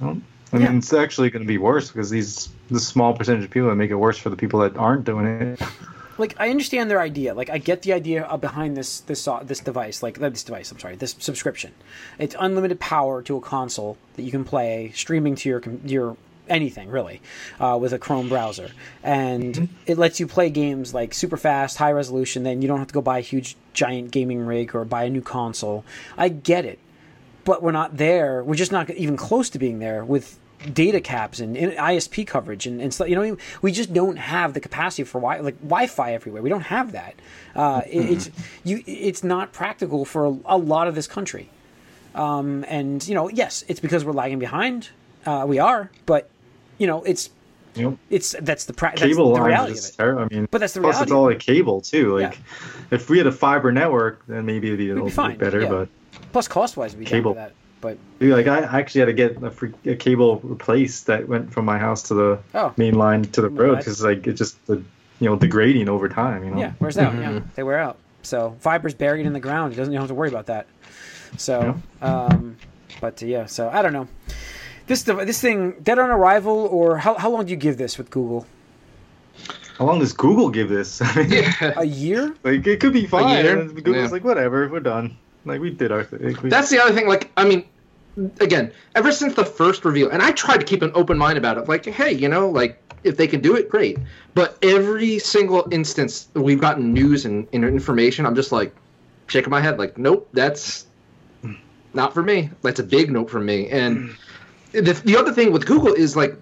well, 0.00 0.20
I 0.52 0.58
Yeah. 0.58 0.68
mean, 0.68 0.78
it's 0.78 0.92
actually 0.92 1.30
going 1.30 1.42
to 1.42 1.48
be 1.48 1.58
worse 1.58 1.88
because 1.90 2.10
these 2.10 2.48
the 2.70 2.80
small 2.80 3.14
percentage 3.14 3.44
of 3.44 3.50
people 3.50 3.68
that 3.68 3.76
make 3.76 3.90
it 3.90 3.94
worse 3.96 4.18
for 4.18 4.28
the 4.30 4.36
people 4.36 4.60
that 4.60 4.76
aren't 4.76 5.04
doing 5.04 5.26
it. 5.26 5.60
like 6.18 6.34
I 6.38 6.50
understand 6.50 6.90
their 6.90 7.00
idea. 7.00 7.32
Like 7.34 7.48
I 7.50 7.58
get 7.58 7.82
the 7.82 7.92
idea 7.92 8.24
uh, 8.26 8.36
behind 8.36 8.76
this 8.76 9.00
this 9.00 9.20
so- 9.22 9.40
this 9.44 9.60
device. 9.60 10.02
Like 10.02 10.20
uh, 10.20 10.28
this 10.28 10.42
device. 10.44 10.70
I'm 10.72 10.78
sorry. 10.78 10.96
This 10.96 11.14
subscription. 11.18 11.72
It's 12.18 12.34
unlimited 12.38 12.80
power 12.80 13.22
to 13.22 13.36
a 13.36 13.40
console 13.40 13.96
that 14.16 14.22
you 14.22 14.30
can 14.30 14.44
play 14.44 14.92
streaming 14.94 15.34
to 15.36 15.48
your 15.48 15.62
your 15.84 16.16
anything 16.48 16.88
really 16.88 17.20
uh, 17.60 17.78
with 17.80 17.92
a 17.92 17.98
Chrome 17.98 18.28
browser, 18.28 18.70
and 19.02 19.68
it 19.86 19.98
lets 19.98 20.20
you 20.20 20.26
play 20.26 20.50
games 20.50 20.92
like 20.94 21.14
super 21.14 21.36
fast, 21.36 21.76
high 21.76 21.92
resolution. 21.92 22.42
Then 22.42 22.62
you 22.62 22.68
don't 22.68 22.78
have 22.78 22.88
to 22.88 22.94
go 22.94 23.00
buy 23.02 23.18
a 23.18 23.22
huge 23.22 23.56
giant 23.74 24.10
gaming 24.10 24.40
rig 24.44 24.74
or 24.74 24.84
buy 24.84 25.04
a 25.04 25.10
new 25.10 25.22
console. 25.22 25.84
I 26.16 26.28
get 26.28 26.64
it, 26.64 26.78
but 27.44 27.62
we're 27.62 27.72
not 27.72 27.96
there. 27.96 28.42
We're 28.44 28.54
just 28.54 28.72
not 28.72 28.90
even 28.90 29.16
close 29.16 29.50
to 29.50 29.58
being 29.58 29.78
there 29.78 30.04
with 30.04 30.38
data 30.74 31.00
caps 31.00 31.38
and, 31.38 31.56
and 31.56 31.72
ISP 31.74 32.26
coverage 32.26 32.66
and, 32.66 32.80
and 32.82 32.92
stuff. 32.92 33.08
You 33.08 33.14
know, 33.14 33.36
we 33.62 33.70
just 33.70 33.94
don't 33.94 34.16
have 34.16 34.54
the 34.54 34.60
capacity 34.60 35.04
for 35.04 35.20
wi- 35.20 35.38
like 35.40 35.56
Wi-Fi 35.62 36.12
everywhere. 36.14 36.42
We 36.42 36.48
don't 36.50 36.62
have 36.62 36.92
that. 36.92 37.14
Uh, 37.54 37.82
it- 37.86 38.10
It's 38.10 38.30
you. 38.64 38.82
It's 38.86 39.22
not 39.22 39.52
practical 39.52 40.04
for 40.04 40.26
a, 40.26 40.36
a 40.46 40.58
lot 40.58 40.88
of 40.88 40.94
this 40.96 41.06
country. 41.06 41.48
Um, 42.14 42.64
and 42.66 43.06
you 43.06 43.14
know, 43.14 43.28
yes, 43.28 43.64
it's 43.68 43.78
because 43.78 44.04
we're 44.04 44.12
lagging 44.12 44.40
behind. 44.40 44.88
Uh, 45.24 45.44
we 45.46 45.58
are, 45.60 45.90
but 46.06 46.28
you 46.78 46.86
know, 46.86 47.02
it's 47.04 47.30
You 47.74 47.82
know, 47.90 47.98
it's 48.10 48.34
that's 48.40 48.64
the 48.64 48.72
pra- 48.72 48.90
that's 48.90 49.02
cable 49.02 49.34
the 49.34 49.40
reality 49.42 49.72
is 49.74 49.84
of 49.88 49.94
it. 49.94 49.96
terrible. 49.98 50.22
I 50.22 50.34
mean, 50.34 50.48
But 50.50 50.58
that's 50.60 50.72
the 50.74 50.80
plus 50.80 50.94
reality 50.96 51.02
it's 51.10 51.12
all 51.12 51.24
like 51.26 51.38
cable 51.38 51.80
too. 51.80 52.18
Like, 52.18 52.38
if 52.90 53.10
we 53.10 53.18
had 53.18 53.26
a 53.26 53.32
fiber 53.32 53.70
network, 53.72 54.24
then 54.26 54.46
maybe 54.46 54.68
it'd 54.68 54.78
be 54.78 54.86
a 54.90 54.94
be 54.94 54.94
little 54.94 55.10
fine, 55.10 55.32
bit 55.32 55.40
better. 55.40 55.60
yeah. 55.62 55.68
But 55.68 55.88
Plus, 56.32 56.48
cost-wise, 56.48 56.96
we 56.96 57.04
Cable. 57.04 57.34
that. 57.34 57.52
But 57.80 57.96
Dude, 58.18 58.32
like 58.32 58.48
I 58.48 58.60
actually 58.80 59.00
had 59.00 59.06
to 59.06 59.12
get 59.12 59.40
a, 59.42 59.50
free, 59.52 59.72
a 59.86 59.94
cable 59.94 60.40
replaced 60.42 61.06
that 61.06 61.28
went 61.28 61.52
from 61.52 61.64
my 61.64 61.78
house 61.78 62.02
to 62.04 62.14
the 62.14 62.38
Oh. 62.54 62.72
main 62.76 62.94
line 62.94 63.22
to 63.22 63.40
the 63.40 63.48
road 63.48 63.76
because 63.78 64.02
like 64.02 64.26
it 64.26 64.32
just 64.32 64.64
the 64.66 64.82
you 65.20 65.28
know 65.28 65.36
degrading 65.36 65.88
over 65.88 66.08
time. 66.08 66.44
You 66.44 66.50
know. 66.50 66.58
Yeah, 66.58 66.72
wears 66.80 66.98
out. 66.98 67.14
Yeah, 67.14 67.40
they 67.54 67.62
wear 67.62 67.78
out. 67.78 67.96
So 68.22 68.56
fiber's 68.58 68.94
buried 68.94 69.26
in 69.26 69.32
the 69.32 69.38
ground. 69.40 69.72
It 69.72 69.76
doesn't 69.76 69.94
have 69.94 70.08
to 70.08 70.14
worry 70.14 70.28
about 70.28 70.46
that. 70.46 70.66
So, 71.36 71.78
um, 72.02 72.56
but 73.00 73.22
yeah. 73.22 73.46
So 73.46 73.68
I 73.72 73.80
don't 73.82 73.92
know. 73.92 74.08
This 74.88 75.02
dev- 75.04 75.26
this 75.26 75.40
thing 75.40 75.72
dead 75.82 75.98
on 75.98 76.10
arrival, 76.10 76.66
or 76.72 76.96
how 76.98 77.14
how 77.14 77.30
long 77.30 77.44
do 77.46 77.50
you 77.50 77.56
give 77.56 77.76
this 77.78 77.96
with 77.98 78.10
Google? 78.10 78.46
How 79.78 79.84
long 79.84 80.00
does 80.00 80.12
Google 80.12 80.50
give 80.50 80.68
this? 80.68 81.00
I 81.02 81.14
mean, 81.22 81.30
yeah. 81.30 81.72
A 81.76 81.84
year? 81.84 82.34
like 82.42 82.66
it 82.66 82.80
could 82.80 82.92
be 82.92 83.06
fine. 83.06 83.44
year? 83.44 83.64
Google's 83.66 83.96
Yeah. 83.96 84.06
like 84.08 84.24
whatever, 84.24 84.68
we're 84.68 84.80
done. 84.80 85.16
Like 85.44 85.60
we 85.60 85.70
did 85.70 85.92
our 85.92 86.02
thing. 86.04 86.36
We- 86.42 86.48
That's 86.50 86.70
the 86.70 86.80
other 86.82 86.92
thing. 86.94 87.06
Like, 87.06 87.30
I 87.36 87.44
mean, 87.44 87.64
again, 88.40 88.72
ever 88.96 89.12
since 89.12 89.34
the 89.34 89.44
first 89.44 89.84
reveal, 89.84 90.10
and 90.10 90.20
I 90.22 90.32
tried 90.32 90.58
to 90.58 90.64
keep 90.66 90.82
an 90.82 90.90
open 90.94 91.16
mind 91.16 91.38
about 91.38 91.58
it. 91.58 91.68
Like, 91.68 91.84
hey, 91.86 92.12
you 92.12 92.28
know, 92.28 92.48
like 92.50 92.82
if 93.04 93.16
they 93.16 93.28
can 93.28 93.40
do 93.40 93.54
it, 93.54 93.68
great. 93.68 93.98
But 94.34 94.58
every 94.62 95.18
single 95.20 95.68
instance 95.70 96.28
we've 96.34 96.60
gotten 96.60 96.92
news 96.92 97.24
and, 97.24 97.46
and 97.52 97.64
information, 97.64 98.26
I'm 98.26 98.34
just 98.34 98.50
like 98.52 98.74
shaking 99.28 99.50
my 99.50 99.60
head, 99.60 99.78
like, 99.78 99.96
nope, 99.98 100.28
that's 100.32 100.86
not 101.94 102.12
for 102.14 102.22
me. 102.22 102.50
That's 102.62 102.80
a 102.80 102.84
big 102.84 103.10
note 103.12 103.30
for 103.30 103.40
me. 103.40 103.68
And 103.68 104.16
the, 104.80 104.92
the 105.04 105.16
other 105.16 105.32
thing 105.32 105.52
with 105.52 105.66
Google 105.66 105.92
is 105.94 106.16
like. 106.16 106.36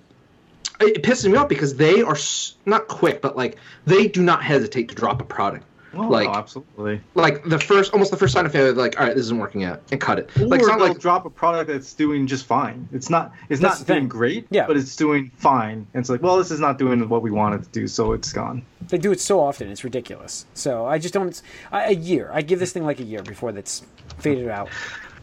It 0.79 1.03
pisses 1.03 1.31
me 1.31 1.39
off 1.39 1.49
because 1.49 1.75
they 1.77 2.03
are 2.03 2.13
s- 2.17 2.55
not 2.67 2.87
quick, 2.87 3.23
but 3.23 3.35
like 3.35 3.57
they 3.87 4.09
do 4.09 4.23
not 4.23 4.43
hesitate 4.43 4.91
to 4.91 4.95
drop 4.95 5.23
a 5.23 5.25
product. 5.25 5.65
Oh, 5.95 6.03
like- 6.09 6.27
no, 6.29 6.35
absolutely. 6.35 7.01
Like 7.15 7.45
the 7.45 7.59
first, 7.59 7.95
almost 7.95 8.11
the 8.11 8.19
first 8.19 8.35
sign 8.35 8.45
of 8.45 8.53
failure, 8.53 8.75
they're 8.75 8.83
like, 8.85 9.01
all 9.01 9.07
right, 9.07 9.15
this 9.17 9.25
isn't 9.25 9.39
working 9.39 9.65
out, 9.65 9.81
and 9.91 9.99
cut 9.99 10.19
it. 10.19 10.29
Or 10.39 10.47
Like 10.49 10.61
it's 10.61 10.69
not 10.69 10.79
they'll 10.79 10.89
like 10.89 10.99
drop 10.99 11.25
a 11.25 11.31
product 11.31 11.71
that's 11.71 11.95
doing 11.95 12.27
just 12.27 12.45
fine. 12.45 12.87
It's 12.93 13.09
not. 13.09 13.33
It's 13.49 13.59
That's 13.63 13.79
not 13.81 13.87
doing 13.87 14.01
thing. 14.01 14.09
great. 14.09 14.47
Yeah. 14.51 14.67
But 14.67 14.77
it's 14.77 14.95
doing 14.97 15.31
fine. 15.39 15.87
And 15.95 16.01
it's 16.03 16.11
like, 16.11 16.21
well, 16.23 16.37
this 16.37 16.51
is 16.51 16.61
not 16.61 16.77
doing 16.77 17.09
what 17.09 17.23
we 17.23 17.31
wanted 17.31 17.63
to 17.63 17.69
do, 17.71 17.89
so 17.89 18.13
it's 18.13 18.31
gone. 18.35 18.63
They 18.89 18.99
do 18.99 19.13
it 19.13 19.21
so 19.21 19.41
often, 19.41 19.71
it's 19.71 19.83
ridiculous. 19.83 20.45
So 20.53 20.85
I 20.85 20.99
just 20.99 21.15
don't. 21.15 21.41
I, 21.73 21.87
a 21.87 21.95
year. 21.95 22.29
I 22.35 22.43
give 22.43 22.59
this 22.59 22.73
thing 22.75 22.85
like 22.85 23.01
a 23.01 23.05
year 23.05 23.23
before 23.23 23.53
that's 23.53 23.83
faded 24.19 24.49
out. 24.51 24.69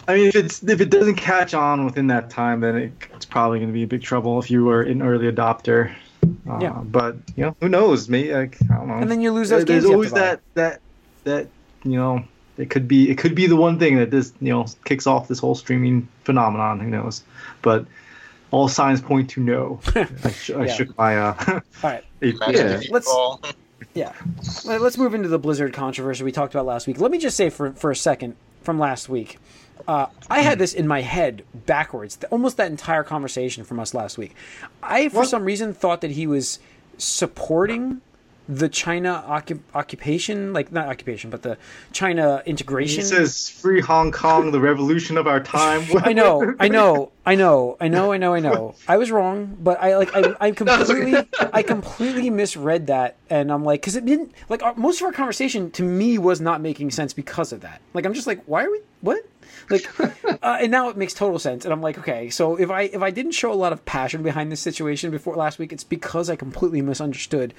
I 0.08 0.16
mean, 0.16 0.28
if 0.28 0.36
it's 0.36 0.62
if 0.64 0.82
it 0.82 0.90
doesn't 0.90 1.16
catch 1.16 1.54
on 1.54 1.86
within 1.86 2.08
that 2.08 2.30
time, 2.30 2.60
then 2.62 2.76
it, 2.76 2.92
it's 3.16 3.26
probably 3.26 3.60
going 3.60 3.70
to 3.70 3.74
be 3.74 3.84
a 3.84 3.88
big 3.88 4.02
trouble 4.04 4.40
if 4.40 4.52
you 4.52 4.66
were 4.66 4.82
an 4.82 5.02
early 5.02 5.32
adopter. 5.32 5.94
Uh, 6.50 6.60
Yeah. 6.62 6.82
But 6.84 7.16
you 7.36 7.46
know, 7.46 7.56
who 7.62 7.70
knows? 7.70 8.10
Maybe 8.10 8.34
like, 8.34 8.58
I 8.72 8.76
don't 8.76 8.88
know. 8.88 8.96
And 8.96 9.10
then 9.10 9.22
you 9.22 9.32
lose 9.32 9.50
those 9.50 9.66
There- 9.66 9.76
games 9.78 9.84
There's 9.84 9.84
you 9.86 9.90
have 9.92 9.96
always 9.96 10.10
to 10.10 10.16
buy. 10.16 10.20
that 10.22 10.42
that 10.56 10.82
that 11.24 11.48
you 11.84 11.98
know. 11.98 12.24
It 12.56 12.70
could 12.70 12.88
be 12.88 13.10
it 13.10 13.18
could 13.18 13.34
be 13.34 13.48
the 13.48 13.56
one 13.56 13.80
thing 13.80 13.98
that 13.98 14.12
this 14.12 14.32
you 14.40 14.50
know 14.54 14.66
kicks 14.86 15.08
off 15.08 15.28
this 15.28 15.40
whole 15.40 15.56
streaming 15.56 16.08
phenomenon. 16.24 16.80
Who 16.80 16.88
knows? 16.90 17.24
But 17.64 17.88
all 18.52 18.68
signs 18.68 19.02
point 19.02 19.32
to 19.32 19.42
no. 19.42 19.80
I, 19.96 20.32
sh- 20.32 20.52
I 20.52 20.66
Yeah. 20.66 20.74
shook 20.74 20.96
my 20.98 21.18
uh. 21.18 21.36
All 21.48 21.62
right. 21.82 22.04
Yeah. 22.22 22.80
Let's- 22.92 23.12
Yeah. 23.96 24.12
Let's 24.66 24.98
move 25.00 25.16
into 25.16 25.30
the 25.30 25.40
Blizzard 25.40 25.74
controversy 25.74 26.24
we 26.24 26.32
talked 26.32 26.54
about 26.54 26.68
last 26.68 26.86
week. 26.86 27.00
Let 27.00 27.10
me 27.10 27.18
just 27.18 27.36
say 27.36 27.50
for, 27.50 27.72
for 27.74 27.90
a 27.90 27.96
second 27.96 28.36
from 28.62 28.78
last 28.78 29.10
week. 29.10 29.40
Uh, 29.88 30.08
I 30.30 30.42
had 30.42 30.60
this 30.60 30.74
in 30.74 30.88
my 30.88 31.02
head 31.02 31.44
backwards, 31.66 32.18
almost 32.32 32.58
that 32.58 32.72
entire 32.72 33.04
conversation 33.04 33.64
from 33.64 33.80
us 33.80 33.94
last 33.94 34.18
week. 34.18 34.36
I, 34.82 35.10
for 35.10 35.18
What? 35.20 35.28
some 35.28 35.44
reason, 35.44 35.74
thought 35.74 36.02
that 36.02 36.12
he 36.12 36.26
was 36.28 36.60
supporting 36.98 38.02
the 38.50 38.68
China 38.68 39.24
occup- 39.26 39.62
occupation, 39.74 40.52
like 40.52 40.70
not 40.70 40.88
occupation, 40.90 41.30
but 41.30 41.44
the 41.44 41.58
China 41.94 42.44
integration. 42.46 43.00
He 43.02 43.08
says, 43.08 43.50
"Free 43.50 43.80
Hong 43.80 44.12
Kong, 44.12 44.52
the 44.52 44.60
revolution 44.60 45.18
of 45.18 45.28
our 45.28 45.40
time." 45.40 45.86
I 46.04 46.12
know, 46.12 46.54
I 46.60 46.68
know, 46.68 47.12
I 47.26 47.36
know, 47.36 47.78
I 47.80 47.88
know, 47.88 48.12
I 48.12 48.18
know, 48.18 48.34
I 48.34 48.40
know. 48.42 48.76
I 48.86 48.98
was 48.98 49.12
wrong, 49.12 49.58
but 49.62 49.82
I 49.82 49.96
like 49.98 50.14
I, 50.14 50.36
I 50.42 50.52
completely, 50.62 51.16
I 51.54 51.64
completely 51.64 52.30
misread 52.30 52.88
that, 52.88 53.16
and 53.30 53.50
I'm 53.50 53.64
like, 53.64 53.80
because 53.82 53.96
it 53.96 54.06
didn't 54.06 54.34
like 54.50 54.62
our, 54.62 54.76
most 54.76 55.00
of 55.00 55.06
our 55.06 55.14
conversation 55.14 55.72
to 55.72 55.84
me 55.84 56.18
was 56.18 56.42
not 56.42 56.60
making 56.60 56.92
sense 56.92 57.14
because 57.14 57.54
of 57.54 57.62
that. 57.62 57.80
Like 57.94 58.06
I'm 58.06 58.14
just 58.14 58.28
like, 58.28 58.44
why 58.46 58.66
are 58.66 58.72
we 58.72 58.82
what? 59.00 59.20
Like, 59.70 60.00
uh, 60.44 60.58
and 60.62 60.72
now 60.72 60.90
it 60.90 60.98
makes 60.98 61.14
total 61.14 61.40
sense, 61.40 61.66
and 61.66 61.74
I'm 61.74 61.82
like, 61.82 61.98
okay, 62.00 62.30
so 62.30 62.56
if 62.56 62.70
I 62.70 62.84
if 62.84 63.02
I 63.02 63.12
didn't 63.12 63.32
show 63.32 63.52
a 63.52 63.56
lot 63.56 63.74
of 63.74 63.86
passion 63.86 64.24
behind 64.24 64.52
this 64.52 64.62
situation 64.62 65.12
before 65.12 65.36
last 65.36 65.60
week, 65.60 65.74
it's 65.74 65.84
because 65.84 66.30
I 66.30 66.36
completely 66.36 66.82
misunderstood 66.82 67.54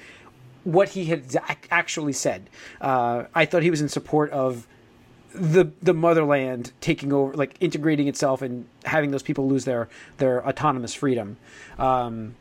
what 0.63 0.89
he 0.89 1.05
had 1.05 1.35
actually 1.71 2.13
said. 2.13 2.49
Uh, 2.81 3.25
I 3.33 3.45
thought 3.45 3.63
he 3.63 3.69
was 3.69 3.81
in 3.81 3.89
support 3.89 4.31
of 4.31 4.67
the 5.33 5.71
the 5.81 5.93
motherland 5.93 6.71
taking 6.81 7.13
over, 7.13 7.33
like 7.33 7.55
integrating 7.59 8.07
itself 8.07 8.41
and 8.41 8.67
having 8.83 9.11
those 9.11 9.23
people 9.23 9.47
lose 9.47 9.65
their 9.65 9.87
their 10.17 10.45
autonomous 10.47 10.93
freedom, 10.93 11.37
um, 11.77 12.35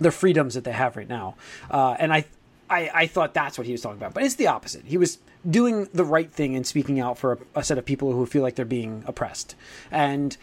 their 0.00 0.12
freedoms 0.12 0.54
that 0.54 0.64
they 0.64 0.72
have 0.72 0.96
right 0.96 1.08
now. 1.08 1.34
Uh, 1.70 1.96
and 1.98 2.12
I, 2.12 2.24
I 2.68 2.90
I 2.92 3.06
thought 3.06 3.34
that's 3.34 3.56
what 3.58 3.66
he 3.66 3.72
was 3.72 3.80
talking 3.80 3.98
about, 3.98 4.14
but 4.14 4.22
it's 4.22 4.34
the 4.36 4.46
opposite. 4.48 4.84
He 4.84 4.96
was 4.98 5.18
doing 5.48 5.88
the 5.92 6.04
right 6.04 6.30
thing 6.32 6.56
and 6.56 6.66
speaking 6.66 6.98
out 7.00 7.18
for 7.18 7.32
a, 7.54 7.60
a 7.60 7.64
set 7.64 7.78
of 7.78 7.84
people 7.84 8.12
who 8.12 8.26
feel 8.26 8.42
like 8.42 8.56
they're 8.56 8.64
being 8.64 9.04
oppressed. 9.06 9.54
And 9.90 10.36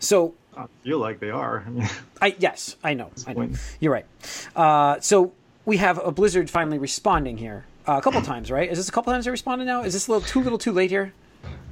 So 0.00 0.34
I 0.56 0.66
feel 0.82 0.98
like 0.98 1.20
they 1.20 1.30
are. 1.30 1.64
I 2.20 2.34
yes, 2.38 2.76
I 2.82 2.94
know. 2.94 3.10
I 3.26 3.32
know. 3.34 3.40
You're 3.80 3.92
right. 3.92 4.06
Uh, 4.56 4.98
so 5.00 5.32
we 5.64 5.76
have 5.76 5.98
a 6.04 6.10
Blizzard 6.10 6.50
finally 6.50 6.78
responding 6.78 7.36
here 7.38 7.64
uh, 7.86 7.98
a 7.98 8.02
couple 8.02 8.20
times, 8.22 8.50
right? 8.50 8.68
Is 8.70 8.78
this 8.78 8.88
a 8.88 8.92
couple 8.92 9.12
times 9.12 9.24
they 9.26 9.30
responded 9.30 9.66
now? 9.66 9.82
Is 9.82 9.92
this 9.92 10.08
a 10.08 10.12
little 10.12 10.26
too 10.26 10.40
little 10.42 10.58
too 10.58 10.72
late 10.72 10.90
here? 10.90 11.12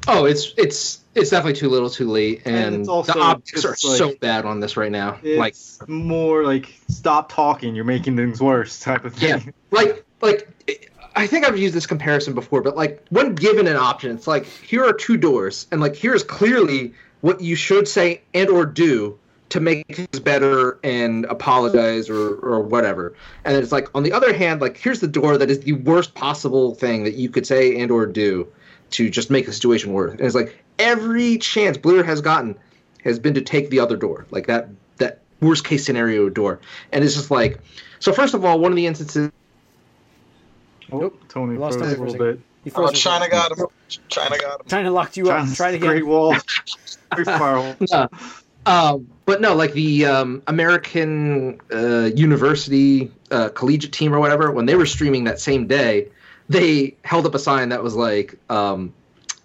Oh, 0.06 0.24
it's 0.24 0.54
it's 0.56 1.00
it's 1.14 1.30
definitely 1.30 1.58
too 1.58 1.68
little, 1.68 1.90
too 1.90 2.08
late, 2.08 2.42
and, 2.46 2.76
it's 2.76 2.88
also 2.88 3.12
the 3.12 3.20
optics 3.20 3.64
are 3.64 3.70
like- 3.70 3.78
so 3.78 4.14
bad 4.20 4.44
on 4.44 4.60
this 4.60 4.76
right 4.76 4.90
now. 4.90 5.18
like, 5.22 5.54
more 5.86 6.44
like 6.44 6.74
stop 6.88 7.30
talking. 7.30 7.74
You're 7.74 7.84
making 7.84 8.16
things 8.16 8.40
worse 8.40 8.80
type 8.80 9.04
of 9.04 9.14
thing. 9.14 9.28
yeah, 9.28 9.40
like 9.70 10.04
like 10.22 10.48
I 11.14 11.26
think 11.26 11.46
I've 11.46 11.58
used 11.58 11.74
this 11.74 11.86
comparison 11.86 12.34
before, 12.34 12.62
but 12.62 12.76
like 12.76 13.04
when 13.10 13.34
given 13.34 13.66
an 13.66 13.76
option, 13.76 14.12
it's 14.12 14.26
like 14.26 14.46
here 14.46 14.84
are 14.84 14.92
two 14.92 15.16
doors, 15.16 15.66
and 15.72 15.80
like 15.80 15.94
here's 15.94 16.22
clearly 16.22 16.94
what 17.20 17.40
you 17.40 17.54
should 17.56 17.86
say 17.88 18.22
and 18.32 18.48
or 18.48 18.64
do 18.64 19.18
to 19.50 19.60
make 19.60 19.94
things 19.94 20.20
better 20.20 20.78
and 20.84 21.24
apologize 21.26 22.08
or 22.08 22.36
or 22.36 22.60
whatever. 22.60 23.14
And 23.44 23.56
it's 23.56 23.72
like 23.72 23.88
on 23.94 24.04
the 24.04 24.12
other 24.12 24.32
hand, 24.32 24.60
like 24.60 24.76
here's 24.76 25.00
the 25.00 25.08
door 25.08 25.36
that 25.36 25.50
is 25.50 25.60
the 25.60 25.72
worst 25.72 26.14
possible 26.14 26.74
thing 26.74 27.04
that 27.04 27.14
you 27.14 27.28
could 27.28 27.46
say 27.46 27.78
and 27.80 27.90
or 27.90 28.06
do 28.06 28.46
to 28.90 29.10
just 29.10 29.30
make 29.30 29.46
the 29.46 29.52
situation 29.52 29.92
worse. 29.92 30.12
And 30.12 30.20
it's 30.20 30.34
like 30.34 30.62
every 30.78 31.38
chance 31.38 31.76
Blizzard 31.76 32.06
has 32.06 32.20
gotten 32.20 32.56
has 33.04 33.18
been 33.18 33.34
to 33.34 33.40
take 33.40 33.70
the 33.70 33.80
other 33.80 33.96
door, 33.96 34.26
like 34.30 34.46
that 34.46 34.68
that 34.96 35.20
worst 35.40 35.64
case 35.64 35.84
scenario 35.84 36.28
door. 36.28 36.60
And 36.92 37.04
it's 37.04 37.14
just 37.14 37.30
like 37.30 37.60
so. 37.98 38.12
First 38.12 38.34
of 38.34 38.44
all, 38.44 38.58
one 38.58 38.72
of 38.72 38.76
the 38.76 38.86
instances 38.86 39.30
Oh, 40.90 41.12
Tony 41.28 41.52
We 41.52 41.58
lost 41.58 41.78
froze 41.78 41.92
a 41.92 41.96
for 41.96 42.04
a 42.04 42.10
little 42.10 42.26
bit. 42.32 42.40
He 42.64 42.70
Oh, 42.70 42.74
froze 42.74 42.90
for 42.90 42.94
a 42.94 42.98
China 42.98 43.24
second. 43.24 43.38
got 43.38 43.58
him. 43.58 43.66
China 44.08 44.38
got 44.38 44.60
him. 44.60 44.66
China 44.68 44.90
locked 44.90 45.16
you 45.16 45.30
up. 45.30 45.40
China's 45.40 45.56
Try 45.56 45.68
it 45.70 45.74
again. 45.76 45.88
Great 45.88 46.06
Wall. 46.06 46.34
Great 47.10 47.26
firewall. 47.26 47.76
Um, 48.66 49.08
but 49.24 49.40
no, 49.40 49.54
like 49.54 49.72
the 49.72 50.04
um, 50.04 50.42
American 50.46 51.58
uh, 51.72 52.10
University 52.14 53.10
uh, 53.30 53.48
collegiate 53.48 53.92
team 53.92 54.14
or 54.14 54.20
whatever, 54.20 54.50
when 54.50 54.66
they 54.66 54.74
were 54.74 54.84
streaming 54.84 55.24
that 55.24 55.40
same 55.40 55.66
day, 55.66 56.08
they 56.48 56.96
held 57.04 57.26
up 57.26 57.34
a 57.34 57.38
sign 57.38 57.70
that 57.70 57.82
was 57.82 57.94
like 57.94 58.38
um, 58.50 58.94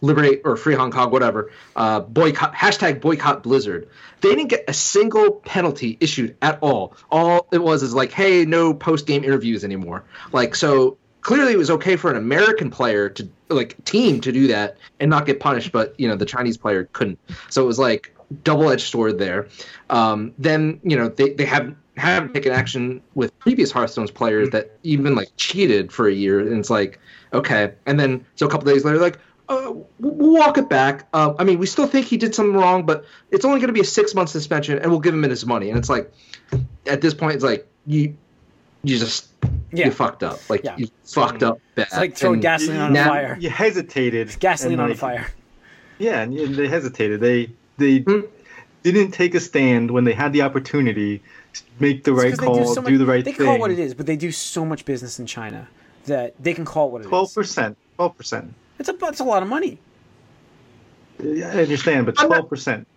"Liberate" 0.01 0.41
or 0.45 0.55
"Free 0.55 0.75
Hong 0.75 0.91
Kong," 0.91 1.11
whatever. 1.11 1.51
Uh, 1.75 1.99
boycott 1.99 2.53
hashtag 2.53 3.01
boycott 3.01 3.43
Blizzard. 3.43 3.89
They 4.21 4.29
didn't 4.29 4.47
get 4.47 4.65
a 4.67 4.73
single 4.73 5.31
penalty 5.31 5.97
issued 5.99 6.35
at 6.41 6.59
all. 6.61 6.95
All 7.11 7.47
it 7.51 7.61
was 7.61 7.83
is 7.83 7.93
like, 7.93 8.11
hey, 8.11 8.45
no 8.45 8.73
post 8.73 9.05
game 9.05 9.23
interviews 9.23 9.63
anymore. 9.63 10.03
Like 10.31 10.55
so. 10.55 10.97
Clearly, 11.21 11.53
it 11.53 11.57
was 11.57 11.71
okay 11.71 11.95
for 11.95 12.11
an 12.11 12.17
American 12.17 12.69
player 12.69 13.07
to 13.07 13.29
like 13.47 13.81
team 13.85 14.19
to 14.19 14.31
do 14.33 14.47
that 14.47 14.75
and 14.99 15.09
not 15.09 15.25
get 15.25 15.39
punished, 15.39 15.71
but 15.71 15.97
you 15.97 16.09
know 16.09 16.17
the 16.17 16.25
Chinese 16.25 16.57
player 16.57 16.89
couldn't. 16.91 17.17
So 17.49 17.63
it 17.63 17.65
was 17.65 17.79
like 17.79 18.13
double-edged 18.43 18.89
sword 18.89 19.19
there. 19.19 19.47
Um, 19.89 20.33
then 20.37 20.81
you 20.83 20.97
know 20.97 21.07
they, 21.07 21.29
they 21.29 21.45
have 21.45 21.75
have 21.97 22.33
taken 22.33 22.51
action 22.51 23.01
with 23.15 23.37
previous 23.39 23.71
Hearthstone's 23.71 24.11
players 24.11 24.49
that 24.51 24.77
even 24.83 25.15
like 25.15 25.29
cheated 25.37 25.91
for 25.91 26.07
a 26.07 26.13
year, 26.13 26.39
and 26.39 26.57
it's 26.59 26.69
like 26.69 26.99
okay. 27.33 27.73
And 27.85 27.99
then 27.99 28.25
so 28.35 28.45
a 28.47 28.49
couple 28.49 28.71
days 28.71 28.83
later, 28.85 28.97
like 28.99 29.19
uh, 29.49 29.71
we'll 29.73 29.87
we'll 29.99 30.33
walk 30.39 30.57
it 30.57 30.69
back. 30.69 31.07
Uh, 31.13 31.33
I 31.37 31.43
mean, 31.43 31.59
we 31.59 31.65
still 31.65 31.85
think 31.87 32.05
he 32.07 32.17
did 32.17 32.33
something 32.33 32.55
wrong, 32.55 32.85
but 32.85 33.05
it's 33.31 33.45
only 33.45 33.59
going 33.59 33.67
to 33.67 33.73
be 33.73 33.81
a 33.81 33.85
six-month 33.85 34.29
suspension, 34.29 34.79
and 34.79 34.89
we'll 34.89 34.99
give 35.01 35.13
him 35.13 35.23
in 35.23 35.29
his 35.29 35.45
money. 35.45 35.69
And 35.69 35.77
it's 35.77 35.89
like 35.89 36.11
at 36.87 37.01
this 37.01 37.13
point, 37.13 37.35
it's 37.35 37.43
like 37.43 37.67
you 37.85 38.15
you 38.83 38.97
just 38.97 39.27
Yeah. 39.71 39.85
you 39.85 39.91
fucked 39.91 40.23
up, 40.23 40.39
like 40.49 40.63
Yeah. 40.63 40.75
you 40.77 40.87
fucked 41.05 41.43
up 41.43 41.59
bad. 41.75 41.87
It's 41.87 41.95
like 41.95 42.15
throwing 42.17 42.35
And- 42.35 42.41
gasoline 42.41 42.79
on 42.81 42.95
a 42.95 43.05
fire. 43.05 43.37
You 43.39 43.49
hesitated. 43.49 44.27
It's 44.27 44.35
Gasoline 44.35 44.73
and, 44.73 44.81
on 44.81 44.91
a 44.91 44.95
fire. 44.95 45.27
Yeah, 45.99 46.21
and 46.21 46.33
and 46.37 46.55
they 46.55 46.67
hesitated. 46.67 47.19
They 47.19 47.51
they 47.77 47.99
Hmm. 47.99 48.21
didn't 48.81 49.11
take 49.11 49.35
a 49.35 49.39
stand 49.39 49.91
when 49.91 50.03
they 50.05 50.13
had 50.13 50.33
the 50.33 50.41
opportunity 50.41 51.17
to 51.17 51.23
make 51.79 52.03
the 52.03 52.13
right 52.13 52.23
right 52.23 52.29
'cause 52.31 52.39
they 52.39 52.45
call, 52.45 52.73
so 52.75 52.81
do, 52.81 52.97
the 52.97 53.05
right 53.05 53.23
They 53.23 53.31
thing. 53.31 53.35
can 53.37 53.45
call 53.45 53.55
it 53.55 53.59
what 53.59 53.71
it 53.71 53.79
is, 53.79 53.93
but 53.93 54.05
they 54.05 54.15
do 54.15 54.31
so 54.31 54.65
much 54.65 54.85
business 54.85 55.19
in 55.19 55.25
China 55.25 55.67
that 56.05 56.33
they 56.41 56.53
can 56.53 56.65
call 56.65 56.87
it 56.87 56.91
what 56.91 57.01
it 57.01 57.05
is. 57.05 57.09
Twelve 57.09 57.33
percent. 57.33 57.77
Twelve 57.95 58.17
percent. 58.17 58.53
It's 58.79 58.89
a 58.89 58.93
that's 58.93 59.19
a 59.19 59.23
lot 59.23 59.43
of 59.43 59.49
money. 59.49 59.79
I 61.21 61.25
understand, 61.61 62.05
but 62.05 62.15
twelve 62.17 62.49
percent. 62.49 62.87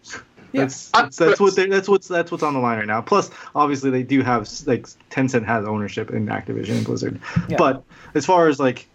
Yeah. 0.53 0.63
That's, 0.63 0.91
I'm- 0.95 1.05
that's 1.07 1.17
that's 1.17 1.41
what 1.41 1.55
they 1.55 1.67
that's 1.67 1.89
what's 1.89 2.09
that's 2.09 2.31
what's 2.31 2.43
on 2.43 2.55
the 2.55 2.61
line 2.61 2.79
right 2.79 2.87
now. 2.87 3.01
Plus, 3.03 3.31
obviously, 3.55 3.91
they 3.91 4.03
do 4.03 4.23
have 4.23 4.49
like 4.67 4.87
Tencent 5.11 5.45
has 5.45 5.65
ownership 5.67 6.11
in 6.11 6.27
Activision 6.27 6.77
and 6.79 6.85
Blizzard. 6.87 7.21
Yeah. 7.49 7.57
But 7.59 7.83
as 8.15 8.25
far 8.25 8.49
as 8.49 8.59
like 8.59 8.89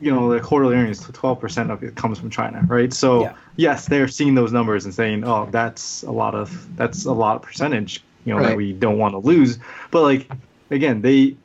you 0.00 0.12
know, 0.14 0.32
the 0.32 0.38
quarterly 0.38 0.76
earnings, 0.76 1.00
twelve 1.12 1.40
percent 1.40 1.70
of 1.70 1.82
it 1.82 1.96
comes 1.96 2.18
from 2.20 2.30
China, 2.30 2.62
right? 2.68 2.92
So 2.92 3.22
Yeah. 3.22 3.34
yes, 3.56 3.86
they're 3.86 4.06
seeing 4.06 4.34
those 4.36 4.52
numbers 4.52 4.84
and 4.84 4.94
saying, 4.94 5.24
oh, 5.24 5.48
that's 5.50 6.02
a 6.04 6.12
lot 6.12 6.34
of 6.36 6.76
that's 6.76 7.04
a 7.06 7.12
lot 7.12 7.36
of 7.36 7.42
percentage, 7.42 8.04
you 8.28 8.34
know, 8.34 8.42
that 8.42 8.56
we 8.56 8.72
don't 8.72 8.98
want 8.98 9.12
to 9.14 9.18
lose. 9.18 9.58
But 9.90 10.02
like 10.02 10.30
again, 10.70 11.00
they 11.02 11.36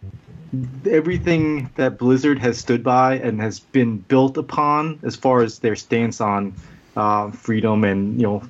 everything 0.85 1.69
that 1.75 1.97
Blizzard 1.97 2.39
has 2.39 2.57
stood 2.57 2.83
by 2.83 3.15
and 3.15 3.41
has 3.41 3.59
been 3.59 3.97
built 3.97 4.37
upon 4.37 4.99
as 5.03 5.15
far 5.15 5.41
as 5.41 5.59
their 5.59 5.75
stance 5.75 6.21
on 6.21 6.53
uh, 6.95 7.31
freedom 7.31 7.83
and 7.83 8.19
you 8.19 8.27
know 8.27 8.43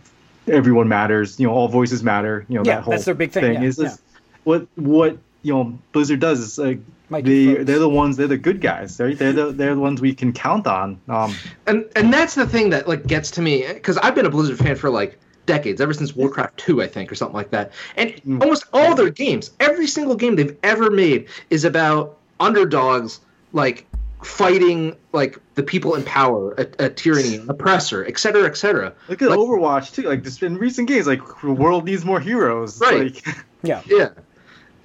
everyone 0.48 0.88
matters, 0.88 1.39
you 1.39 1.48
know 1.48 1.54
all 1.54 1.67
voices 1.67 2.04
matter, 2.04 2.46
you 2.50 2.56
know 2.56 2.63
Yeah, 2.65 2.76
that 2.78 2.84
whole 2.84 2.91
that's 2.91 3.06
their 3.06 3.13
big 3.13 3.32
thing, 3.32 3.54
yeah, 3.54 3.62
is, 3.62 3.80
is 3.80 3.84
yeah. 3.84 3.96
what 4.43 4.67
what 4.76 5.17
you 5.43 5.54
know 5.54 5.80
Blizzard 5.91 6.19
does 6.19 6.39
is 6.39 6.58
like 6.58 6.80
Mikey 7.10 7.46
they 7.46 7.54
froze. 7.56 7.65
they're 7.67 7.80
the 7.80 7.89
ones 7.89 8.17
they're 8.17 8.28
the 8.28 8.38
good 8.38 8.60
guys 8.62 9.00
right 9.00 9.17
they're 9.17 9.34
the 9.34 9.52
they're 9.52 9.76
the 9.76 9.82
ones 9.82 10.02
we 10.02 10.13
can 10.15 10.34
count 10.34 10.65
on 10.67 11.00
um 11.08 11.36
and 11.67 11.86
and 11.96 12.13
that's 12.13 12.34
the 12.36 12.48
thing 12.48 12.72
that 12.72 12.88
like 12.88 13.06
gets 13.06 13.32
to 13.32 13.41
me 13.41 13.65
because 13.72 13.98
I've 13.98 14.15
been 14.15 14.26
a 14.26 14.30
Blizzard 14.30 14.58
fan 14.58 14.76
for 14.76 14.89
like 14.89 15.19
decades, 15.45 15.82
ever 15.82 15.93
since 15.93 16.15
Warcraft 16.15 16.58
two, 16.58 16.82
I 16.82 16.88
think, 16.88 17.12
or 17.12 17.15
something 17.15 17.36
like 17.36 17.51
that. 17.51 17.71
And 17.97 18.13
Mm. 18.27 18.41
almost 18.41 18.65
all 18.73 18.95
their 18.95 19.10
games, 19.10 19.51
every 19.60 19.88
single 19.88 20.15
game 20.15 20.36
they've 20.36 20.56
ever 20.63 20.89
made, 20.89 21.27
is 21.49 21.65
about 21.65 22.17
underdogs 22.39 23.19
like 23.51 23.86
fighting 24.23 24.95
like 25.12 25.38
the 25.56 25.63
people 25.63 25.95
in 25.95 26.03
power, 26.03 26.53
a, 26.53 26.86
a 26.86 26.89
tyranny, 26.89 27.36
an 27.36 27.49
oppressor, 27.49 28.06
et 28.06 28.17
cetera, 28.17 28.45
et 28.45 28.56
cetera. 28.56 28.93
look 29.10 29.21
at 29.21 29.29
Like- 29.29 29.38
Overwatch 29.39 29.93
too 29.93 30.03
like 30.03 30.23
just 30.23 30.41
in 30.43 30.58
recent 30.58 30.88
games 30.88 31.08
like 31.08 31.21
the 31.41 31.51
world 31.51 31.84
needs 31.86 32.06
more 32.06 32.19
heroes 32.21 32.79
Right. 32.79 33.13
like, 33.13 33.25
Yeah. 33.63 33.82
Yeah, 33.86 34.10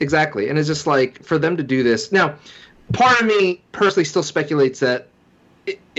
exactly. 0.01 0.49
And 0.49 0.59
it's 0.59 0.69
just 0.69 0.87
like 0.87 1.23
for 1.25 1.39
them 1.39 1.57
to 1.57 1.63
do 1.63 1.83
this 1.83 2.13
now. 2.13 2.35
Part 2.93 3.21
of 3.21 3.27
me 3.27 3.61
personally 3.73 4.05
still 4.05 4.23
speculates 4.23 4.81
that 4.81 5.01
it, 5.03 5.11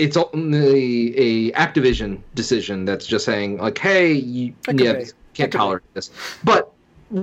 it's 0.00 0.16
only 0.16 1.16
a 1.16 1.52
Activision 1.52 2.20
decision 2.34 2.84
that's 2.84 3.06
just 3.06 3.24
saying 3.24 3.58
like, 3.58 3.78
hey, 3.78 4.12
you, 4.12 4.54
yeah, 4.68 4.94
be. 4.94 5.04
can't 5.34 5.36
That 5.36 5.36
could 5.36 5.50
be. 5.52 5.58
tolerate 5.58 5.94
this. 5.94 6.10
But 6.42 6.72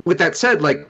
with 0.06 0.20
that 0.20 0.38
said, 0.38 0.62
like 0.62 0.88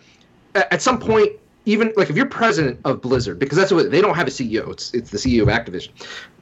at 0.56 0.82
some 0.82 1.00
point, 1.00 1.32
even 1.66 1.94
like 1.96 2.10
if 2.10 2.16
you're 2.16 2.26
president 2.26 2.80
of 2.84 3.02
Blizzard, 3.02 3.40
because 3.40 3.58
that's 3.58 3.72
what 3.72 3.90
they 3.90 4.02
don't 4.02 4.16
have 4.16 4.28
a 4.28 4.32
CEO, 4.32 4.72
it's 4.72 4.94
it's 4.94 5.12
the 5.12 5.18
CEO 5.18 5.44
of 5.44 5.48
Activision. 5.48 5.92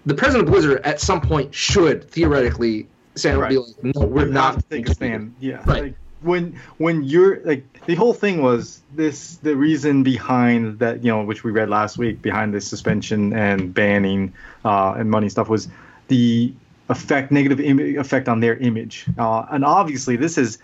The 0.06 0.16
president 0.16 0.48
of 0.48 0.54
Blizzard 0.54 0.82
at 0.84 1.00
some 1.00 1.22
point 1.22 1.54
should 1.54 2.10
theoretically 2.10 2.88
say, 3.16 3.32
be 3.32 3.58
like, 3.58 3.84
no, 3.84 4.02
we're 4.06 4.26
We 4.26 4.32
not 4.32 4.56
have 4.56 4.70
take 4.70 4.90
a 4.90 4.94
stand. 4.94 5.36
Yeah. 5.40 5.58
Right. 5.66 5.84
Like, 5.84 5.96
when 6.26 6.60
when 6.78 7.04
you're 7.04 7.40
like 7.46 7.64
the 7.86 7.96
whole 7.96 8.14
thing 8.14 8.42
was 8.42 8.82
this 8.96 9.38
the 9.38 9.56
reason 9.56 10.04
behind 10.04 10.80
that 10.80 11.04
you 11.04 11.12
know 11.12 11.24
which 11.24 11.44
we 11.44 11.52
read 11.52 11.70
last 11.70 11.98
week 11.98 12.22
behind 12.22 12.54
the 12.54 12.60
suspension 12.62 13.32
and 13.34 13.74
banning 13.74 14.34
uh, 14.66 14.96
and 14.98 15.10
money 15.10 15.30
stuff 15.30 15.48
was 15.48 15.68
the 16.08 16.52
effect 16.90 17.32
negative 17.32 17.60
Im- 17.60 17.98
effect 17.98 18.28
on 18.28 18.40
their 18.42 18.58
image. 18.58 19.06
Uh, 19.18 19.46
and 19.52 19.64
obviously 19.64 20.16
this 20.16 20.36
has 20.36 20.58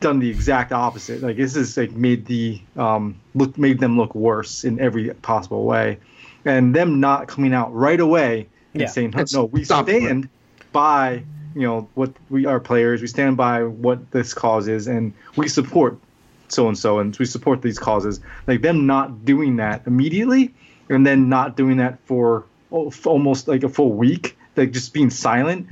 done 0.00 0.18
the 0.18 0.28
exact 0.28 0.72
opposite. 0.72 1.22
Like 1.22 1.36
this 1.36 1.54
has 1.54 1.76
like 1.76 1.92
made 1.92 2.26
the 2.26 2.60
um 2.76 3.18
look 3.34 3.56
made 3.56 3.78
them 3.80 3.96
look 3.96 4.14
worse 4.14 4.64
in 4.64 4.80
every 4.80 5.12
possible 5.14 5.64
way. 5.64 5.98
And 6.44 6.74
them 6.74 7.00
not 7.00 7.26
coming 7.28 7.52
out 7.52 7.74
right 7.74 7.98
away 8.00 8.48
and 8.74 8.82
Yeah. 8.82 8.88
saying 8.88 9.14
It's 9.16 9.32
no 9.34 9.44
we 9.44 9.64
stand 9.64 10.28
by 10.72 11.24
you 11.56 11.62
know 11.62 11.88
what 11.94 12.12
we 12.28 12.44
are 12.44 12.60
players 12.60 13.00
we 13.00 13.08
stand 13.08 13.36
by 13.36 13.64
what 13.64 14.10
this 14.10 14.34
cause 14.34 14.68
is 14.68 14.86
and 14.86 15.12
we 15.36 15.48
support 15.48 15.98
so 16.48 16.68
and 16.68 16.78
so 16.78 16.98
and 16.98 17.16
we 17.18 17.24
support 17.24 17.62
these 17.62 17.78
causes 17.78 18.20
like 18.46 18.60
them 18.60 18.86
not 18.86 19.24
doing 19.24 19.56
that 19.56 19.82
immediately 19.86 20.52
and 20.90 21.06
then 21.06 21.28
not 21.28 21.56
doing 21.56 21.78
that 21.78 21.98
for 22.04 22.44
oh, 22.70 22.92
almost 23.06 23.48
like 23.48 23.62
a 23.64 23.68
full 23.70 23.92
week 23.92 24.36
like 24.54 24.70
just 24.70 24.92
being 24.92 25.08
silent 25.10 25.66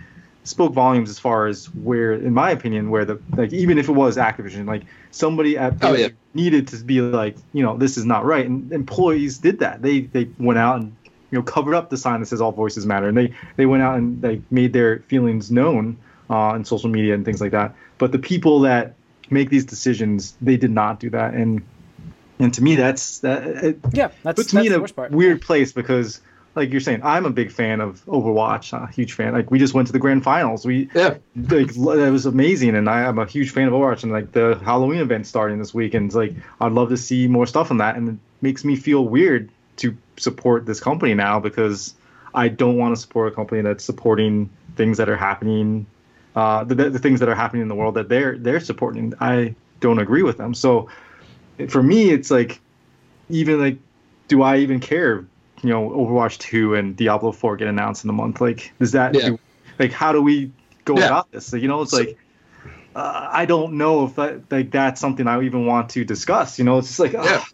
spoke 0.45 0.73
volumes 0.73 1.11
as 1.11 1.19
far 1.19 1.47
as 1.47 1.67
where 1.75 2.15
in 2.15 2.33
my 2.33 2.51
opinion 2.51 2.91
where 2.91 3.05
the 3.05 3.21
like 3.37 3.53
even 3.53 3.79
if 3.79 3.89
it 3.89 3.93
was 3.93 4.17
activision 4.17 4.67
like 4.67 4.83
somebody 5.11 5.57
at 5.59 5.75
Oh, 5.83 5.95
yeah. 5.95 6.09
needed 6.33 6.67
to 6.69 6.77
be 6.79 7.03
like 7.03 7.37
you 7.53 7.63
know 7.63 7.77
this 7.77 7.99
is 7.99 8.07
not 8.07 8.25
right 8.25 8.47
and 8.47 8.73
employees 8.73 9.39
did 9.39 9.59
that 9.61 9.83
they 9.83 10.01
they 10.01 10.29
went 10.39 10.59
out 10.59 10.81
and 10.81 10.97
you 11.35 11.41
know 11.41 11.43
covered 11.43 11.75
up 11.75 11.91
the 11.91 11.97
sign 11.97 12.21
that 12.21 12.27
says 12.27 12.41
all 12.41 12.53
voices 12.53 12.87
matter 12.87 13.09
and 13.09 13.17
they 13.19 13.35
they 13.57 13.67
went 13.67 13.83
out 13.83 13.97
and 13.99 14.23
they 14.23 14.41
made 14.53 14.73
their 14.73 15.01
feelings 15.09 15.51
known 15.51 15.97
uh, 16.31 16.35
on 16.55 16.65
social 16.65 16.89
media 16.89 17.13
and 17.13 17.25
things 17.25 17.41
like 17.41 17.51
that 17.51 17.75
but 17.99 18.13
the 18.13 18.19
people 18.21 18.61
that 18.61 18.95
make 19.31 19.51
these 19.51 19.65
decisions 19.65 20.37
they 20.41 20.57
did 20.57 20.71
not 20.71 21.01
do 21.01 21.11
that 21.11 21.35
and 21.35 21.61
and 22.39 22.55
to 22.55 22.63
me 22.63 22.77
that's 22.77 23.19
that 23.19 23.43
it 23.47 23.79
Yeah. 23.93 24.11
That's, 24.23 24.37
puts 24.37 24.53
that's 24.53 24.55
me 24.55 24.67
in 24.67 24.73
the 24.73 24.79
a 24.79 24.81
worst 24.83 24.95
part. 24.95 25.11
weird 25.11 25.43
place 25.43 25.73
because 25.73 26.21
like 26.57 26.71
you're 26.71 26.81
saying, 26.81 27.01
I'm 27.03 27.27
a 27.27 27.31
big 27.31 27.51
fan 27.51 27.81
of 27.81 28.05
Overwatch. 28.07 28.73
a 28.81 28.87
huge 28.93 29.15
fan. 29.15 29.33
Like 29.33 29.51
we 29.51 29.59
just 29.59 29.75
went 29.75 29.89
to 29.89 29.93
the 29.93 29.99
grand 29.99 30.23
finals. 30.23 30.65
We 30.65 30.89
Yeah. 30.95 31.17
like 31.35 31.75
it 31.75 32.11
was 32.13 32.27
amazing, 32.27 32.77
and 32.77 32.89
I, 32.89 33.01
am 33.09 33.19
a 33.19 33.27
huge 33.27 33.51
fan 33.51 33.67
of 33.67 33.73
Overwatch. 33.75 34.05
And 34.05 34.13
like 34.13 34.31
the 34.31 34.61
Halloween 34.65 35.01
event 35.01 35.27
starting 35.27 35.59
this 35.59 35.75
week, 35.75 35.95
and 35.95 36.07
it's 36.07 36.15
like 36.15 36.33
I'd 36.61 36.71
love 36.71 36.91
to 36.91 36.97
see 36.97 37.27
more 37.27 37.47
stuff 37.49 37.73
on 37.73 37.79
that. 37.79 37.97
And 37.97 38.09
it 38.09 38.15
makes 38.41 38.65
me 38.65 38.77
feel 38.77 39.05
weird 39.05 39.51
to 39.79 39.97
support 40.17 40.67
this 40.67 40.81
company 40.81 41.15
now 41.15 41.41
because 41.41 41.95
I 42.35 42.49
don't 42.49 42.77
want 42.77 42.95
to 42.95 43.01
support 43.01 43.33
a 43.33 43.35
company 43.35 43.63
that's 43.63 43.85
supporting 43.85 44.51
things 44.77 44.99
that 44.99 45.09
are 45.09 45.17
happening, 45.17 45.87
uh, 46.37 46.65
the, 46.65 46.75
the 46.75 46.99
things 46.99 47.21
that 47.21 47.29
are 47.29 47.35
happening 47.35 47.63
in 47.63 47.69
the 47.69 47.75
world 47.75 47.95
that 47.95 48.09
they're 48.09 48.37
they're 48.39 48.61
supporting. 48.61 49.15
I 49.21 49.55
don't 49.81 49.99
agree 49.99 50.23
with 50.23 50.37
them. 50.39 50.55
So 50.55 50.89
for 51.69 51.83
me, 51.83 52.11
it's 52.11 52.31
like 52.31 52.61
even 53.29 53.61
like, 53.61 53.79
do 54.29 54.43
I 54.43 54.59
even 54.59 54.81
care? 54.81 55.25
You 55.63 55.71
know, 55.71 55.89
Overwatch 55.91 56.39
two 56.39 56.75
and 56.75 56.97
Diablo 56.97 57.33
four 57.33 57.57
get 57.57 57.69
announced 57.69 58.05
in 58.05 58.11
a 58.11 58.13
month. 58.13 58.41
Like, 58.41 58.73
does 58.79 58.93
that 58.93 59.15
Yeah. 59.15 59.31
do, 59.31 59.39
like 59.79 59.93
how 59.93 60.13
do 60.13 60.21
we 60.21 60.51
go 60.85 60.99
Yeah. 60.99 61.07
about 61.07 61.31
this? 61.33 61.47
So, 61.47 61.57
you 61.57 61.69
know, 61.69 61.83
it's 61.83 61.91
So- 61.93 61.99
like. 61.99 62.19
Uh, 62.97 63.29
I 63.33 63.45
don't 63.45 63.73
know 63.73 64.05
if 64.05 64.15
that, 64.15 64.53
like 64.53 64.71
that's 64.71 65.01
something 65.01 65.27
I 65.27 65.43
even 65.43 65.67
want 65.67 65.89
to 65.91 66.05
discuss. 66.05 66.61
You 66.61 66.65
know, 66.65 66.79
it's 66.79 66.87
just 66.87 67.01
like, 67.01 67.13
ah, 67.19 67.25
Yeah. 67.25 67.45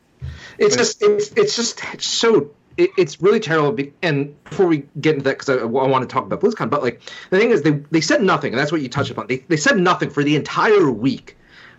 It's 0.60 0.76
But- 0.76 0.82
just 0.82 1.02
it's 1.02 1.32
it's 1.32 1.56
just 1.56 1.82
so 2.00 2.50
it, 2.76 2.90
it's 2.96 3.20
really 3.20 3.40
terrible. 3.40 3.82
And 4.02 4.42
before 4.44 4.66
we 4.66 4.84
get 5.00 5.14
into 5.14 5.24
that, 5.24 5.38
because 5.38 5.48
I, 5.48 5.62
I 5.62 5.64
want 5.64 6.08
to 6.08 6.12
talk 6.12 6.24
about 6.24 6.40
BlizzCon, 6.40 6.70
but 6.70 6.82
like 6.82 7.00
the 7.30 7.38
thing 7.38 7.50
is, 7.50 7.62
they 7.62 7.72
they 7.90 8.00
said 8.00 8.22
nothing, 8.22 8.52
and 8.52 8.60
that's 8.60 8.70
what 8.70 8.80
you 8.80 8.88
touched 8.88 9.10
upon. 9.10 9.26
They 9.26 9.38
they 9.48 9.56
said 9.56 9.76
nothing 9.78 10.10
for 10.10 10.22
the 10.22 10.36
entire 10.36 10.90
week, 10.90 11.36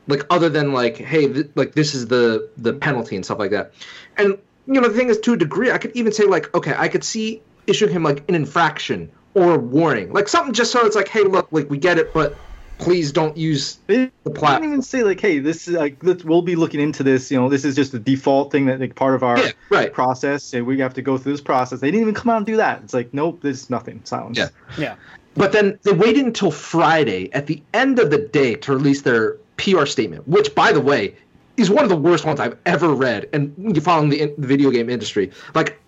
like 0.08 0.26
other 0.30 0.50
than 0.50 0.74
like, 0.74 0.98
hey, 0.98 1.32
th- 1.32 1.52
like 1.56 1.74
this 1.74 1.96
is 1.96 2.08
the 2.08 2.50
the 2.58 2.74
penalty 2.74 3.16
and 3.16 3.24
stuff 3.24 3.40
like 3.40 3.52
that. 3.52 3.74
And 4.18 4.38
you 4.68 4.80
know, 4.82 4.90
the 4.90 4.98
thing 4.98 5.10
is, 5.10 5.20
to 5.22 5.34
a 5.34 5.38
degree, 5.38 5.72
I 5.72 5.78
could 5.78 5.92
even 5.96 6.12
say 6.12 6.26
like, 6.26 6.54
okay, 6.54 6.74
I 6.78 6.88
could 6.88 7.04
see 7.04 7.42
issuing 7.68 7.92
him 7.94 8.04
like 8.04 8.28
an 8.28 8.36
infraction 8.36 9.12
or 9.34 9.56
a 9.56 9.58
warning, 9.60 10.12
like 10.12 10.28
something 10.28 10.54
just 10.54 10.72
so 10.72 10.86
it's 10.86 10.96
like, 10.96 11.08
hey, 11.08 11.24
look, 11.24 11.48
like 11.52 11.70
we 11.70 11.78
get 11.78 11.98
it, 11.98 12.14
but 12.14 12.36
please 12.82 13.12
don't 13.12 13.38
use 13.38 13.78
They 13.88 14.12
the 14.24 14.32
platform. 14.32 14.62
didn't 14.62 14.74
even 14.74 14.82
say 14.82 15.04
like, 15.04 15.20
"Hey, 15.22 15.40
this 15.40 15.68
is 15.68 15.76
like 15.76 16.04
let's, 16.04 16.24
we'll 16.26 16.42
be 16.42 16.56
looking 16.56 16.80
into 16.82 17.04
this." 17.04 17.32
You 17.32 17.40
know, 17.40 17.48
this 17.48 17.64
is 17.64 17.76
just 17.76 17.92
the 17.94 18.00
default 18.00 18.52
thing 18.52 18.66
that 18.66 18.80
like 18.80 18.96
part 18.96 19.16
of 19.16 19.24
our 19.24 19.38
Yeah, 19.40 19.52
right. 19.70 19.94
process, 19.94 20.54
and 20.54 20.66
we 20.66 20.80
have 20.80 20.94
to 20.96 21.02
go 21.02 21.18
through 21.18 21.32
this 21.34 21.42
process. 21.42 21.80
They 21.80 21.92
didn't 21.92 22.02
even 22.02 22.14
come 22.16 22.30
out 22.30 22.38
and 22.38 22.46
do 22.46 22.58
that. 22.58 22.82
It's 22.84 22.94
like, 22.94 23.14
nope, 23.14 23.40
there's 23.42 23.70
nothing. 23.70 24.02
Silence. 24.04 24.38
Yeah. 24.38 24.50
Yeah. 24.78 24.96
But 25.36 25.54
then 25.54 25.80
they 25.84 25.94
waited 25.94 26.26
until 26.26 26.52
Friday 26.52 27.32
at 27.34 27.48
the 27.48 27.62
end 27.74 28.00
of 28.00 28.12
the 28.12 28.18
day 28.18 28.56
to 28.56 28.74
release 28.74 29.04
their 29.04 29.38
PR 29.58 29.86
statement, 29.86 30.28
which, 30.28 30.54
by 30.56 30.74
the 30.74 30.82
way, 30.82 31.16
is 31.58 31.70
one 31.70 31.84
of 31.84 31.90
the 31.90 31.96
worst 31.96 32.26
ones 32.26 32.40
I've 32.40 32.58
ever 32.66 32.94
read. 32.94 33.30
And 33.32 33.54
you're 33.58 33.82
following 33.82 34.10
the, 34.10 34.20
in- 34.22 34.34
the 34.38 34.48
video 34.48 34.72
game 34.72 34.90
industry, 34.90 35.32
like, 35.56 35.81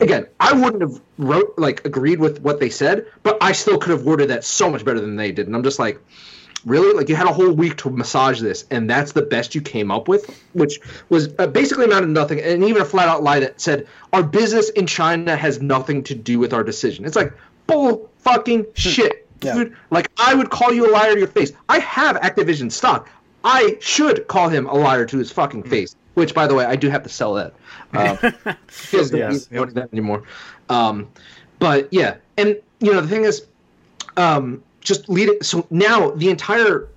again, 0.00 0.26
I 0.40 0.52
wouldn't 0.52 0.82
have 0.82 1.00
wrote 1.18 1.54
like 1.58 1.84
agreed 1.84 2.18
with 2.20 2.40
what 2.40 2.60
they 2.60 2.70
said, 2.70 3.06
but 3.22 3.38
I 3.40 3.52
still 3.52 3.78
could 3.78 3.90
have 3.90 4.02
worded 4.04 4.30
that 4.30 4.44
so 4.44 4.70
much 4.70 4.84
better 4.84 5.00
than 5.00 5.16
they 5.16 5.32
did. 5.32 5.46
And 5.46 5.54
I'm 5.56 5.62
just 5.62 5.78
like, 5.78 6.00
really? 6.64 6.94
Like, 6.94 7.08
you 7.08 7.16
had 7.16 7.26
a 7.26 7.32
whole 7.32 7.52
week 7.52 7.76
to 7.78 7.90
massage 7.90 8.40
this, 8.40 8.64
and 8.70 8.88
that's 8.88 9.12
the 9.12 9.22
best 9.22 9.54
you 9.54 9.60
came 9.60 9.90
up 9.90 10.08
with, 10.08 10.42
which 10.52 10.80
was 11.08 11.28
uh, 11.38 11.46
basically 11.46 11.84
amounted 11.84 12.06
to 12.08 12.12
nothing, 12.12 12.40
and 12.40 12.64
even 12.64 12.80
a 12.82 12.84
flat 12.84 13.08
out 13.08 13.22
lie 13.22 13.40
that 13.40 13.60
said 13.60 13.86
our 14.12 14.22
business 14.22 14.70
in 14.70 14.86
China 14.86 15.36
has 15.36 15.60
nothing 15.60 16.02
to 16.04 16.14
do 16.14 16.38
with 16.38 16.52
our 16.54 16.64
decision. 16.64 17.04
It's 17.04 17.16
like 17.16 17.32
bull 17.66 18.10
fucking 18.18 18.66
shit, 18.74 19.28
Yeah. 19.42 19.54
dude. 19.54 19.76
Like, 19.90 20.10
I 20.16 20.34
would 20.34 20.50
call 20.50 20.72
you 20.72 20.90
a 20.90 20.92
liar 20.92 21.12
to 21.12 21.18
your 21.18 21.28
face. 21.28 21.52
I 21.68 21.80
have 21.80 22.16
Activision 22.16 22.72
stock. 22.72 23.08
I 23.44 23.76
should 23.80 24.26
call 24.26 24.48
him 24.48 24.66
a 24.66 24.72
liar 24.74 25.04
to 25.04 25.18
his 25.18 25.30
fucking 25.30 25.64
face. 25.64 25.94
Which, 26.14 26.34
by 26.34 26.46
the 26.46 26.54
way, 26.54 26.64
I 26.64 26.76
do 26.76 26.88
have 26.90 27.02
to 27.02 27.08
sell 27.08 27.34
that. 27.34 27.54
Doesn't 28.90 29.16
Yes, 29.18 29.48
yep. 29.50 29.70
that 29.70 29.88
anymore. 29.92 30.22
Um, 30.68 31.08
but 31.58 31.92
yeah, 31.92 32.16
and 32.36 32.60
you 32.80 32.92
know 32.92 33.00
the 33.00 33.08
thing 33.08 33.24
is, 33.24 33.46
um, 34.16 34.62
just 34.80 35.08
lead 35.08 35.28
it. 35.28 35.44
So 35.44 35.66
now 35.70 36.10
the 36.10 36.30
entire 36.30 36.88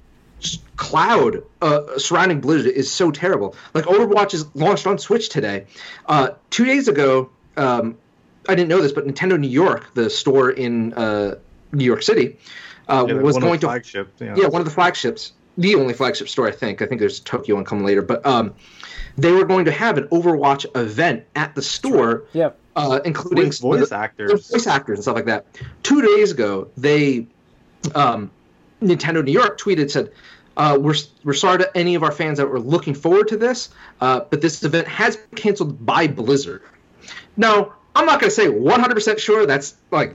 cloud 0.75 1.43
uh, 1.61 1.97
surrounding 1.97 2.41
Blizzard 2.41 2.71
is 2.71 2.91
so 2.91 3.09
terrible. 3.11 3.55
Like 3.73 3.85
Overwatch 3.85 4.33
is 4.33 4.45
launched 4.55 4.85
on 4.87 4.97
Switch 4.99 5.29
today. 5.29 5.65
Uh, 6.05 6.29
two 6.49 6.65
days 6.65 6.87
ago, 6.87 7.29
um, 7.55 7.97
I 8.47 8.55
didn't 8.55 8.69
know 8.69 8.81
this, 8.81 8.91
but 8.91 9.07
Nintendo 9.07 9.39
New 9.39 9.49
York, 9.49 9.93
the 9.95 10.09
store 10.09 10.49
in 10.51 10.93
uh, 10.93 11.35
New 11.71 11.83
York 11.85 12.03
City, 12.03 12.37
uh, 12.87 13.05
Yeah, 13.07 13.15
was 13.15 13.33
one 13.33 13.41
going 13.41 13.55
of 13.55 13.61
the 13.61 13.67
to 13.67 13.71
flagship. 13.71 14.13
Yeah. 14.19 14.35
yeah, 14.37 14.47
one 14.47 14.61
of 14.61 14.65
the 14.65 14.71
flagships, 14.73 15.33
the 15.57 15.75
only 15.75 15.93
flagship 15.93 16.29
store 16.29 16.47
I 16.47 16.51
think. 16.51 16.81
I 16.81 16.85
think 16.85 16.99
there's 16.99 17.19
a 17.19 17.23
Tokyo 17.23 17.55
one 17.55 17.65
coming 17.65 17.85
later, 17.85 18.01
but 18.01 18.25
um, 18.25 18.53
they 19.17 19.31
were 19.31 19.45
going 19.45 19.65
to 19.65 19.71
have 19.71 19.97
an 19.97 20.07
Overwatch 20.09 20.65
event 20.79 21.23
at 21.35 21.55
the 21.55 21.61
store, 21.61 22.25
Yep. 22.33 22.57
uh, 22.75 22.99
including 23.05 23.47
With 23.47 23.59
voice 23.59 23.89
the- 23.89 23.97
actors. 23.97 24.49
voice 24.51 24.67
actors 24.67 24.99
and 24.99 25.03
stuff 25.03 25.15
like 25.15 25.25
that. 25.25 25.45
Two 25.83 26.01
days 26.01 26.31
ago, 26.31 26.67
they, 26.77 27.25
um, 27.95 28.29
Nintendo 28.81 29.23
New 29.23 29.31
York 29.31 29.59
tweeted 29.59 29.89
said, 29.89 30.11
uh, 30.57 30.77
"We're 30.79 30.95
we're 31.23 31.33
sorry 31.33 31.59
to 31.59 31.77
any 31.77 31.95
of 31.95 32.03
our 32.03 32.11
fans 32.11 32.37
that 32.37 32.47
were 32.49 32.59
looking 32.59 32.93
forward 32.93 33.27
to 33.29 33.37
this, 33.37 33.69
uh, 34.01 34.21
but 34.29 34.41
this 34.41 34.63
event 34.63 34.87
has 34.87 35.15
been 35.17 35.35
canceled 35.37 35.83
by 35.85 36.05
Blizzard." 36.07 36.61
Now, 37.35 37.73
I'm 37.95 38.05
not 38.05 38.19
going 38.19 38.29
to 38.29 38.35
say 38.35 38.47
100% 38.47 39.17
sure 39.19 39.45
that's 39.47 39.75
like 39.89 40.13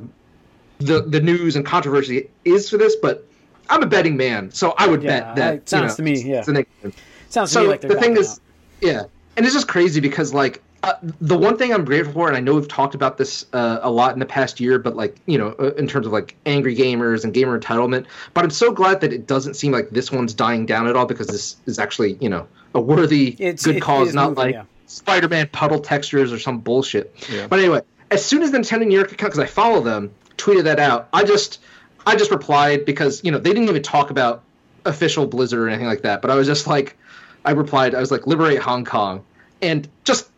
the 0.78 1.02
the 1.02 1.20
news 1.20 1.56
and 1.56 1.66
controversy 1.66 2.30
is 2.44 2.70
for 2.70 2.76
this, 2.76 2.94
but 2.94 3.26
I'm 3.70 3.82
a 3.82 3.86
betting 3.86 4.16
man, 4.16 4.50
so 4.50 4.74
I 4.78 4.86
would 4.86 5.02
Yeah, 5.02 5.20
bet 5.20 5.36
that 5.36 5.54
it 5.54 5.68
sounds 5.68 5.82
you 5.82 5.88
know, 5.88 5.94
to 5.96 6.02
me, 6.24 6.30
yeah. 6.30 6.38
it's 6.40 6.48
a 6.48 6.52
negative 6.52 6.96
Sounds 7.28 7.50
to 7.50 7.54
so 7.54 7.62
me 7.62 7.68
like 7.68 7.80
they're 7.80 7.90
the 7.90 8.00
thing 8.00 8.16
is 8.16 8.32
out. 8.32 8.38
yeah 8.80 9.02
and 9.36 9.46
it's 9.46 9.54
just 9.54 9.68
crazy 9.68 10.00
because 10.00 10.34
like 10.34 10.62
uh, 10.82 10.92
the 11.20 11.38
one 11.38 11.56
thing 11.56 11.72
i'm 11.72 11.84
grateful 11.84 12.12
for 12.12 12.26
and 12.28 12.36
i 12.36 12.40
know 12.40 12.54
we've 12.54 12.66
talked 12.68 12.94
about 12.94 13.16
this 13.16 13.46
uh, 13.54 13.78
a 13.82 13.90
lot 13.90 14.12
in 14.12 14.18
the 14.18 14.26
past 14.26 14.60
year 14.60 14.78
but 14.78 14.96
like 14.96 15.16
you 15.26 15.38
know 15.38 15.54
uh, 15.60 15.72
in 15.74 15.86
terms 15.86 16.06
of 16.06 16.12
like 16.12 16.34
angry 16.44 16.74
gamers 16.76 17.22
and 17.24 17.32
gamer 17.32 17.58
entitlement 17.58 18.04
but 18.34 18.44
i'm 18.44 18.50
so 18.50 18.70
glad 18.72 19.00
that 19.00 19.12
it 19.12 19.26
doesn't 19.26 19.54
seem 19.54 19.70
like 19.72 19.88
this 19.90 20.10
one's 20.12 20.34
dying 20.34 20.66
down 20.66 20.86
at 20.88 20.96
all 20.96 21.06
because 21.06 21.28
this 21.28 21.56
is 21.66 21.78
actually 21.78 22.14
you 22.20 22.28
know 22.28 22.46
a 22.74 22.80
worthy 22.80 23.28
It's- 23.38 23.62
good 23.64 23.76
it 23.76 23.80
cause 23.80 24.08
is 24.08 24.14
not 24.14 24.30
moving, 24.30 24.44
like 24.44 24.54
yeah. 24.56 24.64
spider-man 24.86 25.48
puddle 25.52 25.78
textures 25.80 26.32
or 26.32 26.38
some 26.38 26.58
bullshit 26.58 27.14
Yeah. 27.30 27.46
but 27.46 27.60
anyway 27.60 27.80
as 28.10 28.22
soon 28.24 28.42
as 28.42 28.50
the 28.50 28.58
nintendo 28.58 28.86
new 28.86 28.96
york 28.96 29.12
account 29.12 29.32
because 29.32 29.38
i 29.38 29.46
follow 29.46 29.80
them 29.80 30.10
tweeted 30.36 30.64
that 30.64 30.80
out 30.80 31.08
i 31.14 31.22
just 31.24 31.60
i 32.06 32.16
just 32.16 32.30
replied 32.30 32.84
because 32.84 33.22
you 33.24 33.30
know 33.30 33.38
they 33.38 33.50
didn't 33.50 33.68
even 33.68 33.82
talk 33.82 34.10
about 34.10 34.42
official 34.84 35.26
blizzard 35.26 35.60
or 35.60 35.68
anything 35.68 35.86
like 35.86 36.02
that 36.02 36.20
but 36.22 36.30
i 36.30 36.34
was 36.34 36.46
just 36.46 36.66
like 36.66 36.96
I 37.44 37.52
replied, 37.52 37.94
I 37.94 38.00
was 38.00 38.10
like, 38.10 38.26
liberate 38.26 38.58
Hong 38.58 38.84
Kong. 38.84 39.24
And 39.60 39.88
just 40.04 40.30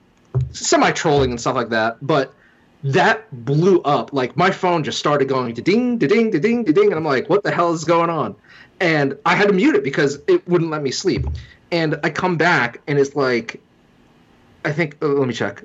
semi 0.53 0.91
trolling 0.93 1.31
and 1.31 1.41
stuff 1.41 1.55
like 1.55 1.69
that. 1.71 1.99
But 2.07 2.35
that 2.83 3.27
blew 3.45 3.81
up. 3.83 4.13
Like, 4.13 4.37
my 4.37 4.51
phone 4.51 4.85
just 4.85 4.99
started 4.99 5.29
going 5.29 5.55
to 5.55 5.63
ding, 5.63 5.99
to 5.99 6.07
ding, 6.07 6.31
to 6.33 6.41
ding, 6.41 6.65
to 6.65 6.73
ding. 6.73 6.87
And 6.87 6.95
I'm 6.95 7.05
like, 7.05 7.29
what 7.29 7.43
the 7.43 7.51
hell 7.51 7.73
is 7.73 7.85
going 7.85 8.11
on? 8.11 8.37
And 8.81 9.17
I 9.25 9.35
had 9.35 9.49
to 9.49 9.55
mute 9.55 9.75
it 9.75 9.85
because 9.85 10.19
it 10.27 10.47
wouldn't 10.49 10.71
let 10.71 10.83
me 10.83 10.91
sleep. 10.91 11.27
And 11.71 11.99
I 12.03 12.11
come 12.11 12.37
back 12.37 12.81
and 12.87 12.99
it's 12.99 13.15
like, 13.15 13.61
I 14.65 14.73
think, 14.73 14.97
uh, 15.03 15.09
let 15.09 15.29
me 15.29 15.35
check. 15.35 15.65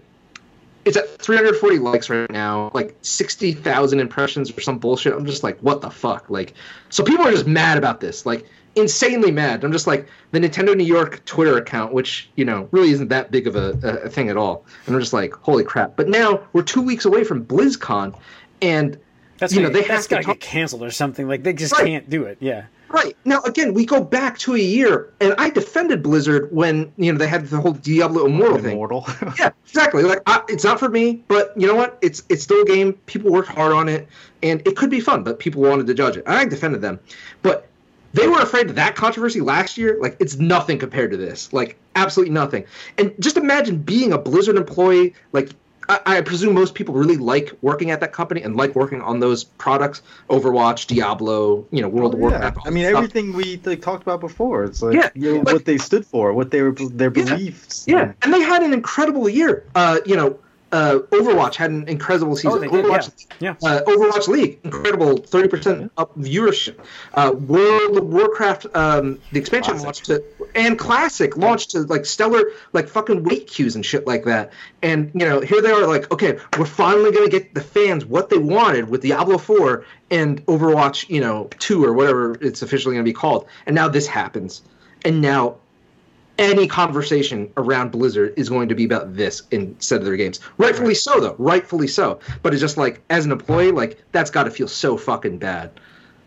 It's 0.90 0.98
at 0.98 1.08
340 1.22 1.78
likes 1.78 2.10
right 2.10 2.30
now, 2.32 2.72
like 2.74 2.96
60,000 3.04 4.00
impressions 4.00 4.50
or 4.58 4.60
some 4.60 4.80
bullshit. 4.80 5.14
I'm 5.14 5.26
just 5.26 5.44
like, 5.44 5.60
what 5.60 5.82
the 5.82 5.92
fuck? 5.92 6.30
Like, 6.30 6.56
so 6.90 7.04
people 7.04 7.28
are 7.28 7.32
just 7.32 7.46
mad 7.46 7.78
about 7.78 8.00
this. 8.00 8.26
Like, 8.26 8.46
insanely 8.76 9.32
mad. 9.32 9.64
I'm 9.64 9.72
just 9.72 9.86
like 9.88 10.08
the 10.32 10.40
Nintendo 10.40 10.76
New 10.76 10.86
York 10.86 11.24
Twitter 11.26 11.58
account, 11.58 11.94
which 11.94 12.30
you 12.36 12.44
know 12.46 12.68
really 12.72 12.90
isn't 12.90 13.10
that 13.10 13.30
big 13.32 13.46
of 13.48 13.56
a, 13.56 13.78
a, 14.06 14.10
thing 14.10 14.30
at 14.30 14.38
all. 14.38 14.66
And 14.88 14.96
I'm 14.96 15.02
just 15.02 15.14
like, 15.14 15.34
holy 15.36 15.64
crap! 15.64 15.96
But 15.96 16.10
now 16.10 16.42
we're 16.54 16.64
two 16.64 16.82
weeks 16.82 17.06
away 17.06 17.24
from 17.24 17.46
BlizzCon, 17.46 18.18
and 18.62 18.98
That's 19.38 19.54
you 19.54 19.62
know, 19.62 19.70
gonna, 19.70 19.82
they 19.82 19.88
that's 19.88 20.08
have 20.08 20.20
to 20.20 20.26
talk- 20.26 20.40
get 20.40 20.42
canceled 20.42 20.84
or 20.84 20.92
something. 20.92 21.28
Like 21.28 21.44
they 21.44 21.54
just 21.54 21.74
Right. 21.74 21.86
can't 21.86 22.10
do 22.10 22.24
it. 22.24 22.38
Yeah. 22.40 22.66
Right 22.90 23.16
now 23.26 23.42
again 23.44 23.74
we 23.74 23.86
go 23.86 24.04
back 24.04 24.38
to 24.40 24.56
a 24.56 24.60
year, 24.60 25.12
and 25.20 25.34
I 25.38 25.50
defended 25.50 26.04
Blizzard 26.04 26.52
when 26.52 26.92
you 26.98 27.12
know 27.12 27.18
they 27.18 27.28
had 27.28 27.48
the 27.48 27.60
whole 27.60 27.74
Diablo 27.74 28.26
Immortal 28.26 28.60
thing. 28.60 28.74
Immortal. 28.74 29.08
Yeah, 29.40 29.52
exactly. 29.66 30.04
Like 30.04 30.22
I, 30.26 30.42
it's 30.50 30.64
not 30.64 30.80
for 30.80 30.90
me, 30.90 31.24
but 31.28 31.54
you 31.56 31.68
know 31.68 31.76
what? 31.76 31.98
It's 32.02 32.24
it's 32.30 32.44
still 32.44 32.62
a 32.62 32.66
game. 32.66 32.94
People 33.06 33.32
worked 33.32 33.50
hard 33.50 33.72
on 33.72 33.88
it, 33.88 34.08
and 34.44 34.66
it 34.68 34.76
could 34.76 34.90
be 34.90 35.00
fun. 35.00 35.24
But 35.24 35.40
people 35.40 35.62
wanted 35.62 35.88
to 35.88 35.94
judge 35.94 36.18
it. 36.18 36.24
I 36.28 36.46
defended 36.46 36.82
them, 36.82 37.00
but 37.42 37.70
they 38.14 38.28
were 38.28 38.42
afraid 38.42 38.70
of 38.70 38.76
that 38.76 38.96
controversy 38.96 39.42
last 39.42 39.78
year. 39.78 39.98
Like 40.02 40.18
it's 40.20 40.38
nothing 40.38 40.80
compared 40.80 41.12
to 41.12 41.18
this. 41.18 41.54
Like 41.54 41.78
absolutely 41.96 42.34
nothing. 42.34 42.66
And 42.98 43.14
just 43.20 43.38
imagine 43.38 43.78
being 43.78 44.14
a 44.14 44.18
Blizzard 44.18 44.56
employee. 44.58 45.14
Like 45.32 45.52
I, 45.90 46.00
I 46.06 46.22
presume 46.22 46.54
most 46.54 46.76
people 46.76 46.94
really 46.94 47.18
like 47.18 47.52
working 47.62 47.90
at 47.92 48.00
that 48.02 48.14
company 48.14 48.42
and 48.44 48.56
like 48.56 48.76
working 48.76 49.02
on 49.02 49.20
those 49.20 49.44
products: 49.44 50.02
Overwatch, 50.30 50.86
Diablo, 50.88 51.68
you 51.72 51.82
know, 51.82 51.90
World 51.90 52.14
of 52.14 52.20
Oh, 52.22 52.30
Yeah. 52.30 52.40
Warcraft. 52.40 52.60
I 52.66 52.70
mean, 52.70 52.86
everything 52.86 53.34
we 53.34 53.60
like, 53.66 53.82
talked 53.82 54.04
about 54.04 54.22
before. 54.22 54.64
It's 54.64 54.82
like 54.82 54.94
Yeah, 54.94 55.10
you 55.16 55.34
know, 55.34 55.40
what 55.42 55.66
they 55.66 55.78
stood 55.78 56.06
for, 56.06 56.34
what 56.34 56.52
they 56.52 56.62
were, 56.62 56.74
their 56.74 57.12
Yeah. 57.16 57.24
beliefs. 57.26 57.86
Yeah, 57.88 58.14
and 58.22 58.34
they 58.34 58.42
had 58.42 58.62
an 58.62 58.72
incredible 58.72 59.28
year. 59.28 59.66
Uh, 59.76 60.00
you 60.06 60.16
know, 60.16 60.40
uh, 60.72 61.00
Overwatch 61.12 61.56
had 61.56 61.72
an 61.72 61.88
incredible 61.88 62.36
season. 62.36 62.62
they 62.62 62.68
did, 62.68 62.86
Overwatch, 62.86 63.28
yeah. 63.40 63.56
Uh, 63.64 63.82
Overwatch 63.86 64.28
League, 64.28 64.60
incredible, 64.64 65.18
thirty 65.18 65.48
percent 65.48 65.92
up 65.98 66.18
viewership. 66.18 66.80
Uh, 67.14 67.32
World 67.34 67.98
of 67.98 68.06
Warcraft, 68.08 68.68
um, 68.76 69.20
the 69.32 69.40
expansion 69.40 69.78
Classic. 69.78 69.86
launched 69.86 70.06
to, 70.06 70.24
and 70.56 70.78
Classic 70.78 71.38
launched 71.38 71.72
to 71.72 71.80
like 71.82 72.06
stellar, 72.06 72.44
like 72.74 72.88
fucking 72.88 73.24
wait 73.24 73.48
queues 73.48 73.76
and 73.76 73.86
shit 73.86 74.06
like 74.06 74.26
that. 74.26 74.52
And 74.82 75.12
you 75.14 75.28
know, 75.28 75.42
here 75.42 75.62
they 75.62 75.72
are, 75.72 75.88
like, 75.88 76.12
okay, 76.12 76.38
we're 76.58 76.66
finally 76.66 77.12
gonna 77.12 77.30
get 77.30 77.54
the 77.54 77.62
fans 77.62 78.06
what 78.06 78.30
they 78.30 78.38
wanted 78.38 78.90
with 78.90 79.02
Diablo 79.02 79.38
Four 79.38 79.86
and 80.12 80.46
Overwatch, 80.46 81.10
you 81.10 81.22
know, 81.22 81.50
Two 81.60 81.84
or 81.84 81.94
whatever 81.94 82.38
it's 82.42 82.62
officially 82.62 82.96
gonna 82.96 83.04
be 83.04 83.14
called. 83.14 83.48
And 83.66 83.76
now 83.76 83.88
this 83.88 84.08
happens, 84.08 84.62
and 85.04 85.22
now 85.22 85.58
any 86.40 86.68
conversation 86.68 87.52
around 87.58 87.92
Blizzard 87.92 88.34
is 88.38 88.50
going 88.50 88.70
to 88.70 88.76
be 88.76 88.86
about 88.86 89.16
this 89.16 89.44
instead 89.52 90.00
of 90.00 90.06
their 90.06 90.16
games. 90.16 90.40
Rightfully 90.58 90.96
so, 90.96 91.20
though. 91.20 91.36
Rightfully 91.38 91.88
so. 91.88 92.20
But 92.42 92.54
it's 92.54 92.62
just 92.62 92.78
like, 92.78 93.02
as 93.10 93.26
an 93.26 93.32
employee, 93.32 93.72
like 93.72 94.02
that's 94.12 94.32
got 94.32 94.46
to 94.46 94.52
feel 94.52 94.68
so 94.68 94.98
fucking 94.98 95.38
bad. 95.38 95.72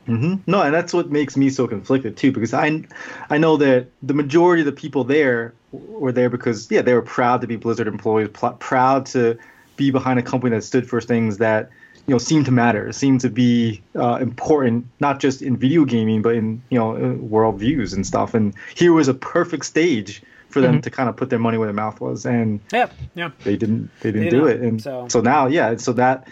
Mm-hmm. 0.06 0.50
No, 0.50 0.62
and 0.62 0.74
that's 0.74 0.92
what 0.92 1.10
makes 1.10 1.36
me 1.36 1.48
so 1.48 1.66
conflicted 1.66 2.16
too, 2.16 2.32
because 2.32 2.52
I, 2.52 2.82
I 3.30 3.38
know 3.38 3.56
that 3.56 3.86
the 4.02 4.14
majority 4.14 4.62
of 4.62 4.66
the 4.66 4.72
people 4.72 5.04
there 5.04 5.54
were 5.70 6.12
there 6.12 6.28
because 6.28 6.70
yeah, 6.70 6.82
they 6.82 6.92
were 6.92 7.02
proud 7.02 7.40
to 7.40 7.46
be 7.46 7.56
Blizzard 7.56 7.86
employees, 7.86 8.28
pl- 8.32 8.56
proud 8.58 9.06
to 9.06 9.38
be 9.76 9.90
behind 9.90 10.18
a 10.18 10.22
company 10.22 10.54
that 10.56 10.62
stood 10.62 10.88
for 10.88 11.00
things 11.00 11.38
that 11.38 11.70
you 12.06 12.12
know 12.14 12.18
seem 12.18 12.44
to 12.44 12.50
matter, 12.50 12.92
seem 12.92 13.18
to 13.18 13.30
be 13.30 13.80
uh, 13.96 14.16
important, 14.16 14.86
not 15.00 15.20
just 15.20 15.40
in 15.42 15.56
video 15.56 15.84
gaming, 15.84 16.22
but 16.22 16.34
in 16.34 16.60
you 16.70 16.78
know 16.78 16.96
uh, 16.96 17.12
world 17.14 17.58
views 17.58 17.92
and 17.92 18.06
stuff. 18.06 18.34
And 18.34 18.54
here 18.74 18.92
was 18.92 19.08
a 19.08 19.14
perfect 19.14 19.64
stage 19.64 20.22
for 20.48 20.60
them 20.60 20.82
to 20.82 20.90
kind 20.90 21.08
of 21.08 21.16
put 21.16 21.30
their 21.30 21.38
money 21.38 21.56
where 21.56 21.66
their 21.66 21.72
mouth 21.74 21.98
was, 22.00 22.26
and 22.26 22.60
Yeah, 22.72 22.90
yeah. 23.14 23.30
they 23.44 23.56
didn't. 23.56 23.88
They 24.00 24.12
didn't 24.12 24.24
They 24.24 24.30
do 24.30 24.46
it, 24.46 24.60
and 24.60 24.82
so- 24.82 25.08
so, 25.08 25.20
now, 25.22 25.46
yeah, 25.46 25.76
so 25.76 25.92
that. 25.94 26.28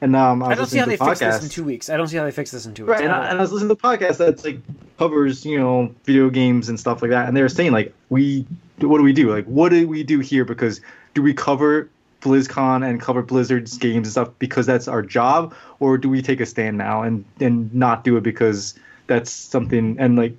And 0.00 0.14
um, 0.16 0.42
I, 0.42 0.48
I 0.48 0.54
don't 0.54 0.66
see 0.66 0.76
how 0.76 0.84
they 0.84 0.98
fix 0.98 1.20
this 1.20 1.42
in 1.42 1.48
two 1.48 1.64
weeks. 1.64 1.88
I 1.88 1.96
don't 1.96 2.08
see 2.08 2.18
how 2.18 2.24
they 2.24 2.30
fix 2.30 2.50
this 2.50 2.66
in 2.66 2.74
two 2.74 2.84
weeks. 2.84 2.98
Right, 2.98 3.04
and 3.04 3.12
I, 3.14 3.28
and 3.30 3.38
I 3.38 3.40
was 3.40 3.52
listening 3.52 3.70
to 3.70 3.74
the 3.76 3.80
podcast 3.80 4.18
that's 4.18 4.44
like 4.44 4.58
covers 4.98 5.46
you 5.46 5.58
know 5.58 5.94
video 6.04 6.28
games 6.28 6.68
and 6.68 6.78
stuff 6.78 7.00
like 7.00 7.10
that, 7.12 7.26
and 7.26 7.34
they 7.36 7.40
were 7.40 7.48
saying 7.48 7.72
like 7.72 7.94
we 8.10 8.44
what 8.80 8.98
do 8.98 9.04
we 9.04 9.12
do 9.14 9.32
like 9.32 9.46
what 9.46 9.70
do 9.70 9.88
we 9.88 10.02
do 10.02 10.18
here 10.18 10.44
because 10.44 10.82
do 11.14 11.22
we 11.22 11.32
cover 11.32 11.88
BlizzCon 12.24 12.88
and 12.88 13.00
cover 13.00 13.22
Blizzard's 13.22 13.76
games 13.78 14.06
and 14.08 14.12
stuff 14.12 14.30
because 14.38 14.66
that's 14.66 14.88
our 14.88 15.02
job, 15.02 15.54
or 15.80 15.98
do 15.98 16.08
we 16.08 16.22
take 16.22 16.40
a 16.40 16.46
stand 16.46 16.78
now 16.78 17.02
and 17.02 17.24
and 17.40 17.72
not 17.74 18.02
do 18.02 18.16
it 18.16 18.22
because 18.22 18.74
that's 19.06 19.30
something 19.30 19.96
and 19.98 20.16
like 20.16 20.34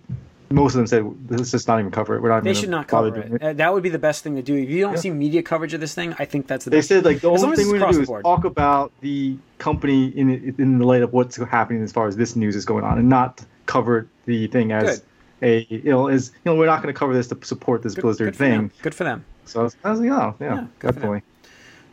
most 0.49 0.73
of 0.73 0.77
them 0.77 0.87
said 0.87 1.03
let's 1.29 1.51
just 1.51 1.67
not 1.67 1.79
even 1.79 1.91
cover 1.91 2.15
it. 2.15 2.21
We're 2.21 2.29
not. 2.29 2.43
They 2.43 2.53
should 2.53 2.69
not 2.69 2.87
cover 2.87 3.11
doing 3.11 3.33
it. 3.35 3.41
Uh, 3.43 3.53
that 3.53 3.73
would 3.73 3.83
be 3.83 3.89
the 3.89 3.99
best 3.99 4.23
thing 4.23 4.35
to 4.35 4.41
do. 4.41 4.55
If 4.55 4.69
you 4.69 4.81
don't 4.81 4.93
Yeah. 4.93 4.99
see 4.99 5.09
media 5.11 5.41
coverage 5.43 5.73
of 5.73 5.79
this 5.81 5.93
thing, 5.95 6.15
I 6.19 6.25
think 6.25 6.47
that's 6.47 6.65
the 6.65 6.71
They 6.71 6.77
best. 6.77 6.87
said 6.89 7.05
like 7.05 7.21
the 7.21 7.29
only 7.29 7.55
thing 7.55 7.67
we're 7.71 7.79
gonna 7.79 7.93
do 7.93 8.01
is 8.01 8.09
talk 8.23 8.45
about 8.45 8.91
the 9.01 9.37
company 9.59 10.07
in 10.07 10.55
in 10.57 10.79
the 10.79 10.85
light 10.85 11.01
of 11.03 11.13
what's 11.13 11.37
happening 11.37 11.81
as 11.83 11.91
far 11.91 12.07
as 12.07 12.15
this 12.17 12.35
news 12.35 12.55
is 12.55 12.65
going 12.65 12.83
on, 12.83 12.97
and 12.97 13.09
not 13.09 13.43
cover 13.65 14.07
the 14.25 14.47
thing 14.47 14.71
as 14.71 15.01
a 15.41 15.65
you 15.69 15.81
know 15.91 16.07
as 16.07 16.31
you 16.33 16.51
know 16.51 16.55
we're 16.55 16.65
not 16.67 16.81
going 16.81 16.93
to 16.93 16.97
cover 16.97 17.13
this 17.13 17.27
to 17.27 17.37
support 17.43 17.81
this 17.83 17.93
Good- 17.95 18.01
Blizzard 18.03 18.27
good 18.27 18.35
for 18.35 18.43
them. 18.43 18.69
thing. 18.69 18.79
Good 18.83 18.95
for 18.95 19.03
them. 19.03 19.25
So 19.47 19.59
I 19.59 19.63
was, 19.91 19.99
like, 19.99 20.09
oh 20.11 20.35
yeah, 20.39 20.55
Yeah, 20.55 20.65
good 20.79 20.93
definitely. 20.95 21.21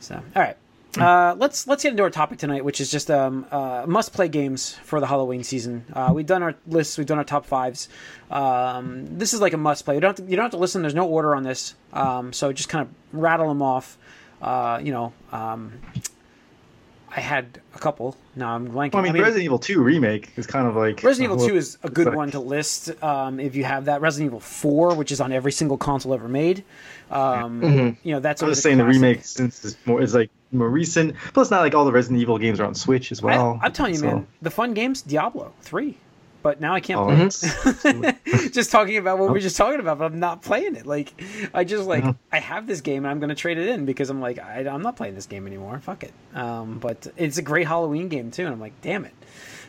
So, 0.03 0.17
all 0.17 0.43
right. 0.43 0.57
Uh, 0.99 1.35
let's 1.39 1.67
let's 1.67 1.83
get 1.83 1.93
into 1.93 2.03
our 2.03 2.11
topic 2.11 2.39
tonight, 2.39 2.67
which 2.67 2.79
is 2.79 2.91
just 2.91 3.11
um, 3.11 3.47
uh, 3.51 3.85
must 3.89 4.13
play 4.13 4.29
games 4.29 4.75
for 4.85 5.01
the 5.01 5.07
Halloween 5.07 5.43
season. 5.43 5.87
Uh, 5.91 6.13
we've 6.15 6.27
done 6.27 6.43
our 6.43 6.55
lists, 6.67 6.99
we've 6.99 7.07
done 7.07 7.17
our 7.17 7.25
top 7.25 7.47
fives. 7.47 7.89
Um, 8.31 9.07
this 9.19 9.33
is 9.33 9.41
like 9.41 9.55
a 9.55 9.57
must 9.57 9.87
play. 9.87 9.95
You 9.95 10.03
don't 10.03 10.19
have 10.19 10.27
to, 10.27 10.31
you 10.31 10.37
don't 10.37 10.45
have 10.45 10.51
to 10.51 10.59
listen. 10.59 10.83
There's 10.83 10.95
no 10.95 11.09
order 11.09 11.35
on 11.35 11.45
this, 11.45 11.75
um, 11.95 12.35
so 12.35 12.53
just 12.53 12.69
kind 12.69 12.83
of 12.83 13.19
rattle 13.19 13.49
them 13.49 13.63
off. 13.63 13.97
Uh, 14.43 14.81
you 14.83 14.93
know, 14.93 15.15
um, 15.31 15.81
I 17.15 17.21
had 17.21 17.61
a 17.75 17.79
couple. 17.79 18.17
Now 18.37 18.55
I'm 18.55 18.69
blanking. 18.69 18.95
Well, 18.95 19.05
I 19.05 19.13
mean, 19.13 19.21
Resident 19.23 19.45
Evil 19.45 19.59
2 19.59 19.83
remake 19.83 20.31
is 20.37 20.47
kind 20.47 20.67
of 20.67 20.77
like 20.77 21.03
Resident 21.03 21.33
Evil 21.33 21.47
2 21.47 21.57
is 21.57 21.77
a 21.83 21.91
good 21.91 22.07
like- 22.07 22.17
one 22.17 22.31
to 22.31 22.41
list 22.41 22.91
um, 23.03 23.39
if 23.39 23.55
you 23.55 23.65
have 23.65 23.85
that. 23.85 24.01
Resident 24.01 24.31
Evil 24.31 24.41
4, 24.41 24.95
which 24.95 25.13
is 25.13 25.21
on 25.21 25.31
every 25.31 25.53
single 25.53 25.77
console 25.77 26.15
ever 26.15 26.29
made. 26.29 26.65
Um, 27.11 27.99
You 28.03 28.13
know, 28.15 28.21
that's 28.21 28.41
I'm 28.43 28.47
always 28.47 28.57
just 28.59 28.65
a 28.67 28.69
saying 28.69 28.79
the 28.79 28.85
remake 28.87 29.25
since 29.25 29.63
it's 29.65 29.77
more 29.85 30.01
is 30.01 30.15
like 30.15 30.31
more 30.53 30.69
recent. 30.71 31.15
Plus, 31.35 31.51
not 31.51 31.61
like 31.61 31.75
all 31.75 31.85
the 31.85 31.93
Resident 31.93 32.21
Evil 32.21 32.39
games 32.39 32.59
are 32.61 32.65
on 32.65 32.75
Switch 32.75 33.13
as 33.13 33.21
well. 33.21 33.59
I, 33.63 33.67
am 33.67 33.73
telling 33.73 33.93
you, 33.93 34.01
so- 34.01 34.07
man, 34.07 34.27
the 34.41 34.51
fun 34.51 34.73
games, 34.73 35.03
Diablo 35.03 35.53
3. 35.61 35.97
But 36.43 36.61
now 36.61 36.75
I 36.75 36.81
can't 36.81 36.99
Oh, 37.01 37.05
play 37.07 38.13
it. 38.35 38.53
just 38.53 38.71
talking 38.73 38.97
about 38.97 39.19
what 39.19 39.31
we 39.33 39.39
are 39.39 39.43
just 39.43 39.57
talking 39.57 39.81
about, 39.81 39.99
but 39.99 40.07
I'm 40.07 40.19
not 40.21 40.43
playing 40.43 40.77
it. 40.77 40.87
Like, 40.87 41.13
I 41.55 41.65
just 41.65 41.87
like 41.87 42.05
Mhm. 42.05 42.17
I 42.33 42.39
have 42.41 42.67
this 42.67 42.81
game 42.81 43.05
and 43.05 43.11
I'm 43.11 43.21
going 43.21 43.29
to 43.29 43.35
trade 43.35 43.59
it 43.59 43.69
in 43.69 43.85
because 43.87 44.11
I'm 44.11 44.21
like 44.21 44.39
I, 44.39 44.67
I'm 44.69 44.83
not 44.83 44.97
playing 44.97 45.15
this 45.15 45.27
game 45.27 45.47
anymore. 45.47 45.79
Fuck 45.81 46.03
it. 46.05 46.13
Um, 46.35 46.79
but 46.79 47.07
it's 47.17 47.39
a 47.39 47.43
great 47.43 47.67
Halloween 47.67 48.09
game 48.09 48.31
too, 48.31 48.45
and 48.45 48.53
I'm 48.53 48.61
like, 48.61 48.81
damn 48.83 49.05
it. 49.05 49.15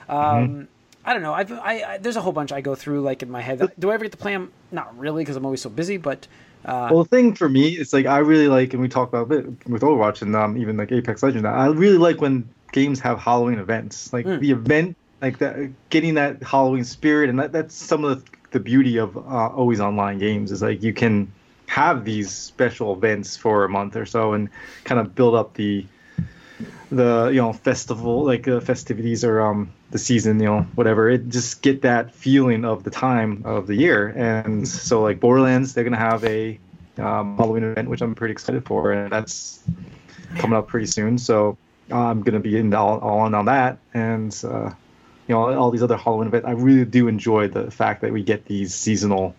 Um, 0.10 0.18
Mm-hmm. 0.18 0.64
I 1.06 1.12
don't 1.12 1.22
know. 1.22 1.34
I've, 1.34 1.52
I, 1.52 1.84
I 1.86 1.98
there's 1.98 2.16
a 2.16 2.22
whole 2.22 2.32
bunch 2.32 2.54
I 2.54 2.62
go 2.62 2.76
through 2.76 3.02
like 3.02 3.24
in 3.24 3.30
my 3.30 3.42
head. 3.42 3.74
Do 3.78 3.92
I 3.92 3.96
ever 3.96 4.06
get 4.06 4.14
to 4.14 4.18
play 4.18 4.32
them? 4.32 4.54
Not 4.72 4.98
really, 4.98 5.22
because 5.24 5.36
I'm 5.36 5.44
always 5.44 5.62
so 5.62 5.70
busy. 5.70 5.98
But 5.98 6.28
uh, 6.64 6.88
Well, 6.92 7.04
the 7.04 7.10
thing 7.10 7.36
for 7.36 7.50
me 7.50 7.78
is 7.78 7.92
like 7.92 8.06
I 8.06 8.20
really 8.20 8.48
like, 8.48 8.72
and 8.74 8.82
we 8.82 8.88
talk 8.88 9.10
about 9.10 9.30
it 9.34 9.46
with 9.68 9.82
Overwatch 9.82 10.22
and 10.22 10.34
um, 10.34 10.56
even 10.58 10.78
like 10.78 10.94
Apex 10.94 11.22
Legends. 11.22 11.46
I 11.46 11.68
really 11.68 11.98
like 11.98 12.22
when 12.22 12.48
games 12.72 13.02
have 13.02 13.20
Halloween 13.20 13.60
events, 13.60 14.14
like 14.14 14.26
Mm. 14.26 14.40
the 14.40 14.52
event, 14.52 14.96
like 15.24 15.38
that, 15.40 15.72
getting 15.90 16.16
that 16.16 16.44
Halloween 16.44 16.84
spirit, 16.84 17.30
and 17.30 17.40
that, 17.40 17.54
that's 17.54 17.74
some 17.74 18.04
of 18.04 18.24
the, 18.24 18.32
the 18.52 18.60
beauty 18.60 18.98
of 18.98 19.16
uh, 19.16 19.48
always 19.48 19.80
online 19.80 20.20
games 20.20 20.52
is 20.52 20.62
like 20.62 20.84
you 20.84 20.94
can 20.94 21.32
have 21.68 22.04
these 22.04 22.30
special 22.30 22.94
events 22.94 23.38
for 23.38 23.64
a 23.64 23.70
month 23.70 23.96
or 23.96 24.06
so 24.06 24.34
and 24.34 24.50
kind 24.84 25.00
of 25.00 25.16
build 25.16 25.34
up 25.34 25.56
the 25.56 25.86
the 26.92 27.30
you 27.34 27.42
know 27.42 27.52
festival 27.54 28.24
like 28.24 28.48
uh, 28.48 28.60
festivities 28.60 29.24
or 29.24 29.42
um 29.42 29.72
the 29.90 29.98
season 29.98 30.40
you 30.40 30.46
know 30.46 30.62
whatever. 30.76 31.10
It 31.10 31.30
just 31.30 31.62
get 31.62 31.82
that 31.82 32.14
feeling 32.14 32.66
of 32.66 32.84
the 32.84 32.92
time 32.92 33.42
of 33.46 33.66
the 33.66 33.76
year. 33.76 34.10
And 34.10 34.68
so 34.68 35.02
like 35.02 35.20
borderlands 35.22 35.74
they're 35.74 35.86
gonna 35.86 35.98
have 35.98 36.24
a 36.26 36.60
um, 37.00 37.38
halloween 37.38 37.64
event 37.64 37.90
which 37.90 38.04
i'm 38.04 38.14
pretty 38.14 38.34
excited 38.34 38.64
for 38.66 38.92
and 38.92 39.12
that's 39.12 39.64
coming 40.38 40.56
up 40.56 40.68
pretty 40.68 40.86
soon. 40.86 41.18
So 41.18 41.58
i'm 41.92 42.22
gonna 42.22 42.40
be 42.40 42.58
in 42.58 42.74
all, 42.74 43.00
all 43.00 43.26
in 43.26 43.34
on 43.34 43.46
that. 43.46 43.80
And 43.94 44.38
uh 44.44 44.72
you 45.28 45.36
know 45.36 45.54
all 45.58 45.72
these 45.72 45.84
other 45.84 45.98
halloween 45.98 46.28
events 46.28 46.46
i 46.48 46.52
really 46.52 46.86
do 46.86 47.08
enjoy 47.08 47.48
the 47.48 47.72
fact 47.72 48.02
that 48.02 48.12
we 48.12 48.22
get 48.24 48.46
these 48.46 48.74
seasonal 48.76 49.34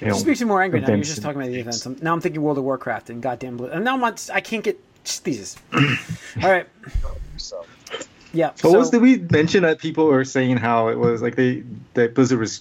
you 0.00 0.06
know 0.08 0.14
just 0.14 0.26
makes 0.26 0.40
me 0.40 0.46
more 0.46 0.62
angry 0.62 0.80
now. 0.80 0.88
You're 0.88 0.98
just 0.98 1.22
talking 1.22 1.40
about 1.40 1.50
the 1.50 1.58
events. 1.60 1.86
I'm- 1.86 1.96
now 2.02 2.12
I'm 2.12 2.20
thinking 2.20 2.42
World 2.42 2.58
of 2.58 2.64
Warcraft 2.64 3.08
and 3.10 3.22
goddamn 3.22 3.56
Blue. 3.56 3.68
And 3.68 3.82
now 3.84 3.94
I'm 3.94 4.00
not, 4.00 4.28
I 4.32 4.40
can't 4.42 4.62
get 4.62 4.78
Jesus. 5.04 5.56
All 5.72 6.50
right. 6.50 6.66
So 7.38 7.64
Yeah. 8.34 8.50
So, 8.56 8.76
was 8.76 8.90
did 8.90 9.00
we 9.00 9.16
mention 9.18 9.62
that 9.62 9.78
people 9.78 10.04
were 10.06 10.24
saying 10.24 10.58
how 10.58 10.88
it 10.88 10.98
was 10.98 11.22
like 11.22 11.36
they 11.36 11.62
that 11.94 12.14
Blizzard 12.14 12.38
was 12.40 12.60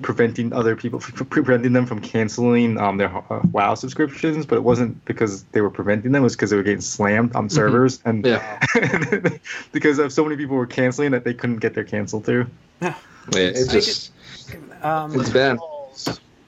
preventing 0.00 0.52
other 0.52 0.74
people 0.74 0.98
f- 1.00 1.12
preventing 1.30 1.72
them 1.74 1.86
from 1.86 2.00
canceling 2.00 2.78
um, 2.78 2.96
their 2.96 3.14
uh, 3.14 3.40
WoW 3.52 3.74
subscriptions, 3.74 4.46
but 4.46 4.56
it 4.56 4.64
wasn't 4.64 5.04
because 5.04 5.44
they 5.52 5.60
were 5.60 5.70
preventing 5.70 6.12
them; 6.12 6.22
it 6.22 6.24
was 6.24 6.34
because 6.34 6.50
they 6.50 6.56
were 6.56 6.62
getting 6.62 6.80
slammed 6.80 7.34
on 7.36 7.48
servers, 7.50 8.00
and 8.04 8.24
Yeah. 8.26 8.58
because 9.72 9.98
of 9.98 10.12
so 10.12 10.24
many 10.24 10.36
people 10.36 10.56
were 10.56 10.66
canceling 10.66 11.10
that 11.12 11.24
they 11.24 11.34
couldn't 11.34 11.58
get 11.58 11.74
their 11.74 11.84
canceled 11.84 12.24
through. 12.24 12.46
Yeah, 12.80 12.94
It's 13.32 13.68
I 13.68 13.72
just 13.72 14.12
um, 14.82 15.18
it's 15.20 15.30
bad. 15.30 15.58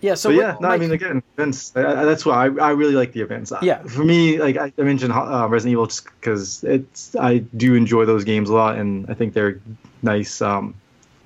yeah. 0.00 0.14
So 0.14 0.30
but 0.30 0.36
what- 0.36 0.42
yeah, 0.42 0.56
no, 0.60 0.68
I 0.68 0.78
mean 0.78 0.90
again, 0.90 1.22
events. 1.36 1.72
I, 1.76 1.80
I- 2.02 2.04
that's 2.04 2.24
why 2.26 2.46
I, 2.46 2.68
I 2.68 2.70
really 2.70 2.94
like 2.94 3.12
the 3.12 3.20
events. 3.20 3.52
I- 3.52 3.60
Yeah. 3.62 3.82
For 3.82 4.04
me, 4.04 4.38
like 4.40 4.56
I, 4.56 4.72
I 4.76 4.82
mentioned 4.82 5.12
uh, 5.12 5.46
Resident 5.48 5.72
Evil, 5.72 5.86
just 5.86 6.04
because 6.20 6.64
it's 6.64 7.14
I 7.16 7.38
do 7.38 7.74
enjoy 7.74 8.04
those 8.06 8.24
games 8.24 8.50
a 8.50 8.54
lot, 8.54 8.76
and 8.78 9.08
I 9.08 9.14
think 9.14 9.32
they're 9.34 9.60
nice 10.02 10.42
um, 10.42 10.74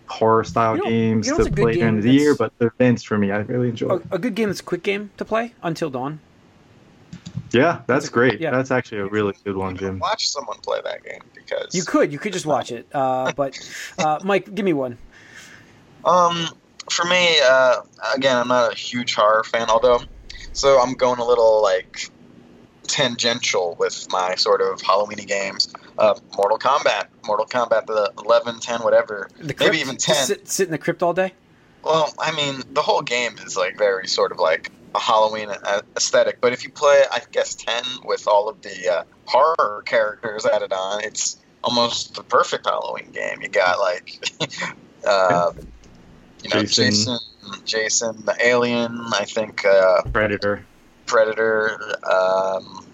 horror 0.09 0.45
style 0.45 0.77
You 0.77 0.83
know- 0.85 0.91
games 0.91 1.27
you 1.27 1.37
know 1.39 1.45
to 1.45 1.51
play 1.53 1.75
during 1.75 1.95
game 1.97 2.01
the 2.01 2.11
year. 2.13 2.35
that's- 2.35 2.39
But 2.39 2.59
the 2.59 2.67
events 2.67 3.03
for 3.03 3.19
me, 3.19 3.31
I 3.31 3.39
really 3.39 3.69
enjoy. 3.69 3.89
a, 4.11 4.15
a 4.17 4.19
good 4.19 4.35
game 4.35 4.49
that's 4.49 4.61
a 4.61 4.65
quick 4.65 4.83
game 4.83 5.11
to 5.19 5.25
play 5.25 5.55
until 5.63 5.91
dawn. 5.91 6.21
yeah, 7.53 7.81
that's 7.87 8.09
great. 8.09 8.41
yeah. 8.41 8.51
That's 8.51 8.71
actually 8.71 8.99
a 8.99 9.07
really 9.07 9.35
good 9.45 9.57
one, 9.57 9.77
Jim. 9.77 9.99
watch 9.99 10.29
someone 10.29 10.59
play 10.59 10.81
that 10.85 11.03
game 11.05 11.21
because 11.35 11.75
You 11.75 11.83
could, 11.83 12.13
you 12.13 12.19
could 12.19 12.33
just 12.33 12.47
watch 12.47 12.71
it. 12.73 12.87
Uh, 12.93 13.33
but 13.37 13.59
uh, 13.99 14.19
Mike, 14.25 14.55
give 14.55 14.65
me 14.65 14.73
one. 14.73 14.99
Um, 16.05 16.47
for 16.91 17.05
me, 17.07 17.37
uh, 17.43 17.77
again, 18.15 18.37
I'm 18.37 18.49
not 18.49 18.73
a 18.73 18.75
huge 18.77 19.15
horror 19.15 19.45
fan, 19.45 19.69
although, 19.69 20.01
so 20.53 20.81
I'm 20.81 20.95
going 20.95 21.19
a 21.21 21.25
little 21.25 21.63
like 21.63 22.11
tangential 22.87 23.77
with 23.79 24.07
my 24.11 24.35
sort 24.35 24.61
of 24.63 24.81
Halloweeny 24.81 25.27
games. 25.27 25.73
Uh, 25.99 26.15
Mortal 26.37 26.59
Kombat, 26.59 27.09
Mortal 27.27 27.45
Kombat, 27.45 27.87
the 27.87 28.13
11, 28.25 28.61
10, 28.61 28.81
whatever, 28.83 29.29
The 29.39 29.53
crypt, 29.53 29.61
maybe 29.61 29.79
even 29.79 29.97
10. 29.97 30.15
Sit, 30.15 30.49
sit 30.49 30.67
in 30.67 30.71
the 30.71 30.79
crypt 30.79 31.03
all 31.03 31.13
day. 31.13 31.33
Well, 31.83 32.15
I 32.19 32.31
mean, 32.33 32.63
the 32.73 32.83
whole 32.83 33.03
game 33.03 33.37
is 33.45 33.57
like 33.57 33.77
very 33.77 34.07
sort 34.07 34.31
of 34.31 34.39
like 34.39 34.71
a 34.95 35.01
Halloween 35.01 35.49
aesthetic, 35.97 36.41
but 36.41 36.53
if 36.53 36.65
you 36.65 36.71
play, 36.71 37.03
I 37.11 37.21
guess, 37.33 37.55
10 37.57 37.83
with 38.05 38.29
all 38.29 38.49
of 38.49 38.63
the 38.63 38.89
uh, 38.89 39.05
horror 39.27 39.83
characters 39.87 40.47
added 40.47 40.73
on, 40.73 41.03
it's 41.03 41.39
almost 41.65 42.15
the 42.15 42.23
perfect 42.23 42.67
Halloween 42.67 43.11
game. 43.11 43.43
You 43.43 43.49
got 43.49 43.79
like, 43.81 44.21
uh, 45.07 45.53
you 46.43 46.51
know, 46.51 46.61
Jason. 46.63 46.85
Jason. 46.87 47.19
Jason, 47.65 48.25
the 48.25 48.37
alien, 48.45 49.01
I 49.15 49.25
think 49.25 49.65
uh, 49.65 50.03
Predator. 50.13 50.65
Predator, 51.07 51.79
um, 52.09 52.87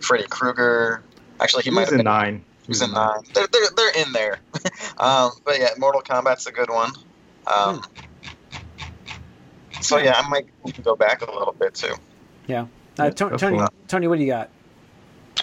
Freddy 0.00 0.26
Krueger. 0.28 1.02
Actually, 1.42 1.64
he, 1.64 1.70
He 1.70 1.74
might 1.74 1.80
was 1.82 1.90
have 1.90 1.94
in 1.94 1.98
been. 1.98 2.04
nine. 2.04 2.44
He 2.62 2.68
was 2.68 2.82
in 2.82 2.92
nine. 2.92 3.20
They're 3.34 3.46
they're, 3.50 3.70
they're 3.76 4.02
in 4.06 4.12
there. 4.12 4.38
um, 4.98 5.32
but 5.44 5.58
yeah, 5.58 5.70
Mortal 5.78 6.00
Kombat's 6.02 6.46
a 6.46 6.52
good 6.52 6.70
one. 6.70 6.92
Um, 7.46 7.82
so 9.80 9.98
yeah, 9.98 10.14
I 10.16 10.28
might 10.28 10.46
go 10.84 10.94
back 10.94 11.22
a 11.22 11.30
little 11.30 11.54
bit 11.58 11.74
too. 11.74 11.94
Yeah. 12.46 12.66
Uh, 12.98 13.04
Yeah, 13.04 13.10
Tony, 13.10 13.66
Tony, 13.88 14.06
what 14.06 14.18
do 14.18 14.24
you 14.24 14.30
got? 14.30 14.50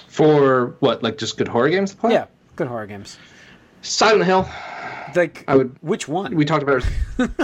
For 0.07 0.75
what, 0.79 1.03
like 1.03 1.17
just 1.17 1.37
good 1.37 1.47
horror 1.49 1.69
games 1.69 1.91
to 1.91 1.97
play? 1.97 2.13
Yeah, 2.13 2.27
good 2.55 2.67
horror 2.67 2.87
games. 2.87 3.17
Silent 3.81 4.25
Hill. 4.25 4.47
Like, 5.15 5.43
I 5.47 5.55
would. 5.55 5.75
which 5.81 6.07
one? 6.07 6.35
We 6.35 6.45
talked 6.45 6.63
about. 6.63 6.83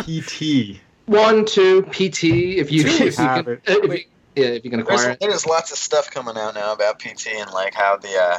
PT. 0.03 0.79
one, 1.07 1.45
two, 1.45 1.83
PT. 1.83 2.23
If 2.23 2.71
you, 2.71 2.85
if 2.85 2.99
you 2.99 3.11
have 3.25 3.45
can, 3.45 3.53
it. 3.53 3.61
if 3.65 3.83
you, 3.83 3.89
Wait. 3.89 4.07
Yeah, 4.35 4.45
if 4.47 4.63
you 4.65 4.69
can 4.71 4.83
There's, 4.83 4.99
acquire 5.01 5.11
it. 5.11 5.19
there's 5.19 5.45
lots 5.45 5.71
of 5.71 5.77
stuff 5.77 6.11
coming 6.11 6.37
out 6.37 6.55
now 6.55 6.73
about 6.73 6.99
PT 6.99 7.27
and 7.35 7.51
like 7.51 7.73
how 7.73 7.97
the 7.97 8.15
uh, 8.17 8.37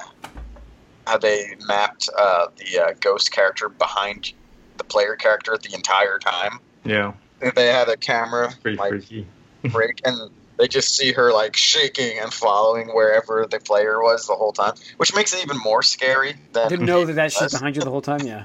how 1.06 1.18
they 1.18 1.54
mapped 1.66 2.08
uh, 2.18 2.46
the 2.56 2.82
uh, 2.82 2.92
ghost 3.00 3.30
character 3.32 3.68
behind 3.68 4.32
the 4.76 4.84
player 4.84 5.16
character 5.16 5.56
the 5.56 5.74
entire 5.74 6.18
time. 6.18 6.58
Yeah, 6.84 7.14
They 7.54 7.66
had 7.66 7.88
a 7.88 7.96
camera 7.96 8.52
pretty 8.62 8.76
like 8.78 8.90
freaky. 8.90 9.26
break 9.72 10.00
and 10.04 10.30
they 10.58 10.68
just 10.68 10.96
see 10.96 11.12
her 11.12 11.32
like 11.32 11.56
shaking 11.56 12.18
and 12.18 12.32
following 12.32 12.88
wherever 12.88 13.46
the 13.50 13.58
player 13.60 14.00
was 14.02 14.26
the 14.26 14.34
whole 14.34 14.52
time, 14.52 14.74
which 14.96 15.14
makes 15.14 15.34
it 15.34 15.42
even 15.42 15.58
more 15.58 15.82
scary 15.82 16.34
than 16.52 16.68
Didn't 16.68 16.86
know 16.86 17.04
that 17.04 17.14
that 17.14 17.32
shit's 17.32 17.52
was. 17.52 17.60
behind 17.60 17.76
you 17.76 17.82
the 17.82 17.90
whole 17.90 18.00
time. 18.02 18.20
Yeah. 18.26 18.44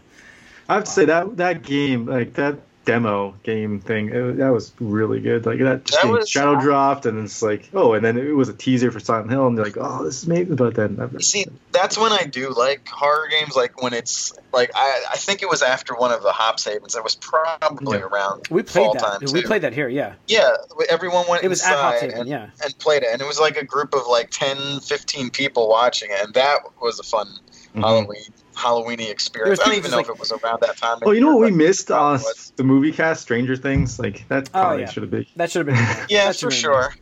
I 0.68 0.76
have 0.76 0.84
to 0.86 0.92
say 0.92 1.06
that 1.06 1.38
that 1.38 1.64
game, 1.64 2.06
like 2.06 2.34
that 2.34 2.58
demo 2.86 3.36
game 3.44 3.80
thing, 3.80 4.10
it, 4.10 4.38
that 4.38 4.50
was 4.50 4.72
really 4.80 5.20
good. 5.20 5.46
Like 5.46 5.60
that 5.60 5.86
just 5.86 6.02
That 6.02 6.08
getting 6.08 6.18
was- 6.20 6.30
shadow 6.30 6.60
dropped, 6.60 7.06
and 7.06 7.24
it's 7.24 7.42
like, 7.42 7.70
oh, 7.74 7.94
and 7.94 8.04
then 8.04 8.18
it 8.18 8.32
was 8.32 8.50
a 8.50 8.54
teaser 8.54 8.92
for 8.92 9.00
Silent 9.00 9.30
Hill, 9.30 9.48
and 9.48 9.56
you're 9.56 9.66
like, 9.66 9.78
oh, 9.80 10.04
this 10.04 10.24
is 10.24 10.28
maybe, 10.28 10.56
but 10.56 10.74
then 10.76 10.98
You 11.14 11.20
see, 11.22 11.46
that's 11.72 11.98
when 11.98 12.12
I 12.12 12.24
do 12.24 12.54
like 12.54 12.88
horror 12.88 13.28
games. 13.30 13.56
Like 13.56 13.82
when 13.82 13.94
it's 13.94 14.34
like 14.52 14.72
I, 14.76 15.04
I 15.12 15.18
think 15.18 15.42
it 15.42 15.50
was 15.50 15.62
after 15.62 15.96
one 15.96 16.12
of 16.12 16.24
the 16.24 16.32
Hops 16.32 16.66
Havens. 16.66 16.96
It 16.96 17.04
was 17.04 17.16
probably 17.16 17.98
Yeah. 18.00 18.04
around 18.06 18.48
We 18.50 18.64
played 18.64 18.86
fall 18.86 18.94
that. 18.94 19.00
time 19.02 19.20
We 19.32 19.42
too. 19.42 19.48
played 19.48 19.62
that 19.62 19.74
here. 19.74 19.88
Yeah. 19.88 20.14
Yeah, 20.28 20.52
everyone 20.90 21.26
went 21.30 21.44
It 21.44 21.48
was 21.50 21.62
at 21.64 21.72
inside 21.74 22.10
Hophaven. 22.10 22.20
and, 22.22 22.30
Yeah. 22.30 22.48
and 22.64 22.78
played 22.80 23.04
it, 23.04 23.10
and 23.12 23.22
it 23.22 23.28
was 23.28 23.40
like 23.40 23.58
a 23.58 23.64
group 23.66 23.94
of 23.94 24.08
like 24.08 24.30
10, 24.32 24.80
15 24.82 25.30
people 25.30 25.70
watching 25.70 26.10
it, 26.12 26.20
and 26.24 26.34
that 26.34 26.60
was 26.82 27.00
a 27.00 27.04
fun 27.04 27.28
Mhm. 27.76 27.82
Halloween 27.82 28.34
Halloweeny 28.62 29.10
experience. 29.10 29.60
I 29.60 29.66
don't 29.66 29.76
even 29.78 29.92
know 29.92 29.98
like- 29.98 30.06
if 30.08 30.12
it 30.16 30.20
was 30.20 30.32
around 30.32 30.60
that 30.62 30.78
time. 30.78 31.00
Oh, 31.04 31.12
you 31.12 31.22
know 31.22 31.36
what 31.36 31.46
we 31.46 31.52
but- 31.52 31.58
missed? 31.58 31.90
Uh, 31.92 32.18
the 32.56 32.64
movie 32.64 32.92
cast, 32.92 33.22
Stranger 33.24 33.56
Things. 33.56 34.00
Like 34.00 34.28
that 34.28 34.50
Oh, 34.54 34.60
probably 34.62 34.82
yeah. 34.84 34.90
should 34.90 35.04
have 35.04 35.12
been. 35.12 35.26
That 35.36 35.52
should 35.52 35.68
have 35.68 35.76
been. 35.76 36.06
Yeah, 36.10 36.32
for 36.32 36.50
been 36.50 36.58
in 36.58 36.62
there. 36.64 36.72
sure. 36.72 36.96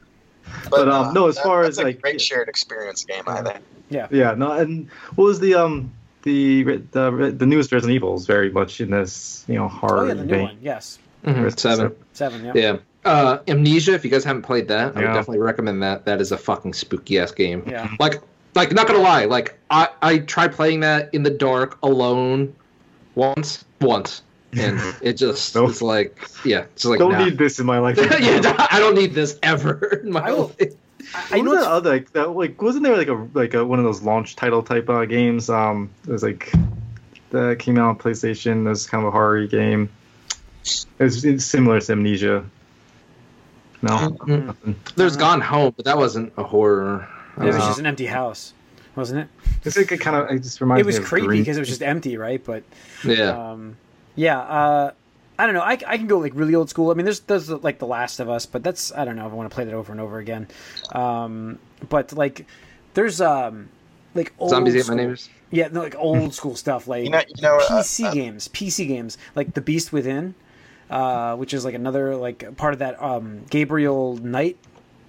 But, 0.69 0.89
um, 0.89 1.13
no, 1.13 1.27
as 1.27 1.35
that- 1.35 1.43
far 1.43 1.63
that's 1.63 1.77
as, 1.77 1.83
a 1.83 1.87
like- 1.87 2.01
great 2.01 2.21
shared 2.21 2.47
experience 2.49 3.03
game, 3.03 3.23
I 3.27 3.41
think. 3.41 3.59
Yeah, 3.89 4.07
Yeah. 4.11 4.33
no, 4.35 4.51
and 4.51 4.87
what 5.15 5.25
was 5.25 5.39
the 5.39 5.55
um 5.55 5.91
the 6.23 6.63
the 6.63 7.33
the 7.37 7.45
newest 7.45 7.71
Resident 7.71 7.95
Evil 7.95 8.15
is 8.15 8.25
very 8.25 8.51
much 8.51 8.81
in 8.81 8.91
this 8.91 9.43
you 9.47 9.55
know 9.55 9.67
horror 9.67 9.99
Oh 9.99 10.07
yeah, 10.07 10.13
the 10.15 10.23
new 10.25 10.29
vein. 10.29 10.43
one. 10.43 10.57
Yes. 10.61 10.99
Mhm, 11.25 11.59
Seven. 11.59 11.95
Seven. 12.13 12.45
Yeah. 12.45 12.51
Yeah. 12.55 12.77
Uh, 13.05 13.39
Amnesia. 13.47 13.93
If 13.93 14.03
you 14.05 14.11
guys 14.11 14.23
haven't 14.23 14.41
played 14.43 14.67
that, 14.69 14.95
I 14.95 14.99
would 14.99 15.07
definitely 15.07 15.39
recommend 15.39 15.81
that. 15.83 16.05
That 16.05 16.19
is 16.21 16.31
a 16.31 16.37
fucking 16.37 16.73
spooky 16.73 17.17
ass 17.19 17.31
game. 17.31 17.63
Yeah. 17.65 17.89
Like, 17.99 18.21
like 18.59 18.73
not 18.73 18.87
gonna 18.87 18.99
lie. 18.99 19.25
Like, 19.25 19.57
I 19.69 19.89
I 20.01 20.17
tried 20.19 20.53
playing 20.53 20.81
that 20.81 21.13
in 21.13 21.23
the 21.23 21.29
dark 21.29 21.77
alone 21.83 22.55
once, 23.15 23.65
once, 23.81 24.21
and 24.53 24.79
it 25.01 25.13
just 25.13 25.55
Nope. 25.55 25.69
it's 25.69 25.81
like, 25.81 26.27
yeah, 26.45 26.65
it's 26.73 26.85
like 26.85 26.99
Don't 26.99 27.13
nah. 27.13 27.25
need 27.25 27.37
this 27.37 27.59
in 27.59 27.65
my 27.65 27.79
life. 27.79 27.97
yeah, 28.19 28.67
I 28.71 28.79
don't 28.79 28.95
need 28.95 29.13
this 29.13 29.37
ever 29.43 30.01
in 30.03 30.11
my 30.11 30.21
I 30.21 30.31
life. 30.31 30.55
I, 31.15 31.37
I 31.37 31.41
know 31.41 31.51
was 31.51 31.59
it's 31.59 31.65
that 31.65 31.71
other 31.71 31.89
like 31.91 32.11
that 32.13 32.29
like 32.31 32.61
wasn't 32.61 32.83
there 32.83 32.95
like 32.97 33.07
a 33.07 33.27
like 33.33 33.53
a, 33.53 33.65
one 33.65 33.79
of 33.79 33.85
those 33.85 34.01
launch 34.01 34.35
title 34.35 34.61
type 34.61 34.89
uh, 34.89 35.05
games? 35.05 35.49
Um, 35.49 35.89
it 36.07 36.11
was 36.11 36.23
like 36.23 36.51
that 37.31 37.57
came 37.59 37.77
out 37.77 37.89
on 37.89 37.97
PlayStation. 37.97 38.65
It 38.65 38.69
was 38.69 38.85
kind 38.87 39.03
of 39.03 39.07
a 39.09 39.11
horror 39.11 39.47
game. 39.47 39.89
It 40.99 41.23
it's 41.23 41.45
similar 41.45 41.79
to 41.79 41.91
Amnesia. 41.93 42.45
No, 43.81 43.91
Mhm. 43.95 44.75
There's 44.97 45.15
Gone 45.15 45.39
Home, 45.39 45.73
but 45.75 45.85
that 45.85 45.97
wasn't 45.97 46.33
a 46.37 46.43
horror. 46.43 47.07
It 47.39 47.45
was 47.45 47.55
Uh, 47.55 47.59
just 47.67 47.79
an 47.79 47.85
empty 47.85 48.05
house, 48.05 48.53
wasn't 48.95 49.21
it? 49.21 49.27
It's 49.65 49.77
like 49.77 49.91
a 49.91 49.97
kind 49.97 50.15
of. 50.15 50.29
It 50.29 50.43
just 50.43 50.61
reminds 50.61 50.81
It 50.81 50.85
was 50.85 50.97
me 50.97 51.03
of 51.03 51.07
creepy 51.09 51.39
because 51.39 51.57
it 51.57 51.61
was 51.61 51.69
just 51.69 51.81
empty, 51.83 52.17
right? 52.17 52.43
But 52.43 52.63
yeah. 53.03 53.51
um, 53.51 53.77
yeah. 54.15 54.39
Uh, 54.39 54.91
I 55.37 55.45
don't 55.45 55.55
know. 55.55 55.61
I, 55.61 55.71
I 55.87 55.97
can 55.97 56.07
go 56.07 56.19
like 56.19 56.33
really 56.35 56.53
old 56.55 56.69
school. 56.69 56.91
I 56.91 56.95
mean, 56.95 57.05
there's 57.05 57.21
there's 57.21 57.49
like 57.49 57.79
The 57.79 57.87
Last 57.87 58.19
of 58.19 58.29
Us, 58.29 58.45
but 58.45 58.61
that's 58.63 58.91
I 58.93 59.05
don't 59.05 59.15
know 59.15 59.25
if 59.25 59.31
I 59.31 59.35
want 59.35 59.49
to 59.49 59.53
play 59.55 59.63
that 59.65 59.73
over 59.73 59.91
and 59.91 60.01
over 60.01 60.17
again. 60.19 60.47
Um, 60.93 61.59
but 61.87 62.11
like 62.13 62.45
there's 62.93 63.21
um 63.21 63.69
like 64.15 64.33
old 64.39 64.49
Zombies 64.49 64.75
ate 64.75 64.79
my 64.79 64.83
school- 64.83 64.95
neighbors. 64.97 65.29
Yeah, 65.51 65.69
no, 65.71 65.81
like 65.81 65.95
old 65.95 66.33
school 66.35 66.55
stuff 66.55 66.87
like 66.87 67.05
You 67.05 67.09
know, 67.09 67.21
you 67.35 67.41
know, 67.41 67.55
uh, 67.57 67.61
PC 67.81 68.05
uh, 68.05 68.13
games, 68.13 68.47
PC 68.49 68.87
games 68.87 69.17
like 69.33 69.53
The 69.55 69.61
Beast 69.61 69.91
Within, 69.91 70.35
uh, 70.91 71.35
which 71.37 71.53
is 71.55 71.65
like 71.65 71.73
another 71.73 72.15
like 72.15 72.55
part 72.57 72.73
of 72.73 72.79
that 72.79 73.01
um, 73.01 73.45
Gabriel 73.49 74.17
Knight 74.17 74.57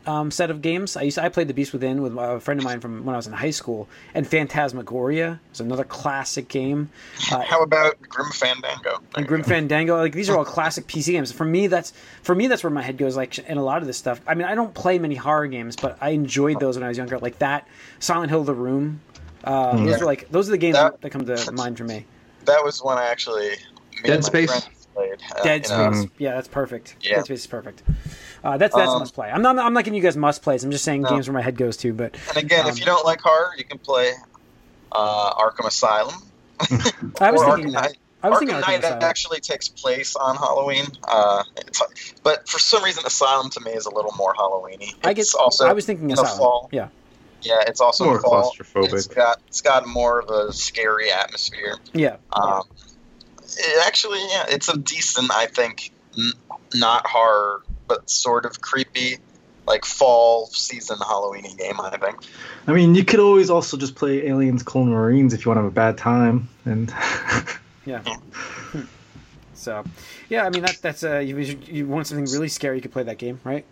um, 0.06 0.30
set 0.30 0.50
of 0.50 0.62
games. 0.62 0.96
I 0.96 1.02
used 1.02 1.16
to, 1.16 1.22
I 1.24 1.28
played 1.28 1.48
The 1.48 1.54
Beast 1.54 1.72
Within 1.72 2.02
with 2.02 2.16
a 2.16 2.40
friend 2.40 2.58
of 2.60 2.64
mine 2.64 2.80
from 2.80 3.04
when 3.04 3.14
I 3.14 3.18
was 3.18 3.26
in 3.26 3.32
high 3.32 3.50
school, 3.50 3.88
and 4.14 4.26
Phantasmagoria 4.26 5.40
is 5.52 5.60
another 5.60 5.84
classic 5.84 6.48
game. 6.48 6.90
Uh, 7.30 7.40
How 7.42 7.62
about 7.62 8.00
Grim 8.02 8.30
Fandango? 8.30 8.90
There 8.90 9.00
and 9.16 9.26
Grim 9.26 9.42
go. 9.42 9.48
Fandango, 9.48 9.96
like 9.98 10.12
these 10.12 10.28
are 10.30 10.36
all 10.38 10.44
classic 10.44 10.86
PC 10.86 11.06
games. 11.12 11.32
For 11.32 11.44
me, 11.44 11.66
that's 11.66 11.92
for 12.22 12.34
me 12.34 12.46
that's 12.46 12.62
where 12.64 12.70
my 12.70 12.82
head 12.82 12.96
goes. 12.98 13.16
Like 13.16 13.38
in 13.38 13.58
a 13.58 13.64
lot 13.64 13.80
of 13.82 13.86
this 13.86 13.98
stuff. 13.98 14.20
I 14.26 14.34
mean, 14.34 14.46
I 14.46 14.54
don't 14.54 14.74
play 14.74 14.98
many 14.98 15.14
horror 15.14 15.46
games, 15.46 15.76
but 15.76 15.98
I 16.00 16.10
enjoyed 16.10 16.60
those 16.60 16.76
when 16.76 16.84
I 16.84 16.88
was 16.88 16.96
younger. 16.98 17.18
Like 17.18 17.38
that, 17.40 17.66
Silent 17.98 18.30
Hill, 18.30 18.44
The 18.44 18.54
Room. 18.54 19.00
Uh, 19.42 19.76
Those 19.84 20.02
are 20.02 20.04
like 20.04 20.28
those 20.30 20.48
are 20.48 20.52
the 20.52 20.58
games 20.58 20.76
That- 20.76 21.00
that, 21.00 21.10
come 21.10 21.24
to 21.24 21.52
mind 21.52 21.78
for 21.78 21.84
me. 21.84 22.04
That 22.44 22.62
was 22.64 22.82
when 22.82 22.98
I 22.98 23.06
actually 23.06 23.50
Dead 24.04 24.24
Space? 24.24 24.68
Played, 24.94 25.18
uh, 25.36 25.42
Dead 25.42 25.66
you 25.68 25.76
know. 25.76 25.92
Space. 25.92 26.10
Yeah, 26.18 26.34
that's 26.34 26.48
perfect. 26.48 26.96
Yeah. 27.00 27.16
Dead 27.16 27.24
Space 27.26 27.40
is 27.40 27.46
perfect. 27.46 27.82
Uh, 28.42 28.56
that's 28.56 28.74
that's 28.74 28.88
a 28.88 28.92
Um, 28.92 28.98
must 29.00 29.14
play. 29.14 29.30
I'm 29.30 29.42
not 29.42 29.58
I'm 29.58 29.72
not 29.74 29.84
giving 29.84 29.96
you 29.96 30.02
guys 30.02 30.16
must 30.16 30.42
plays. 30.42 30.64
I'm 30.64 30.70
just 30.70 30.84
saying 30.84 31.02
No. 31.02 31.10
games 31.10 31.28
where 31.28 31.34
my 31.34 31.42
head 31.42 31.56
goes 31.56 31.76
to. 31.78 31.92
But 31.92 32.16
And 32.28 32.36
again, 32.38 32.64
Um, 32.64 32.70
if 32.70 32.78
you 32.78 32.86
don't 32.86 33.04
like 33.04 33.20
horror, 33.20 33.50
you 33.58 33.64
can 33.64 33.78
play 33.78 34.12
uh, 34.92 35.34
Arkham 35.34 35.66
Asylum. 35.66 36.14
I 37.20 37.30
was 37.30 37.42
thinking 37.42 37.70
Arkham 37.70 37.72
that. 37.72 37.96
I 38.22 38.28
was 38.28 38.36
Arkham 38.36 38.38
thinking 38.40 38.56
Arkham 38.56 38.68
Knight 38.68 38.78
Asylum. 38.84 39.02
actually 39.04 39.40
takes 39.40 39.68
place 39.68 40.14
on 40.16 40.36
Halloween, 40.36 40.84
uh, 41.08 41.42
it's, 41.56 41.80
but 42.22 42.46
for 42.48 42.58
some 42.58 42.84
reason, 42.84 43.04
Asylum 43.06 43.48
to 43.50 43.60
me 43.60 43.70
is 43.72 43.86
a 43.86 43.94
little 43.94 44.12
more 44.16 44.34
Halloweeny. 44.34 44.94
I 45.04 45.14
guess 45.14 45.32
also 45.34 45.66
I 45.66 45.72
was 45.72 45.86
thinking 45.86 46.10
in 46.10 46.16
the 46.16 46.22
Asylum. 46.22 46.38
fall. 46.38 46.68
Yeah. 46.72 46.88
yeah, 47.42 47.62
it's 47.66 47.80
also 47.80 48.04
More 48.04 48.20
fall. 48.20 48.52
claustrophobic. 48.52 48.92
It's 48.92 49.06
got 49.06 49.40
it's 49.48 49.62
got 49.62 49.86
more 49.86 50.20
of 50.20 50.28
a 50.30 50.52
scary 50.52 51.10
atmosphere. 51.10 51.78
Yeah. 51.94 52.16
Um, 52.32 52.64
it 53.56 53.86
actually, 53.86 54.20
yeah, 54.30 54.44
it's 54.48 54.68
a 54.68 54.76
decent, 54.76 55.30
I 55.32 55.46
think, 55.46 55.90
n- 56.18 56.32
not 56.74 57.06
horror, 57.06 57.62
but 57.90 58.08
sort 58.08 58.46
of 58.46 58.60
creepy, 58.60 59.18
like 59.66 59.84
fall 59.84 60.46
season 60.46 60.96
Halloweeny 60.98 61.58
game. 61.58 61.80
I 61.80 61.98
think. 61.98 62.20
I 62.68 62.72
mean, 62.72 62.94
you 62.94 63.04
could 63.04 63.18
always 63.20 63.50
also 63.50 63.76
just 63.76 63.96
play 63.96 64.28
Aliens: 64.28 64.62
Colonial 64.62 64.96
Marines 64.96 65.34
if 65.34 65.44
you 65.44 65.50
want 65.50 65.58
to 65.58 65.64
have 65.64 65.72
a 65.72 65.74
bad 65.74 65.98
time. 65.98 66.48
And 66.64 66.94
Yeah. 67.84 68.02
Hmm. 68.02 68.82
So, 69.54 69.84
yeah, 70.28 70.46
I 70.46 70.50
mean 70.50 70.62
that 70.62 70.78
that's 70.80 71.02
uh 71.02 71.18
you 71.18 71.36
you 71.36 71.86
want 71.86 72.06
something 72.06 72.26
really 72.26 72.48
scary, 72.48 72.76
you 72.76 72.82
could 72.82 72.92
play 72.92 73.02
that 73.02 73.18
game, 73.18 73.40
right? 73.44 73.66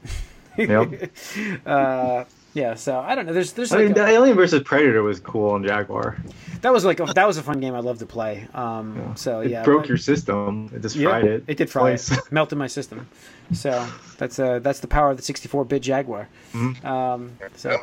Yep. 0.57 1.11
uh, 1.67 2.25
yeah. 2.59 2.75
So 2.75 2.99
I 2.99 3.15
don't 3.15 3.27
know. 3.27 3.33
There's 3.33 3.53
there's 3.53 3.73
I 3.73 3.77
like 3.77 3.83
mean, 3.85 3.93
a- 3.93 3.95
the 3.95 4.07
Alien 4.07 4.37
versus 4.37 4.63
Predator 4.63 5.03
was 5.03 5.21
cool 5.21 5.51
on 5.51 5.65
Jaguar. 5.67 6.17
that 6.63 6.73
was 6.73 6.85
like 6.85 7.01
a, 7.01 7.05
that 7.07 7.27
was 7.27 7.37
a 7.39 7.43
fun 7.43 7.61
game. 7.61 7.75
I 7.75 7.81
love 7.81 7.99
to 8.01 8.07
play. 8.07 8.47
Um. 8.55 8.97
Yeah. 8.97 9.15
So 9.15 9.41
it 9.41 9.51
yeah. 9.51 9.63
broke 9.65 9.83
but- 9.83 9.89
your 9.89 9.99
system. 9.99 10.71
It 10.75 10.83
just 10.83 10.97
Yeah, 10.97 11.09
fried 11.11 11.25
it. 11.25 11.45
It 11.47 11.57
did 11.57 11.71
fry 11.71 11.83
twice. 11.83 12.11
it. 12.13 12.21
Melted 12.33 12.59
my 12.59 12.67
system. 12.67 13.07
So 13.53 13.87
that's 14.19 14.39
uh 14.39 14.59
that's 14.59 14.81
the 14.81 14.89
power 14.89 15.11
of 15.11 15.17
the 15.17 15.23
64-bit 15.23 15.83
Jaguar. 15.83 16.29
Mhm. 16.53 16.85
Um. 16.85 17.33
So 17.57 17.79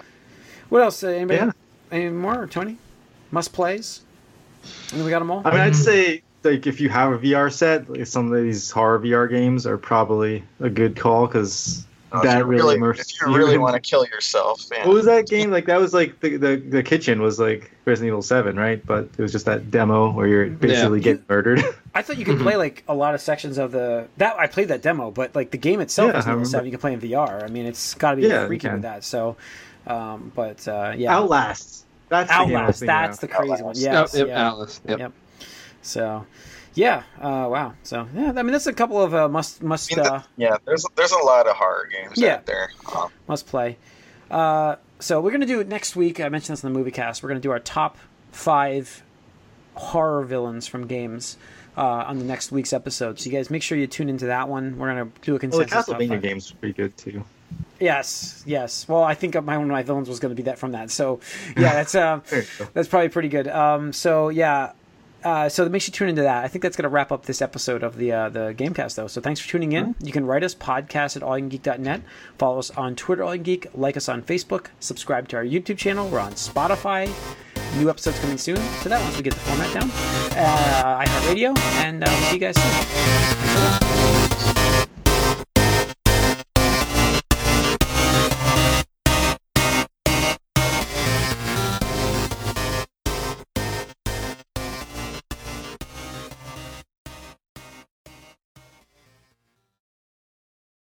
what 0.70 0.82
else? 0.82 1.04
Uh, 1.04 1.08
anybody? 1.10 1.38
Yeah. 1.40 1.52
Any 1.92 2.10
more? 2.10 2.48
Tony? 2.48 2.78
Must 3.32 3.54
plays. 3.54 4.02
And 4.94 5.04
we 5.04 5.10
got 5.12 5.20
them 5.20 5.30
all. 5.32 5.42
I 5.46 5.52
mean, 5.52 5.60
I'd 5.60 5.76
say 5.76 6.22
like 6.44 6.68
if 6.68 6.80
you 6.82 6.90
have 6.90 7.14
a 7.14 7.18
VR 7.20 7.52
set, 7.52 7.90
like, 7.90 8.06
some 8.08 8.32
of 8.32 8.42
these 8.44 8.70
horror 8.72 9.00
VR 9.00 9.30
games 9.30 9.66
are 9.68 9.78
probably 9.78 10.44
a 10.60 10.70
good 10.70 10.96
call 10.96 11.28
because 11.28 11.86
If 12.18 12.24
that 12.24 12.46
really, 12.46 12.62
really, 12.62 12.76
immerses 12.76 13.12
if 13.12 13.22
you 13.22 13.36
really 13.36 13.58
want 13.58 13.76
to 13.76 13.80
kill 13.80 14.06
yourself, 14.06 14.66
yeah. 14.72 14.86
What 14.86 14.94
was 14.94 15.06
that 15.06 15.28
game? 15.28 15.52
Like 15.52 15.66
that 15.66 15.80
was 15.80 15.94
like 15.94 16.20
the, 16.20 16.38
the 16.38 16.56
the 16.58 16.84
kitchen 16.84 17.22
was 17.22 17.40
like 17.40 17.72
Resident 17.86 18.08
Evil 18.10 18.22
Seven, 18.22 18.56
right? 18.58 18.86
But 18.86 19.10
it 19.18 19.22
was 19.22 19.32
just 19.32 19.46
that 19.46 19.72
demo 19.72 20.12
where 20.12 20.28
you're 20.28 20.48
basically 20.48 21.00
getting 21.00 21.24
murdered. 21.30 21.62
I 21.96 22.02
thought 22.02 22.18
you 22.18 22.26
could 22.26 22.40
play 22.40 22.58
like 22.58 22.84
a 22.88 22.94
lot 22.94 23.16
of 23.16 23.22
sections 23.22 23.58
of 23.58 23.72
the 23.72 24.08
that 24.18 24.38
I 24.38 24.48
played 24.48 24.68
that 24.68 24.82
demo, 24.82 25.12
but 25.12 25.36
like 25.36 25.52
the 25.52 25.58
game 25.58 25.80
itself 25.80 26.12
Yeah, 26.12 26.20
is 26.20 26.28
I 26.28 26.32
level 26.32 26.46
seven. 26.46 26.66
You 26.66 26.72
can 26.72 26.80
play 26.82 26.94
in 26.94 27.00
VR. 27.02 27.44
I 27.44 27.48
mean, 27.48 27.66
it's 27.66 27.94
got 27.96 28.12
to 28.12 28.18
be 28.18 28.24
Yeah, 28.24 28.42
you 28.42 28.48
freaky 28.48 28.70
with 28.70 28.82
that. 28.82 29.04
So, 29.04 29.38
um, 29.88 30.32
but 30.36 30.68
uh, 30.68 30.94
yeah, 30.98 31.16
Outlast. 31.16 31.86
That's 32.10 32.30
the 32.30 32.46
game 32.46 32.56
I 32.58 32.68
was 32.68 32.78
Outlast. 32.78 32.80
thinking 32.80 32.96
That's 32.96 33.18
the 33.20 33.28
crazy 33.28 33.64
one. 33.64 33.76
Yes, 33.78 34.14
Yep, 34.14 34.20
yep, 34.20 34.28
yeah. 34.28 34.48
Outlast. 34.48 34.82
Yep. 34.88 35.00
Yep. 35.00 35.14
So, 35.82 36.26
yeah. 36.76 37.04
Uh, 37.20 37.48
wow. 37.50 37.74
So 37.84 38.08
yeah, 38.14 38.30
I 38.36 38.44
mean 38.44 38.52
that's 38.52 38.68
a 38.68 38.74
couple 38.74 39.02
of 39.02 39.14
uh, 39.16 39.28
must 39.28 39.64
must 39.64 39.92
I 39.92 39.96
mean, 40.02 40.06
uh, 40.06 40.22
Yeah, 40.38 40.58
there's 40.66 40.86
there's 40.96 41.12
a 41.12 41.18
lot 41.26 41.48
of 41.48 41.56
horror 41.56 41.90
games 41.92 42.14
Yeah. 42.18 42.36
out 42.36 42.46
there. 42.46 42.70
Um, 42.96 43.10
must 43.28 43.48
play. 43.48 43.78
Uh, 44.30 44.76
so 45.00 45.20
we're 45.22 45.32
gonna 45.32 45.46
do 45.46 45.60
it 45.60 45.68
next 45.68 45.96
week. 45.96 46.20
I 46.20 46.30
mentioned 46.30 46.58
this 46.58 46.64
in 46.64 46.72
the 46.72 46.78
movie 46.78 46.92
cast. 46.92 47.24
We're 47.24 47.30
gonna 47.30 47.40
do 47.40 47.52
our 47.52 47.60
top 47.60 47.98
five 48.32 49.02
horror 49.76 50.24
villains 50.24 50.68
from 50.68 50.88
games 50.88 51.38
uh, 51.78 51.82
on 52.08 52.18
the 52.20 52.26
next 52.26 52.52
week's 52.52 52.72
episode. 52.74 53.20
So 53.20 53.30
you 53.30 53.36
guys 53.36 53.50
make 53.50 53.62
sure 53.62 53.78
you 53.78 53.88
tune 53.88 54.08
into 54.10 54.28
that 54.28 54.48
one. 54.48 54.78
We're 54.78 54.88
gonna 54.88 55.10
do 55.22 55.32
a 55.32 55.34
Well, 55.34 55.40
the 55.40 55.40
consensus. 55.40 55.86
top 55.88 55.98
Castlevania 56.00 56.22
game's 56.22 56.52
pretty 56.52 56.74
good 56.74 56.96
too. 56.98 57.24
Yes, 57.80 58.42
yes. 58.46 58.88
Well, 58.88 59.04
I 59.04 59.14
think 59.16 59.36
my 59.44 59.58
one 59.58 59.66
of 59.68 59.72
my 59.72 59.84
villains 59.84 60.08
was 60.10 60.20
going 60.20 60.32
to 60.32 60.36
be 60.36 60.44
that 60.44 60.58
from 60.58 60.72
that. 60.72 60.92
So 60.92 61.20
yeah, 61.58 61.74
that's 61.74 61.94
uh, 61.94 62.22
There 62.30 62.42
you 62.42 62.48
go. 62.58 62.68
that's 62.74 62.88
probably 62.88 63.10
pretty 63.10 63.28
good. 63.30 63.48
Um, 63.48 63.92
so 63.94 64.30
yeah. 64.30 64.72
Uh, 65.26 65.50
so 65.50 65.68
make 65.68 65.82
sure 65.82 65.88
you 65.88 65.94
tune 65.98 66.10
into 66.10 66.22
that. 66.22 66.46
I 66.46 66.48
think 66.48 66.62
that's 66.62 66.78
going 66.78 66.84
to 66.84 66.90
wrap 66.90 67.12
up 67.12 67.26
this 67.26 67.42
episode 67.42 67.82
of 67.82 67.98
the 67.98 68.12
uh, 68.12 68.30
the 68.30 68.54
Gamecast, 68.56 68.94
though. 68.96 69.08
So 69.08 69.20
thanks 69.20 69.40
for 69.40 69.50
tuning 69.50 69.72
in. 69.72 69.96
You 70.00 70.12
can 70.12 70.26
write 70.26 70.44
us 70.44 70.54
podcast 70.54 71.18
at 71.18 71.24
allyoucangeek.net. 71.24 72.02
Follow 72.38 72.60
us 72.60 72.70
on 72.72 72.96
Twitter, 72.96 73.24
All 73.24 73.36
You 73.36 73.42
Geek. 73.42 73.68
Like 73.74 73.98
us 73.98 74.08
on 74.08 74.22
Facebook. 74.22 74.68
Subscribe 74.80 75.28
to 75.30 75.38
our 75.38 75.44
YouTube 75.44 75.78
channel. 75.80 76.08
We're 76.08 76.20
on 76.20 76.34
Spotify. 76.34 77.10
New 77.80 77.90
episodes 77.90 78.20
coming 78.20 78.38
soon. 78.38 78.58
So 78.82 78.90
that 78.90 79.02
once 79.02 79.18
we 79.18 79.24
get 79.24 79.34
the 79.34 79.40
format 79.40 79.74
down. 79.74 79.90
Uh, 80.38 81.04
iHeartRadio, 81.04 81.58
and 81.80 82.04
uh, 82.04 82.08
we'll 82.08 82.22
see 82.28 82.36
you 82.36 82.40
guys 82.40 82.56
soon. 83.82 83.85